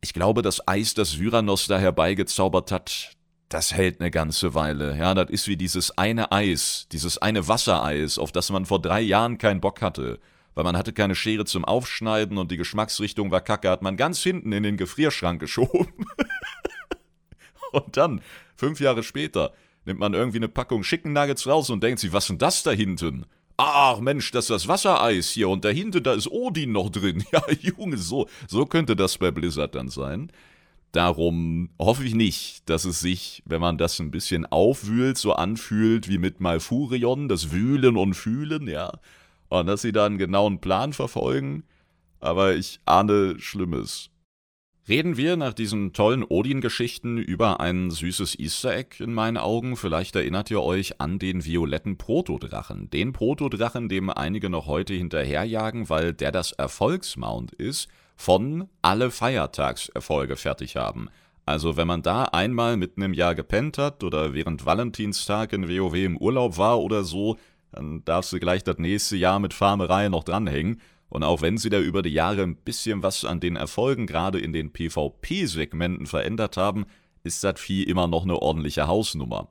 ich 0.01 0.13
glaube, 0.13 0.41
das 0.41 0.67
Eis, 0.67 0.95
das 0.95 1.12
Syranos 1.12 1.67
da 1.67 1.77
herbeigezaubert 1.77 2.71
hat, 2.71 3.12
das 3.53 3.73
hält 3.73 3.99
eine 3.99 4.11
ganze 4.11 4.53
Weile. 4.53 4.97
Ja, 4.97 5.13
das 5.13 5.29
ist 5.29 5.47
wie 5.47 5.57
dieses 5.57 5.97
eine 5.97 6.31
Eis, 6.31 6.87
dieses 6.91 7.17
eine 7.17 7.47
Wassereis, 7.47 8.17
auf 8.17 8.31
das 8.31 8.49
man 8.49 8.65
vor 8.65 8.81
drei 8.81 9.01
Jahren 9.01 9.37
keinen 9.37 9.61
Bock 9.61 9.81
hatte. 9.81 10.19
Weil 10.53 10.63
man 10.63 10.77
hatte 10.77 10.93
keine 10.93 11.15
Schere 11.15 11.45
zum 11.45 11.65
Aufschneiden 11.65 12.37
und 12.37 12.51
die 12.51 12.57
Geschmacksrichtung 12.57 13.31
war 13.31 13.41
kacke, 13.41 13.69
hat 13.69 13.81
man 13.81 13.97
ganz 13.97 14.21
hinten 14.21 14.51
in 14.51 14.63
den 14.63 14.77
Gefrierschrank 14.77 15.39
geschoben. 15.39 16.05
und 17.71 17.95
dann, 17.97 18.21
fünf 18.55 18.79
Jahre 18.79 19.03
später, 19.03 19.53
nimmt 19.85 19.99
man 19.99 20.13
irgendwie 20.13 20.37
eine 20.37 20.49
Packung 20.49 20.83
Chicken 20.83 21.13
Nuggets 21.13 21.47
raus 21.47 21.69
und 21.69 21.83
denkt 21.83 21.99
sich, 21.99 22.13
was 22.13 22.27
denn 22.27 22.37
das 22.37 22.63
da 22.63 22.71
hinten? 22.71 23.25
Ach 23.57 23.99
Mensch, 23.99 24.31
das 24.31 24.45
ist 24.45 24.49
das 24.49 24.67
Wassereis 24.67 25.29
hier 25.29 25.49
und 25.49 25.63
dahinter, 25.63 26.01
da 26.01 26.13
ist 26.13 26.29
Odin 26.29 26.71
noch 26.71 26.89
drin. 26.89 27.23
Ja, 27.31 27.43
Junge, 27.59 27.97
so, 27.97 28.27
so 28.47 28.65
könnte 28.65 28.95
das 28.95 29.17
bei 29.17 29.31
Blizzard 29.31 29.75
dann 29.75 29.89
sein. 29.89 30.31
Darum 30.91 31.69
hoffe 31.79 32.04
ich 32.04 32.15
nicht, 32.15 32.69
dass 32.69 32.83
es 32.83 33.00
sich, 33.00 33.44
wenn 33.46 33.62
man 33.62 33.77
das 33.77 34.00
ein 34.00 34.12
bisschen 34.12 34.46
aufwühlt, 34.46 35.17
so 35.17 35.33
anfühlt 35.33 36.10
wie 36.10 36.17
mit 36.17 36.42
Malfurion, 36.42 37.29
das 37.29 37.52
Wühlen 37.52 37.96
und 37.96 38.13
Fühlen, 38.13 38.67
ja. 38.67 38.92
Und 39.48 39.67
dass 39.67 39.81
sie 39.81 39.94
da 39.94 40.06
einen 40.06 40.17
genauen 40.17 40.60
Plan 40.60 40.92
verfolgen. 40.92 41.63
Aber 42.19 42.56
ich 42.56 42.79
ahne 42.85 43.39
Schlimmes. 43.39 44.12
Reden 44.89 45.15
wir 45.15 45.37
nach 45.37 45.54
diesen 45.54 45.94
tollen 45.94 46.23
Odin-Geschichten 46.23 47.17
über 47.17 47.62
ein 47.62 47.92
süßes 47.92 48.37
Easter 48.39 48.75
Egg 48.75 49.02
in 49.02 49.13
meinen 49.13 49.37
Augen. 49.37 49.77
Vielleicht 49.77 50.15
erinnert 50.15 50.52
ihr 50.52 50.62
euch 50.62 51.00
an 51.00 51.19
den 51.19 51.46
violetten 51.46 51.98
Protodrachen. 51.98 52.89
Den 52.89 53.13
Protodrachen, 53.13 53.89
dem 53.89 54.10
einige 54.10 54.50
noch 54.50 54.65
heute 54.65 54.94
hinterherjagen, 54.94 55.89
weil 55.89 56.13
der 56.13 56.31
das 56.31 56.52
Erfolgsmount 56.52 57.54
ist, 57.54 57.87
von 58.22 58.69
alle 58.84 59.10
Feiertagserfolge 59.10 60.36
fertig 60.36 60.76
haben. 60.76 61.10
Also 61.44 61.76
wenn 61.76 61.88
man 61.88 62.04
da 62.04 62.26
einmal 62.26 62.78
mitten 62.78 63.02
im 63.02 63.15
Jahr 63.15 63.34
gepennt 63.34 63.80
hat 63.80 64.04
oder 64.04 64.36
während 64.36 64.63
Valentinstag 64.63 65.54
in 65.54 65.67
WoW 65.67 65.96
im 65.96 66.17
Urlaub 66.17 66.58
war 66.58 66.80
oder 66.80 67.04
so, 67.04 67.38
dann 67.72 68.06
darfst 68.06 68.32
du 68.32 68.40
gleich 68.40 68.63
das 68.63 68.78
nächste 68.78 69.17
Jahr 69.17 69.40
mit 69.40 69.56
Farmerei 69.56 70.08
noch 70.08 70.24
dranhängen. 70.24 70.82
Und 71.10 71.24
auch 71.24 71.42
wenn 71.42 71.58
sie 71.58 71.72
da 71.72 71.80
über 71.80 72.04
die 72.04 72.13
Jahre 72.13 72.44
ein 72.44 72.58
bisschen 72.58 73.02
was 73.02 73.26
an 73.26 73.40
den 73.40 73.56
Erfolgen 73.56 74.06
gerade 74.06 74.40
in 74.40 74.54
den 74.54 74.72
PvP-Segmenten 74.72 76.06
verändert 76.06 76.58
haben, 76.58 76.86
ist 77.24 77.44
das 77.44 77.60
Vieh 77.60 77.84
immer 77.84 78.08
noch 78.08 78.24
eine 78.24 78.40
ordentliche 78.40 78.88
Hausnummer. 78.88 79.50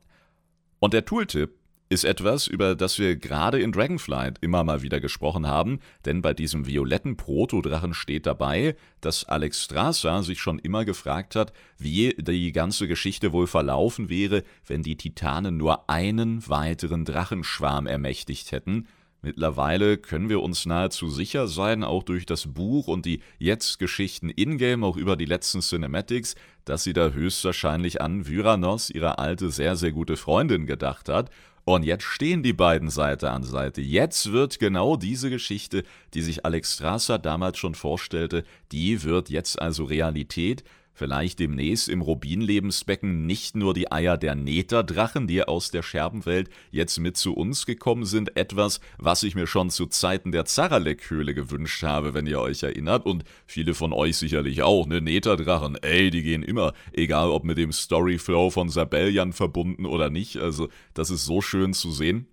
Und 0.78 0.94
der 0.94 1.04
Tooltip 1.04 1.59
ist 1.90 2.04
etwas, 2.04 2.46
über 2.46 2.76
das 2.76 3.00
wir 3.00 3.16
gerade 3.16 3.60
in 3.60 3.72
Dragonflight 3.72 4.38
immer 4.40 4.62
mal 4.62 4.80
wieder 4.82 5.00
gesprochen 5.00 5.48
haben, 5.48 5.80
denn 6.04 6.22
bei 6.22 6.32
diesem 6.32 6.64
violetten 6.66 7.16
Protodrachen 7.16 7.94
steht 7.94 8.26
dabei, 8.26 8.76
dass 9.00 9.24
Alex 9.24 9.64
Strasser 9.64 10.22
sich 10.22 10.40
schon 10.40 10.60
immer 10.60 10.84
gefragt 10.84 11.34
hat, 11.34 11.52
wie 11.78 12.14
die 12.16 12.52
ganze 12.52 12.86
Geschichte 12.86 13.32
wohl 13.32 13.48
verlaufen 13.48 14.08
wäre, 14.08 14.44
wenn 14.66 14.84
die 14.84 14.96
Titanen 14.96 15.56
nur 15.56 15.90
einen 15.90 16.48
weiteren 16.48 17.04
Drachenschwarm 17.04 17.88
ermächtigt 17.88 18.52
hätten, 18.52 18.86
Mittlerweile 19.22 19.98
können 19.98 20.30
wir 20.30 20.40
uns 20.40 20.64
nahezu 20.64 21.10
sicher 21.10 21.46
sein, 21.46 21.84
auch 21.84 22.02
durch 22.02 22.24
das 22.24 22.46
Buch 22.46 22.88
und 22.88 23.04
die 23.04 23.20
Jetzt-Geschichten 23.38 24.30
in-game, 24.30 24.82
auch 24.82 24.96
über 24.96 25.14
die 25.14 25.26
letzten 25.26 25.60
Cinematics, 25.60 26.36
dass 26.64 26.84
sie 26.84 26.94
da 26.94 27.10
höchstwahrscheinlich 27.10 28.00
an 28.00 28.26
Vyranos, 28.26 28.88
ihre 28.88 29.18
alte, 29.18 29.50
sehr, 29.50 29.76
sehr 29.76 29.92
gute 29.92 30.16
Freundin, 30.16 30.64
gedacht 30.64 31.10
hat. 31.10 31.30
Und 31.64 31.84
jetzt 31.84 32.04
stehen 32.04 32.42
die 32.42 32.52
beiden 32.52 32.90
Seite 32.90 33.30
an 33.30 33.42
Seite. 33.42 33.80
Jetzt 33.80 34.32
wird 34.32 34.58
genau 34.58 34.96
diese 34.96 35.30
Geschichte, 35.30 35.84
die 36.14 36.22
sich 36.22 36.44
Alex 36.44 36.74
Strasser 36.74 37.18
damals 37.18 37.58
schon 37.58 37.74
vorstellte, 37.74 38.44
die 38.72 39.02
wird 39.02 39.30
jetzt 39.30 39.60
also 39.60 39.84
Realität 39.84 40.64
vielleicht 41.00 41.38
demnächst 41.38 41.88
im 41.88 42.02
Rubin-Lebensbecken 42.02 43.24
nicht 43.24 43.56
nur 43.56 43.72
die 43.72 43.90
Eier 43.90 44.18
der 44.18 44.34
Neterdrachen, 44.34 45.26
die 45.26 45.42
aus 45.42 45.70
der 45.70 45.82
Scherbenwelt 45.82 46.50
jetzt 46.70 46.98
mit 46.98 47.16
zu 47.16 47.32
uns 47.32 47.64
gekommen 47.64 48.04
sind, 48.04 48.36
etwas, 48.36 48.80
was 48.98 49.22
ich 49.22 49.34
mir 49.34 49.46
schon 49.46 49.70
zu 49.70 49.86
Zeiten 49.86 50.30
der 50.30 50.44
Zaralek-Höhle 50.44 51.32
gewünscht 51.32 51.82
habe, 51.84 52.12
wenn 52.12 52.26
ihr 52.26 52.38
euch 52.38 52.62
erinnert, 52.62 53.06
und 53.06 53.24
viele 53.46 53.72
von 53.72 53.94
euch 53.94 54.18
sicherlich 54.18 54.62
auch, 54.62 54.86
ne, 54.86 55.00
Neterdrachen, 55.00 55.76
ey, 55.76 56.10
die 56.10 56.22
gehen 56.22 56.42
immer, 56.42 56.74
egal 56.92 57.30
ob 57.30 57.44
mit 57.44 57.56
dem 57.56 57.72
Storyflow 57.72 58.50
von 58.50 58.68
Sabellian 58.68 59.32
verbunden 59.32 59.86
oder 59.86 60.10
nicht, 60.10 60.36
also 60.36 60.68
das 60.92 61.08
ist 61.08 61.24
so 61.24 61.40
schön 61.40 61.72
zu 61.72 61.92
sehen. 61.92 62.26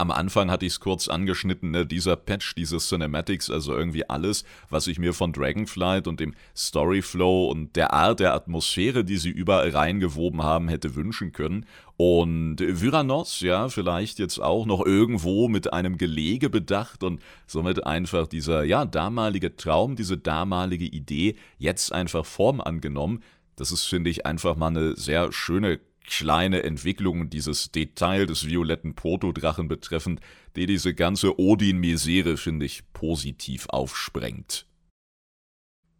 Am 0.00 0.12
Anfang 0.12 0.48
hatte 0.48 0.64
ich 0.64 0.74
es 0.74 0.80
kurz 0.80 1.08
angeschnitten, 1.08 1.72
ne, 1.72 1.84
dieser 1.84 2.14
Patch, 2.14 2.54
diese 2.54 2.78
Cinematics, 2.78 3.50
also 3.50 3.74
irgendwie 3.74 4.08
alles, 4.08 4.44
was 4.70 4.86
ich 4.86 5.00
mir 5.00 5.12
von 5.12 5.32
Dragonflight 5.32 6.06
und 6.06 6.20
dem 6.20 6.34
Storyflow 6.56 7.50
und 7.50 7.74
der 7.74 7.92
Art 7.92 8.20
der 8.20 8.32
Atmosphäre, 8.32 9.04
die 9.04 9.16
sie 9.16 9.30
überall 9.30 9.70
reingewoben 9.70 10.44
haben, 10.44 10.68
hätte 10.68 10.94
wünschen 10.94 11.32
können. 11.32 11.66
Und 11.96 12.58
Vyranos, 12.60 13.40
ja, 13.40 13.68
vielleicht 13.68 14.20
jetzt 14.20 14.38
auch 14.38 14.66
noch 14.66 14.86
irgendwo 14.86 15.48
mit 15.48 15.72
einem 15.72 15.98
Gelege 15.98 16.48
bedacht 16.48 17.02
und 17.02 17.20
somit 17.48 17.84
einfach 17.84 18.28
dieser, 18.28 18.62
ja, 18.62 18.84
damalige 18.84 19.56
Traum, 19.56 19.96
diese 19.96 20.16
damalige 20.16 20.84
Idee 20.84 21.34
jetzt 21.58 21.92
einfach 21.92 22.24
Form 22.24 22.60
angenommen. 22.60 23.24
Das 23.56 23.72
ist, 23.72 23.86
finde 23.86 24.10
ich, 24.10 24.24
einfach 24.24 24.54
mal 24.54 24.68
eine 24.68 24.94
sehr 24.94 25.32
schöne 25.32 25.80
kleine 26.08 26.62
Entwicklungen 26.62 27.30
dieses 27.30 27.70
Detail 27.70 28.26
des 28.26 28.46
violetten 28.46 28.94
Protodrachen 28.94 29.68
betreffend, 29.68 30.20
die 30.56 30.66
diese 30.66 30.94
ganze 30.94 31.38
Odin-Misere, 31.38 32.36
finde 32.36 32.66
ich, 32.66 32.82
positiv 32.92 33.66
aufsprengt. 33.68 34.66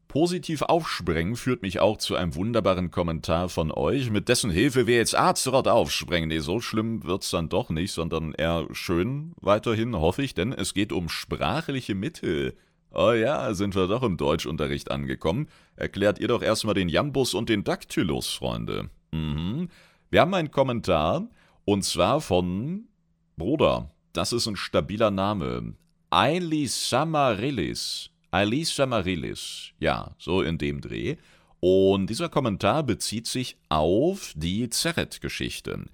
Positiv 0.08 0.62
aufsprengen 0.62 1.36
führt 1.36 1.60
mich 1.60 1.80
auch 1.80 1.98
zu 1.98 2.16
einem 2.16 2.34
wunderbaren 2.34 2.90
Kommentar 2.90 3.50
von 3.50 3.70
euch, 3.70 4.10
mit 4.10 4.30
dessen 4.30 4.50
Hilfe 4.50 4.86
wir 4.86 4.96
jetzt 4.96 5.16
Azeroth 5.16 5.68
aufsprengen. 5.68 6.30
Nee, 6.30 6.38
so 6.38 6.60
schlimm 6.60 7.04
wird's 7.04 7.30
dann 7.30 7.50
doch 7.50 7.68
nicht, 7.68 7.92
sondern 7.92 8.32
eher 8.32 8.66
schön 8.72 9.34
weiterhin, 9.42 9.94
hoffe 9.94 10.22
ich, 10.22 10.32
denn 10.32 10.54
es 10.54 10.72
geht 10.72 10.92
um 10.92 11.10
sprachliche 11.10 11.94
Mittel. 11.94 12.56
Oh 12.90 13.12
ja, 13.12 13.52
sind 13.52 13.74
wir 13.74 13.86
doch 13.86 14.02
im 14.02 14.16
Deutschunterricht 14.16 14.90
angekommen. 14.90 15.48
Erklärt 15.76 16.18
ihr 16.18 16.28
doch 16.28 16.42
erstmal 16.42 16.74
den 16.74 16.88
Jambus 16.88 17.34
und 17.34 17.50
den 17.50 17.62
Dactylus, 17.62 18.32
Freunde. 18.32 18.88
Mhm. 19.12 19.68
Wir 20.10 20.22
haben 20.22 20.32
einen 20.32 20.50
Kommentar 20.50 21.28
und 21.66 21.82
zwar 21.84 22.22
von 22.22 22.88
Bruder. 23.36 23.90
Das 24.14 24.32
ist 24.32 24.46
ein 24.46 24.56
stabiler 24.56 25.10
Name. 25.10 25.74
Eilis 26.08 26.88
Samarilis. 26.88 28.08
Eilis 28.30 28.74
Samarilis. 28.74 29.72
Ja, 29.78 30.14
so 30.18 30.40
in 30.40 30.56
dem 30.56 30.80
Dreh. 30.80 31.16
Und 31.60 32.08
dieser 32.08 32.30
Kommentar 32.30 32.84
bezieht 32.84 33.26
sich 33.26 33.58
auf 33.68 34.32
die 34.34 34.70
Zeret-Geschichte. 34.70 35.84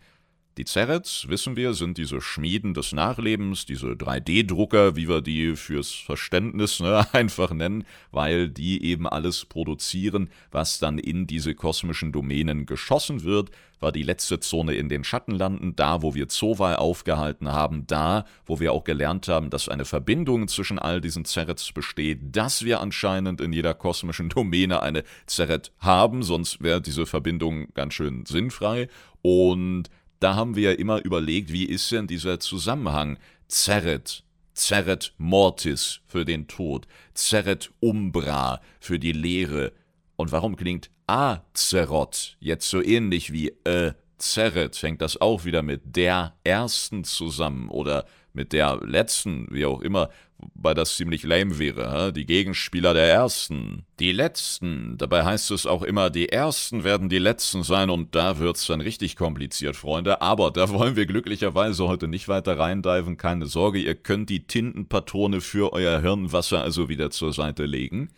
Die 0.56 0.64
Zerets, 0.64 1.26
wissen 1.28 1.56
wir, 1.56 1.74
sind 1.74 1.98
diese 1.98 2.20
Schmieden 2.20 2.74
des 2.74 2.92
Nachlebens, 2.92 3.66
diese 3.66 3.88
3D-Drucker, 3.88 4.94
wie 4.94 5.08
wir 5.08 5.20
die 5.20 5.56
fürs 5.56 5.90
Verständnis 5.90 6.78
ne, 6.78 7.04
einfach 7.12 7.50
nennen, 7.50 7.84
weil 8.12 8.48
die 8.48 8.84
eben 8.84 9.08
alles 9.08 9.46
produzieren, 9.46 10.30
was 10.52 10.78
dann 10.78 10.98
in 10.98 11.26
diese 11.26 11.56
kosmischen 11.56 12.12
Domänen 12.12 12.66
geschossen 12.66 13.24
wird, 13.24 13.50
war 13.80 13.90
die 13.90 14.04
letzte 14.04 14.38
Zone 14.38 14.74
in 14.76 14.88
den 14.88 15.02
Schattenlanden, 15.02 15.74
da 15.74 16.02
wo 16.02 16.14
wir 16.14 16.28
Zowal 16.28 16.76
aufgehalten 16.76 17.50
haben, 17.50 17.88
da 17.88 18.24
wo 18.46 18.60
wir 18.60 18.72
auch 18.72 18.84
gelernt 18.84 19.26
haben, 19.26 19.50
dass 19.50 19.68
eine 19.68 19.84
Verbindung 19.84 20.46
zwischen 20.46 20.78
all 20.78 21.00
diesen 21.00 21.24
Zerets 21.24 21.72
besteht, 21.72 22.36
dass 22.36 22.64
wir 22.64 22.80
anscheinend 22.80 23.40
in 23.40 23.52
jeder 23.52 23.74
kosmischen 23.74 24.28
Domäne 24.30 24.82
eine 24.82 25.02
Zeret 25.26 25.72
haben, 25.80 26.22
sonst 26.22 26.62
wäre 26.62 26.80
diese 26.80 27.06
Verbindung 27.06 27.74
ganz 27.74 27.94
schön 27.94 28.24
sinnfrei. 28.24 28.88
Und 29.20 29.90
da 30.20 30.34
haben 30.34 30.56
wir 30.56 30.72
ja 30.72 30.78
immer 30.78 31.04
überlegt, 31.04 31.52
wie 31.52 31.64
ist 31.64 31.90
denn 31.92 32.06
dieser 32.06 32.40
Zusammenhang? 32.40 33.18
Zerret, 33.48 34.24
Zerret 34.54 35.14
Mortis 35.18 36.00
für 36.06 36.24
den 36.24 36.46
Tod, 36.46 36.86
Zerret 37.14 37.72
Umbra 37.80 38.60
für 38.80 38.98
die 38.98 39.12
Leere. 39.12 39.72
Und 40.16 40.32
warum 40.32 40.56
klingt 40.56 40.90
Azeroth 41.06 42.36
jetzt 42.40 42.68
so 42.68 42.82
ähnlich 42.82 43.32
wie 43.32 43.48
äh, 43.64 43.92
Zerret? 44.18 44.80
Hängt 44.82 45.02
das 45.02 45.20
auch 45.20 45.44
wieder 45.44 45.62
mit 45.62 45.96
der 45.96 46.34
ersten 46.44 47.04
zusammen 47.04 47.68
oder 47.68 48.06
mit 48.32 48.52
der 48.52 48.80
letzten, 48.84 49.46
wie 49.50 49.66
auch 49.66 49.80
immer, 49.80 50.10
wobei 50.54 50.74
das 50.74 50.96
ziemlich 50.96 51.22
lame 51.22 51.58
wäre, 51.58 52.12
die 52.12 52.26
Gegenspieler 52.26 52.94
der 52.94 53.08
ersten, 53.10 53.84
die 53.98 54.12
letzten, 54.12 54.96
dabei 54.98 55.24
heißt 55.24 55.50
es 55.50 55.66
auch 55.66 55.82
immer, 55.82 56.10
die 56.10 56.28
ersten 56.28 56.84
werden 56.84 57.08
die 57.08 57.18
letzten 57.18 57.62
sein 57.62 57.90
und 57.90 58.14
da 58.14 58.38
wird's 58.38 58.66
dann 58.66 58.80
richtig 58.80 59.16
kompliziert, 59.16 59.76
Freunde, 59.76 60.20
aber 60.22 60.50
da 60.50 60.68
wollen 60.70 60.96
wir 60.96 61.06
glücklicherweise 61.06 61.86
heute 61.86 62.08
nicht 62.08 62.28
weiter 62.28 62.58
reindiven, 62.58 63.16
keine 63.16 63.46
Sorge, 63.46 63.78
ihr 63.78 63.94
könnt 63.94 64.30
die 64.30 64.46
Tintenpatrone 64.46 65.40
für 65.40 65.72
euer 65.72 66.00
Hirnwasser 66.00 66.62
also 66.62 66.88
wieder 66.88 67.10
zur 67.10 67.32
Seite 67.32 67.64
legen. 67.66 68.10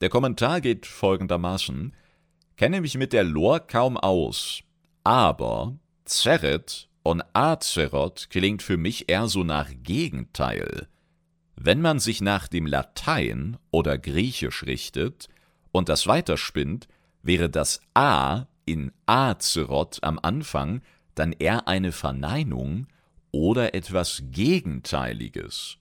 Der 0.00 0.08
Kommentar 0.08 0.60
geht 0.60 0.86
folgendermaßen, 0.86 1.94
kenne 2.56 2.80
mich 2.80 2.96
mit 2.96 3.12
der 3.12 3.24
Lore 3.24 3.60
kaum 3.66 3.96
aus, 3.96 4.62
aber 5.02 5.76
Zerret 6.04 6.88
und 7.02 7.22
Azeroth 7.34 8.28
klingt 8.30 8.62
für 8.62 8.76
mich 8.76 9.08
eher 9.08 9.28
so 9.28 9.44
nach 9.44 9.70
Gegenteil. 9.82 10.88
Wenn 11.56 11.80
man 11.80 11.98
sich 11.98 12.20
nach 12.20 12.48
dem 12.48 12.66
Latein 12.66 13.56
oder 13.70 13.98
Griechisch 13.98 14.64
richtet 14.64 15.28
und 15.72 15.88
das 15.88 16.06
weiterspinnt, 16.06 16.88
wäre 17.22 17.48
das 17.48 17.80
A 17.94 18.46
in 18.66 18.92
Azeroth 19.06 20.02
am 20.02 20.18
Anfang 20.20 20.82
dann 21.14 21.32
eher 21.32 21.68
eine 21.68 21.92
Verneinung 21.92 22.86
oder 23.30 23.74
etwas 23.74 24.22
Gegenteiliges. 24.30 25.78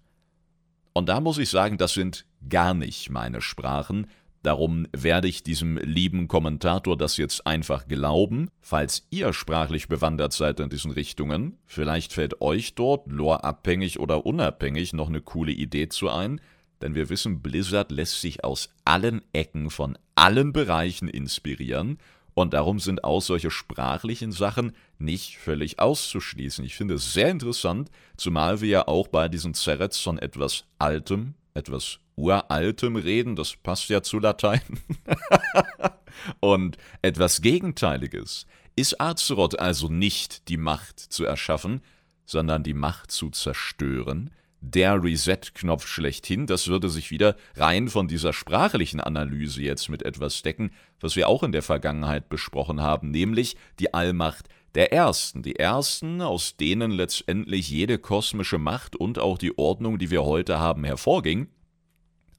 Und 0.94 1.10
da 1.10 1.20
muss 1.20 1.38
ich 1.38 1.50
sagen, 1.50 1.78
das 1.78 1.94
sind 1.94 2.26
gar 2.50 2.74
nicht 2.74 3.10
meine 3.10 3.42
Sprachen, 3.42 4.08
Darum 4.44 4.88
werde 4.92 5.30
ich 5.30 5.44
diesem 5.44 5.78
lieben 5.78 6.28
Kommentator 6.28 6.98
das 6.98 7.16
jetzt 7.16 7.48
einfach 7.48 7.88
glauben. 7.88 8.50
Falls 8.60 9.08
ihr 9.10 9.32
sprachlich 9.32 9.88
bewandert 9.88 10.34
seid 10.34 10.60
in 10.60 10.70
diesen 10.70 10.92
Richtungen, 10.92 11.58
vielleicht 11.66 12.12
fällt 12.12 12.42
euch 12.42 12.76
dort, 12.76 13.10
loreabhängig 13.10 14.00
oder 14.00 14.26
unabhängig, 14.26 14.92
noch 14.92 15.08
eine 15.08 15.22
coole 15.22 15.54
Idee 15.54 15.88
zu 15.88 16.10
ein, 16.10 16.42
denn 16.82 16.94
wir 16.94 17.08
wissen, 17.08 17.42
Blizzard 17.42 17.92
lässt 17.92 18.20
sich 18.20 18.44
aus 18.44 18.70
allen 18.84 19.22
Ecken 19.32 19.70
von 19.70 19.98
allen 20.16 20.52
Bereichen 20.52 21.08
inspirieren 21.08 21.98
und 22.34 22.54
darum 22.54 22.80
sind 22.80 23.06
auch 23.06 23.22
solche 23.22 23.50
sprachlichen 23.50 24.34
Sachen 24.34 24.74
nicht 24.98 25.38
völlig 25.38 25.80
auszuschließen. 25.80 26.66
Ich 26.66 26.76
finde 26.76 26.96
es 26.96 27.14
sehr 27.14 27.30
interessant, 27.30 27.90
zumal 28.18 28.60
wir 28.60 28.68
ja 28.68 28.88
auch 28.90 29.08
bei 29.08 29.30
diesen 29.30 29.54
Zerets 29.54 30.00
von 30.00 30.18
etwas 30.18 30.66
Altem, 30.80 31.36
etwas 31.54 32.00
uraltem 32.16 32.96
Reden, 32.96 33.36
das 33.36 33.56
passt 33.56 33.90
ja 33.90 34.02
zu 34.02 34.20
Latein. 34.20 34.62
Und 36.40 36.78
etwas 37.02 37.42
Gegenteiliges. 37.42 38.46
Ist 38.76 39.00
Azeroth 39.00 39.60
also 39.60 39.90
nicht 39.90 40.48
die 40.48 40.58
Macht 40.58 41.00
zu 41.00 41.26
erschaffen, 41.26 41.82
sondern 42.26 42.64
die 42.64 42.74
Macht 42.74 43.12
zu 43.12 43.30
zerstören? 43.30 44.32
der 44.64 45.04
Reset-Knopf 45.04 45.86
schlechthin. 45.86 46.48
Das 46.48 46.70
würde 46.70 46.90
sich 46.90 47.12
wieder 47.12 47.36
rein 47.56 47.90
von 47.90 48.08
dieser 48.08 48.32
sprachlichen 48.32 49.02
Analyse 49.02 49.62
jetzt 49.62 49.90
mit 49.90 50.04
etwas 50.04 50.42
decken, 50.42 50.72
was 51.02 51.18
wir 51.18 51.28
auch 51.28 51.44
in 51.44 51.52
der 51.52 51.62
Vergangenheit 51.62 52.30
besprochen 52.30 52.82
haben, 52.82 53.12
nämlich 53.12 53.58
die 53.80 53.94
Allmacht 53.94 54.48
der 54.76 54.92
Ersten. 54.92 55.44
Die 55.44 55.58
Ersten, 55.58 56.22
aus 56.22 56.58
denen 56.58 56.92
letztendlich 56.92 57.70
jede 57.70 57.98
kosmische 57.98 58.58
Macht 58.58 58.96
und 58.96 59.20
auch 59.20 59.38
die 59.38 59.58
Ordnung, 59.58 60.00
die 60.00 60.10
wir 60.10 60.24
heute 60.24 60.60
haben, 60.60 60.84
hervorging 60.84 61.48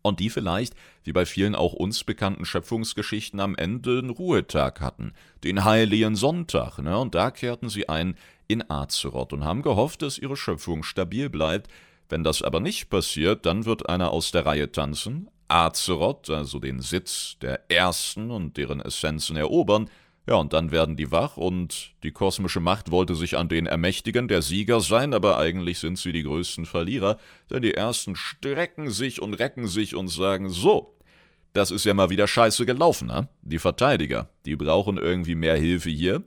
und 0.03 0.20
die 0.20 0.30
vielleicht, 0.30 0.74
wie 1.03 1.12
bei 1.12 1.24
vielen 1.26 1.55
auch 1.55 1.72
uns 1.72 2.05
bekannten 2.05 2.45
Schöpfungsgeschichten, 2.45 3.41
am 3.41 3.57
Ende 3.57 3.99
einen 3.99 4.11
Ruhetag 4.11 4.80
hatten, 4.80 5.14
den 5.43 5.64
heiligen 5.64 6.14
Sonntag, 6.14 6.78
ne? 6.78 6.99
und 6.99 7.14
da 7.14 7.30
kehrten 7.30 7.68
sie 7.68 7.89
ein 7.89 8.16
in 8.47 8.68
Azeroth 8.70 9.32
und 9.32 9.45
haben 9.45 9.62
gehofft, 9.62 10.03
dass 10.03 10.18
ihre 10.18 10.37
Schöpfung 10.37 10.82
stabil 10.82 11.30
bleibt, 11.30 11.70
wenn 12.11 12.22
das 12.22 12.43
aber 12.43 12.61
nicht 12.61 12.91
passiert, 12.91 13.47
dann 13.47 13.64
wird 13.64 13.89
einer 13.89 14.11
aus 14.11 14.30
der 14.30 14.45
Reihe 14.45 14.70
tanzen, 14.70 15.30
Azeroth, 15.49 16.28
also 16.28 16.59
den 16.59 16.80
Sitz 16.80 17.39
der 17.41 17.70
Ersten 17.70 18.30
und 18.30 18.57
deren 18.57 18.80
Essenzen 18.80 19.37
erobern, 19.37 19.89
ja, 20.27 20.37
und 20.37 20.53
dann 20.55 20.70
werden 20.70 20.97
die 20.97 21.11
wach 21.11 21.37
und 21.37 21.93
die 22.03 22.11
kosmische 22.11 22.61
Macht 22.61 22.91
wollte 22.91 23.14
sich 23.14 23.37
an 23.37 23.49
den 23.49 23.66
ermächtigen, 23.66 24.27
der 24.27 24.41
Sieger 24.41 24.81
sein, 24.81 25.12
aber 25.12 25.39
eigentlich 25.39 25.79
sind 25.79 25.99
sie 25.99 26.12
die 26.12 26.22
größten 26.22 26.64
Verlierer, 26.64 27.18
denn 27.51 27.61
die 27.61 27.75
Ersten 27.75 28.16
strecken 28.16 28.91
sich 28.91 29.20
und 29.20 29.35
recken 29.35 29.68
sich 29.68 29.95
und 29.95 30.09
sagen, 30.09 30.49
so, 30.49 30.95
das 31.53 31.70
ist 31.70 31.85
ja 31.85 31.93
mal 31.93 32.11
wieder 32.11 32.27
scheiße 32.27 32.64
gelaufen, 32.64 33.09
ne? 33.09 33.29
Die 33.43 33.59
Verteidiger, 33.59 34.31
die 34.47 34.57
brauchen 34.57 34.97
irgendwie 34.97 35.35
mehr 35.35 35.57
Hilfe 35.57 35.91
hier. 35.91 36.22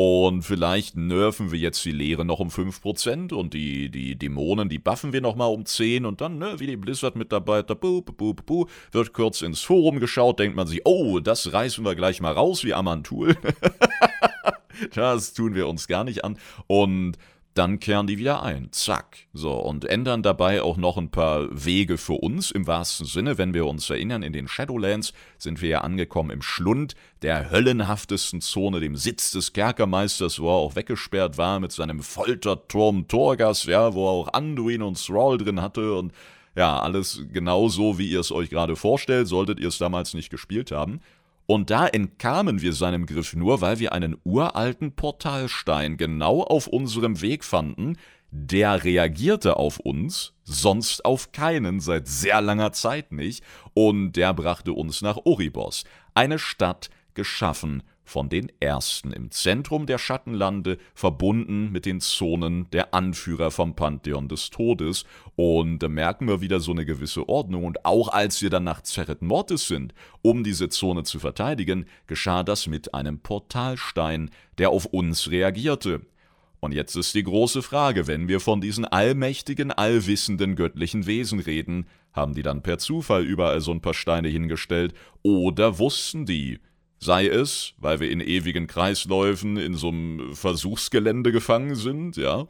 Und 0.00 0.42
vielleicht 0.42 0.96
nerven 0.96 1.50
wir 1.50 1.58
jetzt 1.58 1.84
die 1.84 1.90
Lehre 1.90 2.24
noch 2.24 2.38
um 2.38 2.50
5% 2.50 3.32
und 3.32 3.52
die, 3.52 3.90
die 3.90 4.16
Dämonen, 4.16 4.68
die 4.68 4.78
buffen 4.78 5.12
wir 5.12 5.20
nochmal 5.20 5.52
um 5.52 5.66
10 5.66 6.06
und 6.06 6.20
dann, 6.20 6.38
ne, 6.38 6.54
wie 6.58 6.68
die 6.68 6.76
Blizzard-Mitarbeiter, 6.76 7.76
wird 7.82 9.12
kurz 9.12 9.42
ins 9.42 9.60
Forum 9.60 9.98
geschaut, 9.98 10.38
denkt 10.38 10.54
man 10.54 10.68
sich, 10.68 10.82
oh, 10.84 11.18
das 11.18 11.52
reißen 11.52 11.84
wir 11.84 11.96
gleich 11.96 12.20
mal 12.20 12.32
raus 12.32 12.62
wie 12.62 12.74
Amantul. 12.74 13.36
das 14.94 15.34
tun 15.34 15.56
wir 15.56 15.66
uns 15.66 15.88
gar 15.88 16.04
nicht 16.04 16.22
an. 16.22 16.38
Und 16.68 17.18
dann 17.58 17.80
kehren 17.80 18.06
die 18.06 18.18
wieder 18.18 18.42
ein. 18.42 18.68
Zack. 18.70 19.26
So, 19.32 19.52
und 19.52 19.84
ändern 19.84 20.22
dabei 20.22 20.62
auch 20.62 20.76
noch 20.76 20.96
ein 20.96 21.10
paar 21.10 21.48
Wege 21.50 21.98
für 21.98 22.12
uns 22.14 22.52
im 22.52 22.66
wahrsten 22.68 23.04
Sinne. 23.04 23.36
Wenn 23.36 23.52
wir 23.52 23.66
uns 23.66 23.90
erinnern, 23.90 24.22
in 24.22 24.32
den 24.32 24.46
Shadowlands 24.46 25.12
sind 25.38 25.60
wir 25.60 25.68
ja 25.68 25.80
angekommen 25.80 26.30
im 26.30 26.40
Schlund 26.40 26.94
der 27.22 27.50
höllenhaftesten 27.50 28.40
Zone, 28.40 28.78
dem 28.78 28.94
Sitz 28.94 29.32
des 29.32 29.52
Kerkermeisters, 29.52 30.38
wo 30.38 30.48
er 30.48 30.58
auch 30.58 30.76
weggesperrt 30.76 31.36
war 31.36 31.58
mit 31.58 31.72
seinem 31.72 32.00
Folterturm 32.00 33.08
Torgas, 33.08 33.64
ja, 33.64 33.92
wo 33.92 34.06
er 34.06 34.12
auch 34.12 34.32
Anduin 34.32 34.82
und 34.82 35.04
Thrall 35.04 35.38
drin 35.38 35.60
hatte 35.60 35.94
und 35.94 36.12
ja, 36.54 36.78
alles 36.80 37.24
genauso, 37.32 37.98
wie 37.98 38.08
ihr 38.08 38.20
es 38.20 38.32
euch 38.32 38.50
gerade 38.50 38.74
vorstellt, 38.74 39.28
solltet 39.28 39.60
ihr 39.60 39.68
es 39.68 39.78
damals 39.78 40.14
nicht 40.14 40.30
gespielt 40.30 40.72
haben. 40.72 41.00
Und 41.50 41.70
da 41.70 41.86
entkamen 41.86 42.60
wir 42.60 42.74
seinem 42.74 43.06
Griff 43.06 43.34
nur, 43.34 43.62
weil 43.62 43.78
wir 43.78 43.92
einen 43.92 44.18
uralten 44.22 44.94
Portalstein 44.94 45.96
genau 45.96 46.42
auf 46.42 46.66
unserem 46.66 47.22
Weg 47.22 47.42
fanden, 47.42 47.96
der 48.30 48.84
reagierte 48.84 49.56
auf 49.56 49.80
uns, 49.80 50.34
sonst 50.44 51.06
auf 51.06 51.32
keinen 51.32 51.80
seit 51.80 52.06
sehr 52.06 52.42
langer 52.42 52.72
Zeit 52.72 53.12
nicht, 53.12 53.42
und 53.72 54.12
der 54.12 54.34
brachte 54.34 54.74
uns 54.74 55.00
nach 55.00 55.16
Oribos, 55.24 55.84
eine 56.12 56.38
Stadt 56.38 56.90
geschaffen 57.14 57.82
von 58.08 58.28
den 58.28 58.50
Ersten 58.60 59.12
im 59.12 59.30
Zentrum 59.30 59.86
der 59.86 59.98
Schattenlande, 59.98 60.78
verbunden 60.94 61.70
mit 61.70 61.86
den 61.86 62.00
Zonen 62.00 62.68
der 62.70 62.94
Anführer 62.94 63.50
vom 63.50 63.76
Pantheon 63.76 64.28
des 64.28 64.50
Todes. 64.50 65.04
Und 65.36 65.80
da 65.80 65.88
merken 65.88 66.26
wir 66.26 66.40
wieder 66.40 66.60
so 66.60 66.72
eine 66.72 66.86
gewisse 66.86 67.28
Ordnung. 67.28 67.64
Und 67.64 67.84
auch 67.84 68.08
als 68.08 68.40
wir 68.42 68.50
dann 68.50 68.64
nach 68.64 68.82
Zerret 68.82 69.22
Mortis 69.22 69.68
sind, 69.68 69.94
um 70.22 70.42
diese 70.42 70.68
Zone 70.68 71.02
zu 71.04 71.18
verteidigen, 71.18 71.86
geschah 72.06 72.42
das 72.42 72.66
mit 72.66 72.94
einem 72.94 73.20
Portalstein, 73.20 74.30
der 74.56 74.70
auf 74.70 74.86
uns 74.86 75.30
reagierte. 75.30 76.00
Und 76.60 76.72
jetzt 76.72 76.96
ist 76.96 77.14
die 77.14 77.22
große 77.22 77.62
Frage, 77.62 78.06
wenn 78.06 78.26
wir 78.26 78.40
von 78.40 78.60
diesen 78.60 78.84
allmächtigen, 78.84 79.70
allwissenden 79.70 80.56
göttlichen 80.56 81.06
Wesen 81.06 81.38
reden, 81.38 81.86
haben 82.12 82.34
die 82.34 82.42
dann 82.42 82.62
per 82.62 82.78
Zufall 82.78 83.24
überall 83.24 83.60
so 83.60 83.70
ein 83.70 83.80
paar 83.80 83.94
Steine 83.94 84.28
hingestellt, 84.28 84.92
oder 85.22 85.78
wussten 85.78 86.26
die, 86.26 86.58
Sei 87.00 87.26
es, 87.28 87.74
weil 87.78 88.00
wir 88.00 88.10
in 88.10 88.20
ewigen 88.20 88.66
Kreisläufen 88.66 89.56
in 89.56 89.74
so 89.74 89.88
einem 89.88 90.34
Versuchsgelände 90.34 91.30
gefangen 91.30 91.76
sind, 91.76 92.16
ja, 92.16 92.46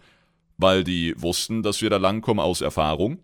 weil 0.57 0.85
die 0.85 1.15
wussten, 1.21 1.63
dass 1.63 1.83
wir 1.83 1.91
da 1.91 1.99
langkommen 1.99 2.41
aus 2.41 2.61
Erfahrung, 2.61 3.19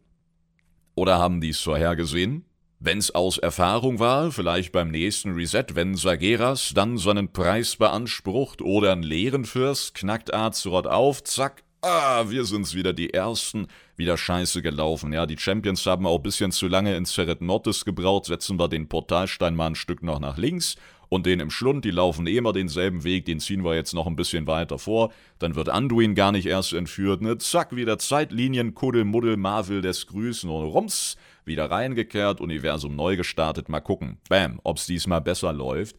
oder 0.94 1.18
haben 1.18 1.40
die 1.40 1.50
es 1.50 1.60
vorhergesehen? 1.60 2.44
Wenn's 2.78 3.10
aus 3.10 3.38
Erfahrung 3.38 3.98
war, 3.98 4.30
vielleicht 4.30 4.70
beim 4.72 4.90
nächsten 4.90 5.32
Reset, 5.32 5.64
wenn 5.72 5.96
Sageras 5.96 6.72
dann 6.74 6.98
seinen 6.98 7.32
Preis 7.32 7.76
beansprucht 7.76 8.60
oder 8.60 8.92
ein 8.92 9.02
Leerenfürst 9.02 9.94
knackt 9.94 10.34
Azeroth 10.34 10.86
auf, 10.86 11.24
zack, 11.24 11.64
ah, 11.80 12.24
wir 12.28 12.44
sind's 12.44 12.74
wieder 12.74 12.92
die 12.92 13.14
Ersten, 13.14 13.68
wieder 13.96 14.16
scheiße 14.16 14.60
gelaufen. 14.60 15.12
Ja, 15.12 15.26
die 15.26 15.38
Champions 15.38 15.86
haben 15.86 16.06
auch 16.06 16.18
bisschen 16.18 16.52
zu 16.52 16.68
lange 16.68 16.96
in 16.96 17.06
Zeret 17.06 17.40
Mortis 17.40 17.84
gebraut, 17.84 18.26
setzen 18.26 18.58
wir 18.58 18.68
den 18.68 18.88
Portalstein 18.88 19.56
mal 19.56 19.68
ein 19.68 19.74
Stück 19.74 20.02
noch 20.02 20.20
nach 20.20 20.36
links 20.36 20.76
und 21.14 21.26
den 21.26 21.38
im 21.38 21.50
Schlund, 21.50 21.84
die 21.84 21.92
laufen 21.92 22.26
eh 22.26 22.36
immer 22.36 22.52
denselben 22.52 23.04
Weg, 23.04 23.24
den 23.24 23.38
ziehen 23.38 23.64
wir 23.64 23.76
jetzt 23.76 23.94
noch 23.94 24.08
ein 24.08 24.16
bisschen 24.16 24.48
weiter 24.48 24.80
vor. 24.80 25.12
Dann 25.38 25.54
wird 25.54 25.68
Anduin 25.68 26.16
gar 26.16 26.32
nicht 26.32 26.46
erst 26.46 26.72
entführt, 26.72 27.22
ne? 27.22 27.38
Zack, 27.38 27.76
wieder 27.76 27.98
Zeitlinien, 27.98 28.74
Kuddel, 28.74 29.04
Muddel, 29.04 29.36
Marvel 29.36 29.80
des 29.80 30.08
Grüßen 30.08 30.50
und 30.50 30.64
Rums, 30.64 31.16
wieder 31.44 31.70
reingekehrt, 31.70 32.40
Universum 32.40 32.96
neu 32.96 33.16
gestartet, 33.16 33.68
mal 33.68 33.80
gucken. 33.80 34.18
Bam, 34.28 34.58
ob's 34.64 34.86
diesmal 34.86 35.20
besser 35.20 35.52
läuft. 35.52 35.96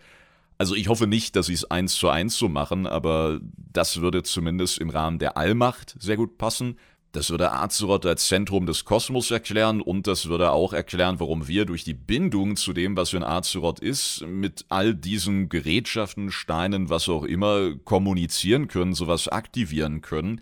Also 0.58 0.76
ich 0.76 0.90
hoffe 0.90 1.08
nicht, 1.08 1.38
dass 1.38 1.46
sie 1.46 1.54
es 1.54 1.70
eins 1.72 1.96
zu 1.96 2.10
eins 2.10 2.38
so 2.38 2.50
machen, 2.50 2.86
aber 2.86 3.40
das 3.56 4.02
würde 4.02 4.22
zumindest 4.24 4.80
im 4.80 4.90
Rahmen 4.90 5.18
der 5.18 5.38
Allmacht 5.38 5.96
sehr 5.98 6.18
gut 6.18 6.38
passen. 6.38 6.78
Das 7.16 7.30
würde 7.30 7.54
Azeroth 7.54 8.06
als 8.06 8.28
Zentrum 8.28 8.66
des 8.66 8.84
Kosmos 8.84 9.32
erklären 9.32 9.80
und 9.80 10.06
das 10.06 10.28
würde 10.28 10.52
auch 10.52 10.74
erklären, 10.74 11.18
warum 11.22 11.48
wir 11.48 11.64
durch 11.64 11.86
die 11.86 11.94
Bindung 11.94 12.58
zu 12.58 12.74
dem, 12.74 12.98
was 12.98 13.16
ein 13.16 13.24
Azeroth 13.24 13.80
ist, 13.80 14.26
mit 14.28 14.66
all 14.68 14.94
diesen 14.94 15.48
Gerätschaften, 15.48 16.30
Steinen, 16.30 16.90
was 16.90 17.08
auch 17.08 17.24
immer, 17.24 17.74
kommunizieren 17.86 18.68
können, 18.68 18.94
sowas 18.94 19.30
aktivieren 19.30 20.02
können, 20.02 20.42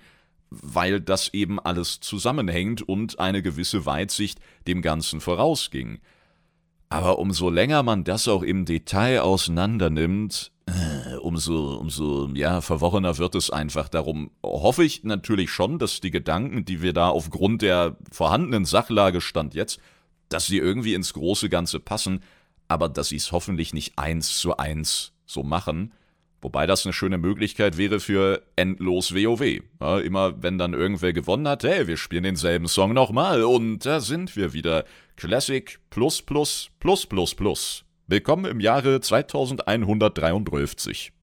weil 0.49 0.99
das 0.99 1.32
eben 1.36 1.59
alles 1.59 1.99
zusammenhängt 1.99 2.82
und 2.82 3.19
eine 3.19 3.43
gewisse 3.43 3.86
Weitsicht 3.86 4.39
dem 4.65 4.82
Ganzen 4.82 5.21
vorausging. 5.21 5.99
Aber 6.89 7.19
umso 7.19 7.51
länger 7.51 7.84
man 7.84 8.03
das 8.03 8.28
auch 8.28 8.41
im 8.41 8.65
Detail 8.65 9.19
auseinandernimmt, 9.21 10.51
umso, 11.24 11.76
umso 11.76 12.30
ja, 12.34 12.61
verworrener 12.61 13.17
wird 13.17 13.36
es 13.36 13.49
einfach. 13.49 13.89
Darum 13.89 14.32
hoffe 14.43 14.84
ich 14.84 15.03
natürlich 15.03 15.49
schon, 15.49 15.80
dass 15.80 16.01
die 16.01 16.11
Gedanken, 16.11 16.65
die 16.65 16.82
wir 16.82 16.93
da 16.93 17.09
aufgrund 17.09 17.61
der 17.61 17.97
vorhandenen 18.11 18.65
Sachlage 18.65 19.21
stand 19.21 19.55
jetzt, 19.55 19.80
dass 20.30 20.45
sie 20.45 20.57
irgendwie 20.57 20.93
ins 20.93 21.13
große 21.13 21.49
Ganze 21.49 21.80
passen, 21.80 22.21
aber 22.67 22.89
dass 22.89 23.09
sie 23.09 23.15
es 23.15 23.32
hoffentlich 23.32 23.74
nicht 23.74 23.97
eins 23.97 24.38
zu 24.38 24.57
eins 24.57 25.13
so 25.26 25.43
machen. 25.43 25.93
Wobei 26.41 26.67
das 26.67 26.86
eine 26.86 26.91
schöne 26.91 27.17
Möglichkeit 27.17 27.78
wäre 27.78 28.01
für 28.01 28.43
endlos 28.57 29.15
WoW. 29.15 29.61
Ja, 29.80 29.99
immer 29.99 30.43
wenn 30.43 30.57
dann 30.57 30.74
irgendwer 30.74 31.13
gewonnen 31.13 31.47
hat, 31.47 31.63
hey, 31.63 31.88
wir 31.88 31.95
spielen 31.95 32.24
denselben 32.24 32.67
Song 32.67 32.93
nochmal 32.93 33.43
und 33.43 33.86
da 33.86 34.01
sind 34.01 34.36
wir 34.36 34.51
wieder. 34.51 34.84
Classic 35.15 35.80
plus 35.89 36.21
plus 36.21 36.69
plus 36.80 37.05
plus 37.05 37.36
plus. 37.36 37.86
Willkommen 38.05 38.43
im 38.43 38.59
Jahre 38.59 38.99
2133. 38.99 41.13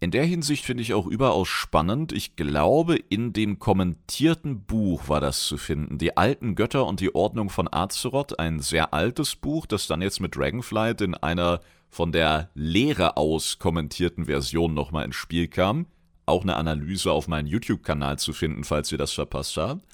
In 0.00 0.10
der 0.10 0.24
Hinsicht 0.24 0.64
finde 0.64 0.82
ich 0.82 0.92
auch 0.92 1.06
überaus 1.06 1.46
spannend. 1.46 2.12
Ich 2.12 2.34
glaube, 2.34 2.96
in 2.96 3.32
dem 3.32 3.60
kommentierten 3.60 4.64
Buch 4.64 5.08
war 5.08 5.20
das 5.20 5.46
zu 5.46 5.56
finden. 5.56 5.98
Die 5.98 6.16
alten 6.16 6.56
Götter 6.56 6.84
und 6.86 6.98
die 6.98 7.14
Ordnung 7.14 7.48
von 7.48 7.72
Azeroth, 7.72 8.40
ein 8.40 8.58
sehr 8.58 8.92
altes 8.92 9.36
Buch, 9.36 9.66
das 9.66 9.86
dann 9.86 10.02
jetzt 10.02 10.18
mit 10.18 10.34
Dragonflight 10.34 11.00
in 11.00 11.14
einer 11.14 11.60
von 11.90 12.10
der 12.10 12.50
Lehre 12.54 13.16
aus 13.16 13.60
kommentierten 13.60 14.24
Version 14.24 14.74
nochmal 14.74 15.04
ins 15.04 15.14
Spiel 15.14 15.46
kam. 15.46 15.86
Auch 16.26 16.42
eine 16.42 16.56
Analyse 16.56 17.12
auf 17.12 17.28
meinem 17.28 17.46
YouTube-Kanal 17.46 18.18
zu 18.18 18.32
finden, 18.32 18.64
falls 18.64 18.90
ihr 18.90 18.98
das 18.98 19.12
verpasst 19.12 19.56
habt. 19.58 19.86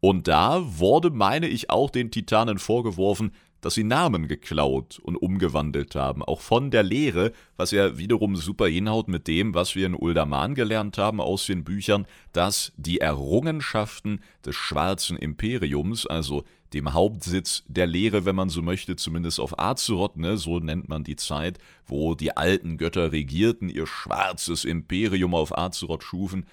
Und 0.00 0.28
da 0.28 0.60
wurde, 0.78 1.10
meine 1.10 1.48
ich, 1.48 1.70
auch 1.70 1.88
den 1.88 2.10
Titanen 2.10 2.58
vorgeworfen, 2.58 3.32
dass 3.66 3.74
sie 3.74 3.82
Namen 3.82 4.28
geklaut 4.28 5.00
und 5.00 5.16
umgewandelt 5.16 5.96
haben, 5.96 6.22
auch 6.22 6.40
von 6.40 6.70
der 6.70 6.84
Lehre, 6.84 7.32
was 7.56 7.72
ja 7.72 7.98
wiederum 7.98 8.36
super 8.36 8.68
hinhaut 8.68 9.08
mit 9.08 9.26
dem, 9.26 9.54
was 9.54 9.74
wir 9.74 9.86
in 9.86 9.96
Uldaman 9.96 10.54
gelernt 10.54 10.98
haben 10.98 11.20
aus 11.20 11.46
den 11.46 11.64
Büchern, 11.64 12.06
dass 12.32 12.72
die 12.76 13.00
Errungenschaften 13.00 14.20
des 14.44 14.54
Schwarzen 14.54 15.16
Imperiums, 15.16 16.06
also 16.06 16.44
dem 16.74 16.92
Hauptsitz 16.92 17.64
der 17.66 17.88
Lehre, 17.88 18.24
wenn 18.24 18.36
man 18.36 18.50
so 18.50 18.62
möchte, 18.62 18.94
zumindest 18.94 19.40
auf 19.40 19.58
Azeroth, 19.58 20.16
ne, 20.16 20.36
so 20.36 20.60
nennt 20.60 20.88
man 20.88 21.02
die 21.02 21.16
Zeit, 21.16 21.58
wo 21.86 22.14
die 22.14 22.36
alten 22.36 22.78
Götter 22.78 23.10
regierten, 23.10 23.68
ihr 23.68 23.88
schwarzes 23.88 24.64
Imperium 24.64 25.34
auf 25.34 25.58
Azeroth 25.58 26.04
schufen, 26.04 26.46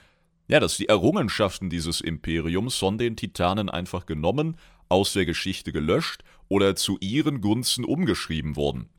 ja, 0.48 0.60
dass 0.60 0.78
die 0.78 0.90
Errungenschaften 0.90 1.70
dieses 1.70 2.02
Imperiums 2.02 2.76
von 2.76 2.98
den 2.98 3.16
Titanen 3.16 3.70
einfach 3.70 4.08
genommen, 4.08 4.58
aus 4.90 5.14
der 5.14 5.26
Geschichte 5.26 5.72
gelöscht 5.72 6.24
oder 6.50 6.76
zu 6.76 6.98
ihren 7.00 7.42
Gunsten 7.42 7.86
umgeschrieben 7.86 8.56
wurden. 8.56 8.90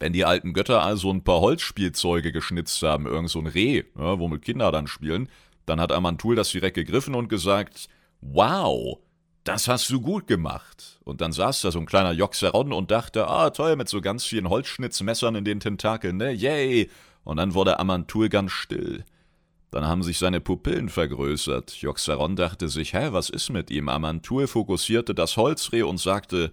Wenn 0.00 0.12
die 0.12 0.24
alten 0.24 0.52
Götter 0.52 0.82
also 0.82 1.10
ein 1.10 1.24
paar 1.24 1.40
Holzspielzeuge 1.40 2.32
geschnitzt 2.32 2.82
haben, 2.82 3.06
irgend 3.06 3.30
so 3.30 3.38
ein 3.38 3.46
Reh, 3.46 3.84
ja, 3.98 4.18
womit 4.18 4.42
Kinder 4.42 4.72
dann 4.72 4.86
spielen, 4.86 5.28
dann 5.66 5.80
hat 5.80 5.92
Amantul 5.92 6.36
das 6.36 6.50
direkt 6.50 6.74
gegriffen 6.74 7.14
und 7.14 7.28
gesagt, 7.28 7.88
wow, 8.20 8.98
das 9.44 9.68
hast 9.68 9.88
du 9.90 10.00
gut 10.00 10.26
gemacht. 10.26 11.00
Und 11.04 11.20
dann 11.20 11.32
saß 11.32 11.62
da 11.62 11.70
so 11.70 11.78
ein 11.78 11.86
kleiner 11.86 12.12
Joxeron 12.12 12.72
und 12.72 12.90
dachte, 12.90 13.28
ah, 13.28 13.50
toll, 13.50 13.76
mit 13.76 13.88
so 13.88 14.00
ganz 14.00 14.24
vielen 14.24 14.48
Holzschnitzmessern 14.48 15.36
in 15.36 15.44
den 15.44 15.60
Tentakeln, 15.60 16.16
ne, 16.16 16.32
yay. 16.32 16.90
Und 17.24 17.36
dann 17.36 17.54
wurde 17.54 17.78
Amantul 17.78 18.28
ganz 18.28 18.52
still. 18.52 19.04
Dann 19.74 19.88
haben 19.88 20.04
sich 20.04 20.20
seine 20.20 20.40
Pupillen 20.40 20.88
vergrößert. 20.88 21.72
Joxeron 21.72 22.36
dachte 22.36 22.68
sich, 22.68 22.92
hä, 22.92 23.08
was 23.10 23.28
ist 23.28 23.50
mit 23.50 23.72
ihm? 23.72 23.88
Amantul 23.88 24.46
fokussierte 24.46 25.16
das 25.16 25.36
Holzreh 25.36 25.82
und 25.82 25.98
sagte, 25.98 26.52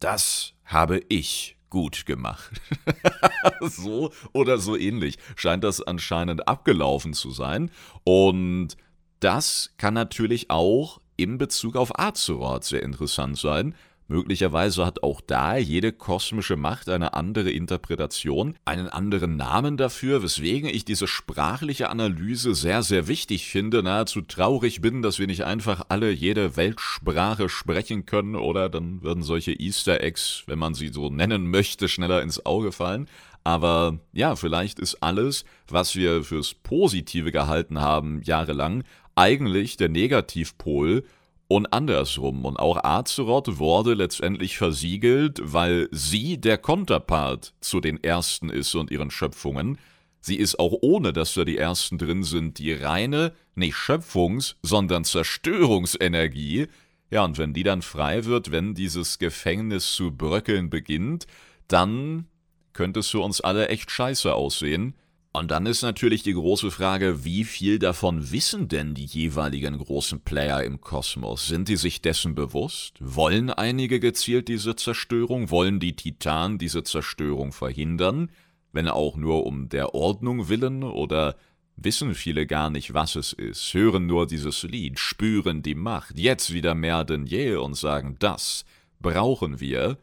das 0.00 0.54
habe 0.64 1.02
ich 1.10 1.58
gut 1.68 2.06
gemacht. 2.06 2.62
so 3.60 4.10
oder 4.32 4.56
so 4.56 4.74
ähnlich 4.74 5.18
scheint 5.36 5.64
das 5.64 5.82
anscheinend 5.82 6.48
abgelaufen 6.48 7.12
zu 7.12 7.30
sein. 7.30 7.70
Und 8.04 8.78
das 9.20 9.74
kann 9.76 9.92
natürlich 9.92 10.48
auch 10.48 11.02
in 11.18 11.36
Bezug 11.36 11.76
auf 11.76 11.98
Azeroth 11.98 12.64
sehr 12.64 12.82
interessant 12.82 13.36
sein, 13.36 13.74
Möglicherweise 14.06 14.84
hat 14.84 15.02
auch 15.02 15.22
da 15.22 15.56
jede 15.56 15.90
kosmische 15.90 16.56
Macht 16.56 16.90
eine 16.90 17.14
andere 17.14 17.50
Interpretation, 17.50 18.54
einen 18.66 18.88
anderen 18.88 19.36
Namen 19.36 19.78
dafür, 19.78 20.22
weswegen 20.22 20.68
ich 20.68 20.84
diese 20.84 21.06
sprachliche 21.06 21.88
Analyse 21.88 22.54
sehr, 22.54 22.82
sehr 22.82 23.08
wichtig 23.08 23.46
finde, 23.46 23.82
nahezu 23.82 24.20
traurig 24.20 24.82
bin, 24.82 25.00
dass 25.00 25.18
wir 25.18 25.26
nicht 25.26 25.44
einfach 25.44 25.86
alle 25.88 26.10
jede 26.10 26.56
Weltsprache 26.56 27.48
sprechen 27.48 28.04
können, 28.04 28.36
oder 28.36 28.68
dann 28.68 29.02
würden 29.02 29.22
solche 29.22 29.52
Easter 29.52 30.02
Eggs, 30.02 30.42
wenn 30.46 30.58
man 30.58 30.74
sie 30.74 30.88
so 30.88 31.08
nennen 31.08 31.50
möchte, 31.50 31.88
schneller 31.88 32.20
ins 32.20 32.44
Auge 32.44 32.72
fallen. 32.72 33.08
Aber 33.42 33.98
ja, 34.12 34.36
vielleicht 34.36 34.78
ist 34.78 35.02
alles, 35.02 35.46
was 35.66 35.96
wir 35.96 36.24
fürs 36.24 36.52
Positive 36.52 37.32
gehalten 37.32 37.80
haben, 37.80 38.20
jahrelang, 38.22 38.84
eigentlich 39.14 39.76
der 39.76 39.88
Negativpol 39.88 41.04
und 41.48 41.72
andersrum. 41.72 42.44
Und 42.44 42.58
auch 42.58 42.82
Azeroth 42.82 43.58
wurde 43.58 43.94
letztendlich 43.94 44.56
versiegelt, 44.56 45.40
weil 45.42 45.88
sie 45.90 46.40
der 46.40 46.58
Konterpart 46.58 47.54
zu 47.60 47.80
den 47.80 48.02
Ersten 48.02 48.50
ist 48.50 48.74
und 48.74 48.90
ihren 48.90 49.10
Schöpfungen. 49.10 49.78
Sie 50.20 50.36
ist 50.36 50.58
auch 50.58 50.72
ohne, 50.80 51.12
dass 51.12 51.34
da 51.34 51.44
die 51.44 51.58
Ersten 51.58 51.98
drin 51.98 52.22
sind, 52.22 52.58
die 52.58 52.72
reine, 52.72 53.32
nicht 53.54 53.74
Schöpfungs-, 53.74 54.56
sondern 54.62 55.04
Zerstörungsenergie. 55.04 56.68
Ja, 57.10 57.24
und 57.24 57.36
wenn 57.36 57.52
die 57.52 57.62
dann 57.62 57.82
frei 57.82 58.24
wird, 58.24 58.50
wenn 58.50 58.74
dieses 58.74 59.18
Gefängnis 59.18 59.92
zu 59.92 60.12
bröckeln 60.12 60.70
beginnt, 60.70 61.26
dann 61.68 62.26
könnte 62.72 63.00
es 63.00 63.10
für 63.10 63.20
uns 63.20 63.40
alle 63.40 63.68
echt 63.68 63.90
scheiße 63.90 64.34
aussehen. 64.34 64.94
Und 65.36 65.50
dann 65.50 65.66
ist 65.66 65.82
natürlich 65.82 66.22
die 66.22 66.32
große 66.32 66.70
Frage, 66.70 67.24
wie 67.24 67.42
viel 67.42 67.80
davon 67.80 68.30
wissen 68.30 68.68
denn 68.68 68.94
die 68.94 69.04
jeweiligen 69.04 69.76
großen 69.76 70.20
Player 70.20 70.62
im 70.62 70.80
Kosmos? 70.80 71.48
Sind 71.48 71.66
die 71.66 71.74
sich 71.74 72.00
dessen 72.00 72.36
bewusst? 72.36 72.98
Wollen 73.00 73.50
einige 73.50 73.98
gezielt 73.98 74.46
diese 74.46 74.76
Zerstörung? 74.76 75.50
Wollen 75.50 75.80
die 75.80 75.96
Titanen 75.96 76.58
diese 76.58 76.84
Zerstörung 76.84 77.50
verhindern? 77.50 78.30
Wenn 78.70 78.86
auch 78.86 79.16
nur 79.16 79.44
um 79.44 79.68
der 79.68 79.92
Ordnung 79.92 80.48
willen? 80.48 80.84
Oder 80.84 81.34
wissen 81.74 82.14
viele 82.14 82.46
gar 82.46 82.70
nicht, 82.70 82.94
was 82.94 83.16
es 83.16 83.32
ist, 83.32 83.74
hören 83.74 84.06
nur 84.06 84.28
dieses 84.28 84.62
Lied, 84.62 85.00
spüren 85.00 85.62
die 85.62 85.74
Macht, 85.74 86.16
jetzt 86.16 86.52
wieder 86.52 86.76
mehr 86.76 87.02
denn 87.02 87.26
je 87.26 87.56
und 87.56 87.74
sagen, 87.74 88.14
das 88.20 88.64
brauchen 89.00 89.58
wir? 89.58 89.98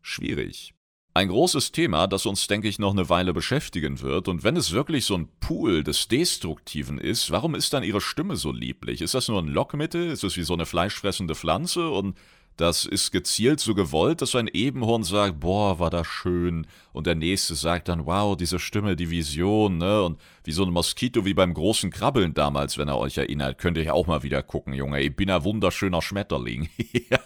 Schwierig. 0.00 0.72
Ein 1.12 1.28
großes 1.28 1.72
Thema, 1.72 2.06
das 2.06 2.24
uns, 2.24 2.46
denke 2.46 2.68
ich, 2.68 2.78
noch 2.78 2.92
eine 2.92 3.08
Weile 3.08 3.32
beschäftigen 3.32 4.00
wird. 4.00 4.28
Und 4.28 4.44
wenn 4.44 4.56
es 4.56 4.70
wirklich 4.70 5.04
so 5.04 5.16
ein 5.16 5.28
Pool 5.40 5.82
des 5.82 6.06
Destruktiven 6.06 6.98
ist, 6.98 7.32
warum 7.32 7.56
ist 7.56 7.72
dann 7.72 7.82
ihre 7.82 8.00
Stimme 8.00 8.36
so 8.36 8.52
lieblich? 8.52 9.00
Ist 9.00 9.14
das 9.14 9.26
nur 9.26 9.42
ein 9.42 9.48
Lockmittel? 9.48 10.08
Ist 10.08 10.22
es 10.22 10.36
wie 10.36 10.44
so 10.44 10.54
eine 10.54 10.66
fleischfressende 10.66 11.34
Pflanze? 11.34 11.90
Und 11.90 12.16
das 12.60 12.84
ist 12.84 13.10
gezielt 13.10 13.58
so 13.58 13.74
gewollt, 13.74 14.20
dass 14.20 14.34
ein 14.34 14.46
Ebenhorn 14.46 15.02
sagt, 15.02 15.40
boah, 15.40 15.78
war 15.78 15.90
das 15.90 16.06
schön. 16.06 16.66
Und 16.92 17.06
der 17.06 17.14
nächste 17.14 17.54
sagt 17.54 17.88
dann, 17.88 18.04
wow, 18.04 18.36
diese 18.36 18.58
Stimme, 18.58 18.96
die 18.96 19.10
Vision, 19.10 19.78
ne? 19.78 20.02
Und 20.02 20.20
wie 20.44 20.52
so 20.52 20.64
ein 20.64 20.70
Moskito 20.70 21.24
wie 21.24 21.32
beim 21.32 21.54
großen 21.54 21.90
Krabbeln 21.90 22.34
damals, 22.34 22.76
wenn 22.76 22.88
er 22.88 22.98
euch 22.98 23.16
erinnert, 23.16 23.58
könnt 23.58 23.78
ihr 23.78 23.94
auch 23.94 24.06
mal 24.06 24.22
wieder 24.22 24.42
gucken, 24.42 24.74
Junge. 24.74 25.00
Ich 25.00 25.16
bin 25.16 25.30
ein 25.30 25.42
wunderschöner 25.42 26.02
Schmetterling. 26.02 26.68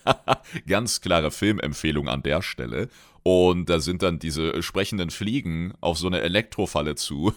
Ganz 0.68 1.00
klare 1.00 1.32
Filmempfehlung 1.32 2.08
an 2.08 2.22
der 2.22 2.40
Stelle. 2.40 2.88
Und 3.24 3.70
da 3.70 3.80
sind 3.80 4.02
dann 4.02 4.18
diese 4.18 4.62
sprechenden 4.62 5.08
Fliegen 5.08 5.72
auf 5.80 5.96
so 5.96 6.06
eine 6.06 6.20
Elektrofalle 6.20 6.94
zu. 6.94 7.32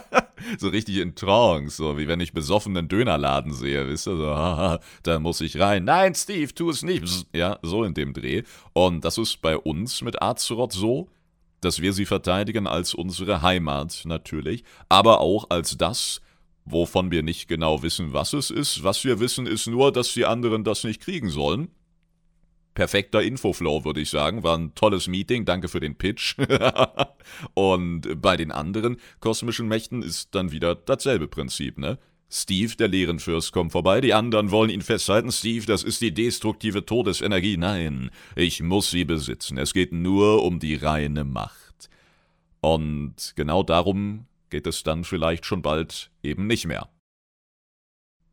so 0.58 0.68
richtig 0.68 0.96
in 0.96 1.14
Trance, 1.14 1.76
so 1.76 1.98
wie 1.98 2.08
wenn 2.08 2.20
ich 2.20 2.32
besoffenen 2.32 2.88
Dönerladen 2.88 3.52
sehe, 3.52 3.86
wisst 3.86 4.08
ihr, 4.08 4.16
so, 4.16 4.26
haha, 4.28 4.80
da 5.02 5.18
muss 5.18 5.42
ich 5.42 5.58
rein. 5.60 5.84
Nein, 5.84 6.14
Steve, 6.14 6.54
tu 6.54 6.70
es 6.70 6.82
nicht. 6.82 7.26
Ja, 7.34 7.58
so 7.60 7.84
in 7.84 7.92
dem 7.92 8.14
Dreh. 8.14 8.44
Und 8.72 9.04
das 9.04 9.18
ist 9.18 9.42
bei 9.42 9.58
uns 9.58 10.00
mit 10.00 10.22
Azeroth 10.22 10.72
so, 10.72 11.10
dass 11.60 11.82
wir 11.82 11.92
sie 11.92 12.06
verteidigen 12.06 12.66
als 12.66 12.94
unsere 12.94 13.42
Heimat 13.42 14.04
natürlich, 14.06 14.64
aber 14.88 15.20
auch 15.20 15.50
als 15.50 15.76
das, 15.76 16.22
wovon 16.64 17.10
wir 17.10 17.22
nicht 17.22 17.46
genau 17.46 17.82
wissen, 17.82 18.14
was 18.14 18.32
es 18.32 18.50
ist. 18.50 18.84
Was 18.84 19.04
wir 19.04 19.20
wissen, 19.20 19.46
ist 19.46 19.66
nur, 19.66 19.92
dass 19.92 20.14
die 20.14 20.24
anderen 20.24 20.64
das 20.64 20.82
nicht 20.82 21.02
kriegen 21.02 21.28
sollen 21.28 21.68
perfekter 22.76 23.22
Infoflow, 23.22 23.84
würde 23.84 24.00
ich 24.00 24.10
sagen. 24.10 24.44
War 24.44 24.56
ein 24.56 24.74
tolles 24.76 25.08
Meeting, 25.08 25.44
danke 25.44 25.66
für 25.66 25.80
den 25.80 25.96
Pitch. 25.96 26.36
und 27.54 28.22
bei 28.22 28.36
den 28.36 28.52
anderen 28.52 28.98
kosmischen 29.18 29.66
Mächten 29.66 30.02
ist 30.02 30.36
dann 30.36 30.52
wieder 30.52 30.76
dasselbe 30.76 31.26
Prinzip, 31.26 31.78
ne? 31.78 31.98
Steve, 32.28 32.74
der 32.76 32.88
Lehrenfürst, 32.88 33.52
kommt 33.52 33.72
vorbei, 33.72 34.00
die 34.00 34.12
anderen 34.12 34.50
wollen 34.50 34.70
ihn 34.70 34.82
festhalten. 34.82 35.30
Steve, 35.32 35.64
das 35.64 35.84
ist 35.84 36.00
die 36.00 36.12
destruktive 36.12 36.84
Todesenergie. 36.84 37.56
Nein, 37.56 38.10
ich 38.34 38.62
muss 38.62 38.90
sie 38.90 39.04
besitzen. 39.04 39.58
Es 39.58 39.72
geht 39.72 39.92
nur 39.92 40.42
um 40.44 40.58
die 40.58 40.74
reine 40.74 41.24
Macht. 41.24 41.88
Und 42.60 43.32
genau 43.36 43.62
darum 43.62 44.26
geht 44.50 44.66
es 44.66 44.82
dann 44.82 45.04
vielleicht 45.04 45.46
schon 45.46 45.62
bald 45.62 46.10
eben 46.22 46.46
nicht 46.46 46.66
mehr. 46.66 46.88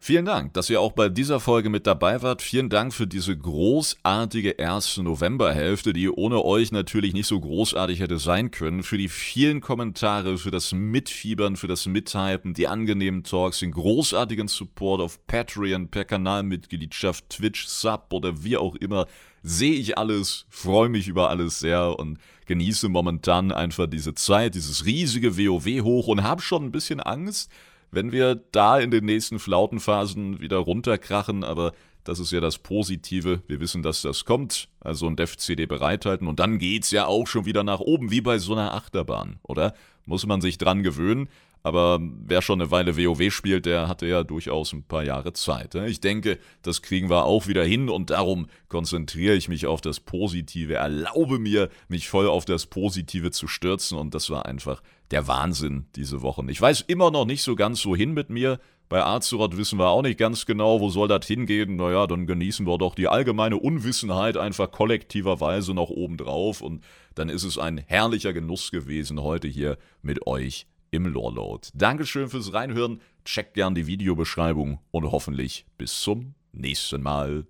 Vielen 0.06 0.26
Dank, 0.26 0.54
dass 0.54 0.70
ihr 0.70 0.82
auch 0.82 0.92
bei 0.92 1.08
dieser 1.08 1.40
Folge 1.40 1.70
mit 1.70 1.88
dabei 1.88 2.22
wart. 2.22 2.42
Vielen 2.42 2.68
Dank 2.68 2.94
für 2.94 3.08
diese 3.08 3.38
großartige 3.38 4.50
erste 4.50 5.02
Novemberhälfte, 5.02 5.94
die 5.94 6.10
ohne 6.10 6.44
euch 6.44 6.74
natürlich 6.74 7.14
nicht 7.14 7.28
so 7.28 7.40
großartig 7.40 8.02
hätte 8.02 8.18
sein 8.20 8.52
können. 8.52 8.84
Für 8.84 8.98
die 8.98 9.08
vielen 9.08 9.62
Kommentare, 9.62 10.38
für 10.38 10.52
das 10.52 10.74
Mitfiebern, 10.74 11.56
für 11.56 11.70
das 11.70 11.86
Mithypen, 11.86 12.54
die 12.54 12.68
angenehmen 12.68 13.24
Talks, 13.24 13.60
den 13.60 13.72
großartigen 13.72 14.50
Support 14.50 15.00
auf 15.00 15.26
Patreon, 15.26 15.88
per 15.88 16.04
Kanalmitgliedschaft, 16.04 17.30
Twitch, 17.30 17.66
Sub 17.68 18.08
oder 18.12 18.44
wie 18.44 18.58
auch 18.58 18.76
immer. 18.76 19.08
Sehe 19.42 19.76
ich 19.76 19.98
alles, 19.98 20.48
freue 20.50 20.90
mich 20.90 21.08
über 21.08 21.30
alles 21.30 21.60
sehr 21.60 21.98
und 21.98 22.18
genieße 22.46 22.90
momentan 22.90 23.54
einfach 23.54 23.88
diese 23.88 24.14
Zeit, 24.14 24.56
dieses 24.56 24.86
riesige 24.86 25.38
WoW 25.38 25.82
hoch 25.82 26.08
und 26.08 26.24
habe 26.24 26.42
schon 26.42 26.66
ein 26.66 26.72
bisschen 26.74 27.00
Angst, 27.00 27.50
wenn 27.94 28.12
wir 28.12 28.36
da 28.36 28.80
in 28.80 28.92
den 28.92 29.06
nächsten 29.06 29.40
Flautenphasen 29.40 30.40
wieder 30.40 30.58
runterkrachen, 30.58 31.44
aber 31.44 31.74
das 32.04 32.20
ist 32.20 32.32
ja 32.32 32.42
das 32.42 32.58
Positive. 32.58 33.42
Wir 33.48 33.60
wissen, 33.60 33.82
dass 33.82 34.02
das 34.02 34.26
kommt. 34.26 34.68
Also 34.80 35.08
ein 35.08 35.16
Dev-CD 35.16 35.66
bereithalten 35.66 36.28
und 36.28 36.40
dann 36.40 36.58
geht's 36.58 36.92
ja 36.92 37.06
auch 37.06 37.28
schon 37.28 37.46
wieder 37.46 37.64
nach 37.64 37.80
oben, 37.80 38.12
wie 38.12 38.22
bei 38.22 38.38
so 38.40 38.54
einer 38.54 38.74
Achterbahn, 38.74 39.40
oder? 39.44 39.74
Muss 40.06 40.26
man 40.26 40.42
sich 40.42 40.58
dran 40.58 40.84
gewöhnen. 40.84 41.30
Aber 41.66 42.00
wer 42.02 42.42
schon 42.42 42.60
eine 42.60 42.72
Weile 42.72 42.98
WoW 42.98 43.32
spielt, 43.32 43.66
der 43.66 43.88
hatte 43.88 44.06
ja 44.06 44.26
durchaus 44.26 44.74
ein 44.74 44.84
paar 44.84 45.06
Jahre 45.06 45.32
Zeit. 45.32 45.76
Ich 45.76 46.02
denke, 46.02 46.38
das 46.62 46.82
kriegen 46.82 47.10
wir 47.10 47.24
auch 47.24 47.48
wieder 47.48 47.64
hin 47.64 47.90
und 47.90 48.10
darum 48.10 48.48
konzentriere 48.68 49.36
ich 49.36 49.48
mich 49.48 49.66
auf 49.66 49.80
das 49.80 50.02
Positive, 50.02 50.74
erlaube 50.74 51.40
mir, 51.40 51.70
mich 51.88 52.10
voll 52.10 52.28
auf 52.28 52.44
das 52.44 52.66
Positive 52.66 53.32
zu 53.32 53.48
stürzen 53.48 53.98
und 53.98 54.14
das 54.14 54.30
war 54.30 54.46
einfach 54.46 54.84
der 55.12 55.28
Wahnsinn 55.28 55.86
diese 55.96 56.22
Wochen. 56.22 56.50
Ich 56.50 56.62
weiß 56.62 56.82
immer 56.82 57.12
noch 57.12 57.26
nicht 57.26 57.44
so 57.44 57.56
ganz, 57.56 57.86
wohin 57.86 58.14
mit 58.14 58.30
mir. 58.30 58.60
Bei 58.90 59.04
Azeroth 59.04 59.58
wissen 59.58 59.80
wir 59.80 59.90
auch 59.90 60.02
nicht 60.02 60.20
ganz 60.20 60.46
genau, 60.46 60.80
wo 60.80 60.90
soll 60.90 61.08
das 61.08 61.26
hingehen. 61.26 61.78
Naja, 61.78 62.06
dann 62.08 62.28
genießen 62.28 62.68
wir 62.68 62.78
doch 62.78 62.96
die 62.96 63.08
allgemeine 63.08 63.58
Unwissenheit 63.58 64.38
einfach 64.38 64.72
kollektiverweise 64.72 65.74
noch 65.74 65.90
obendrauf 65.90 66.62
und 66.62 66.84
dann 67.16 67.30
ist 67.30 67.44
es 67.44 67.58
ein 67.58 67.78
herrlicher 67.78 68.34
Genuss 68.34 68.72
gewesen, 68.72 69.22
heute 69.22 69.48
hier 69.48 69.78
mit 70.02 70.28
euch 70.28 70.68
im 70.92 71.08
Loreload. 71.08 71.70
Dankeschön 71.74 72.30
fürs 72.30 72.54
Reinhören, 72.54 73.02
checkt 73.26 73.56
gern 73.56 73.74
die 73.74 73.88
Videobeschreibung 73.88 74.80
und 74.92 75.12
hoffentlich 75.12 75.66
bis 75.78 76.00
zum 76.02 76.36
nächsten 76.52 77.02
Mal. 77.02 77.48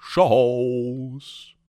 Tschauß! 0.00 1.57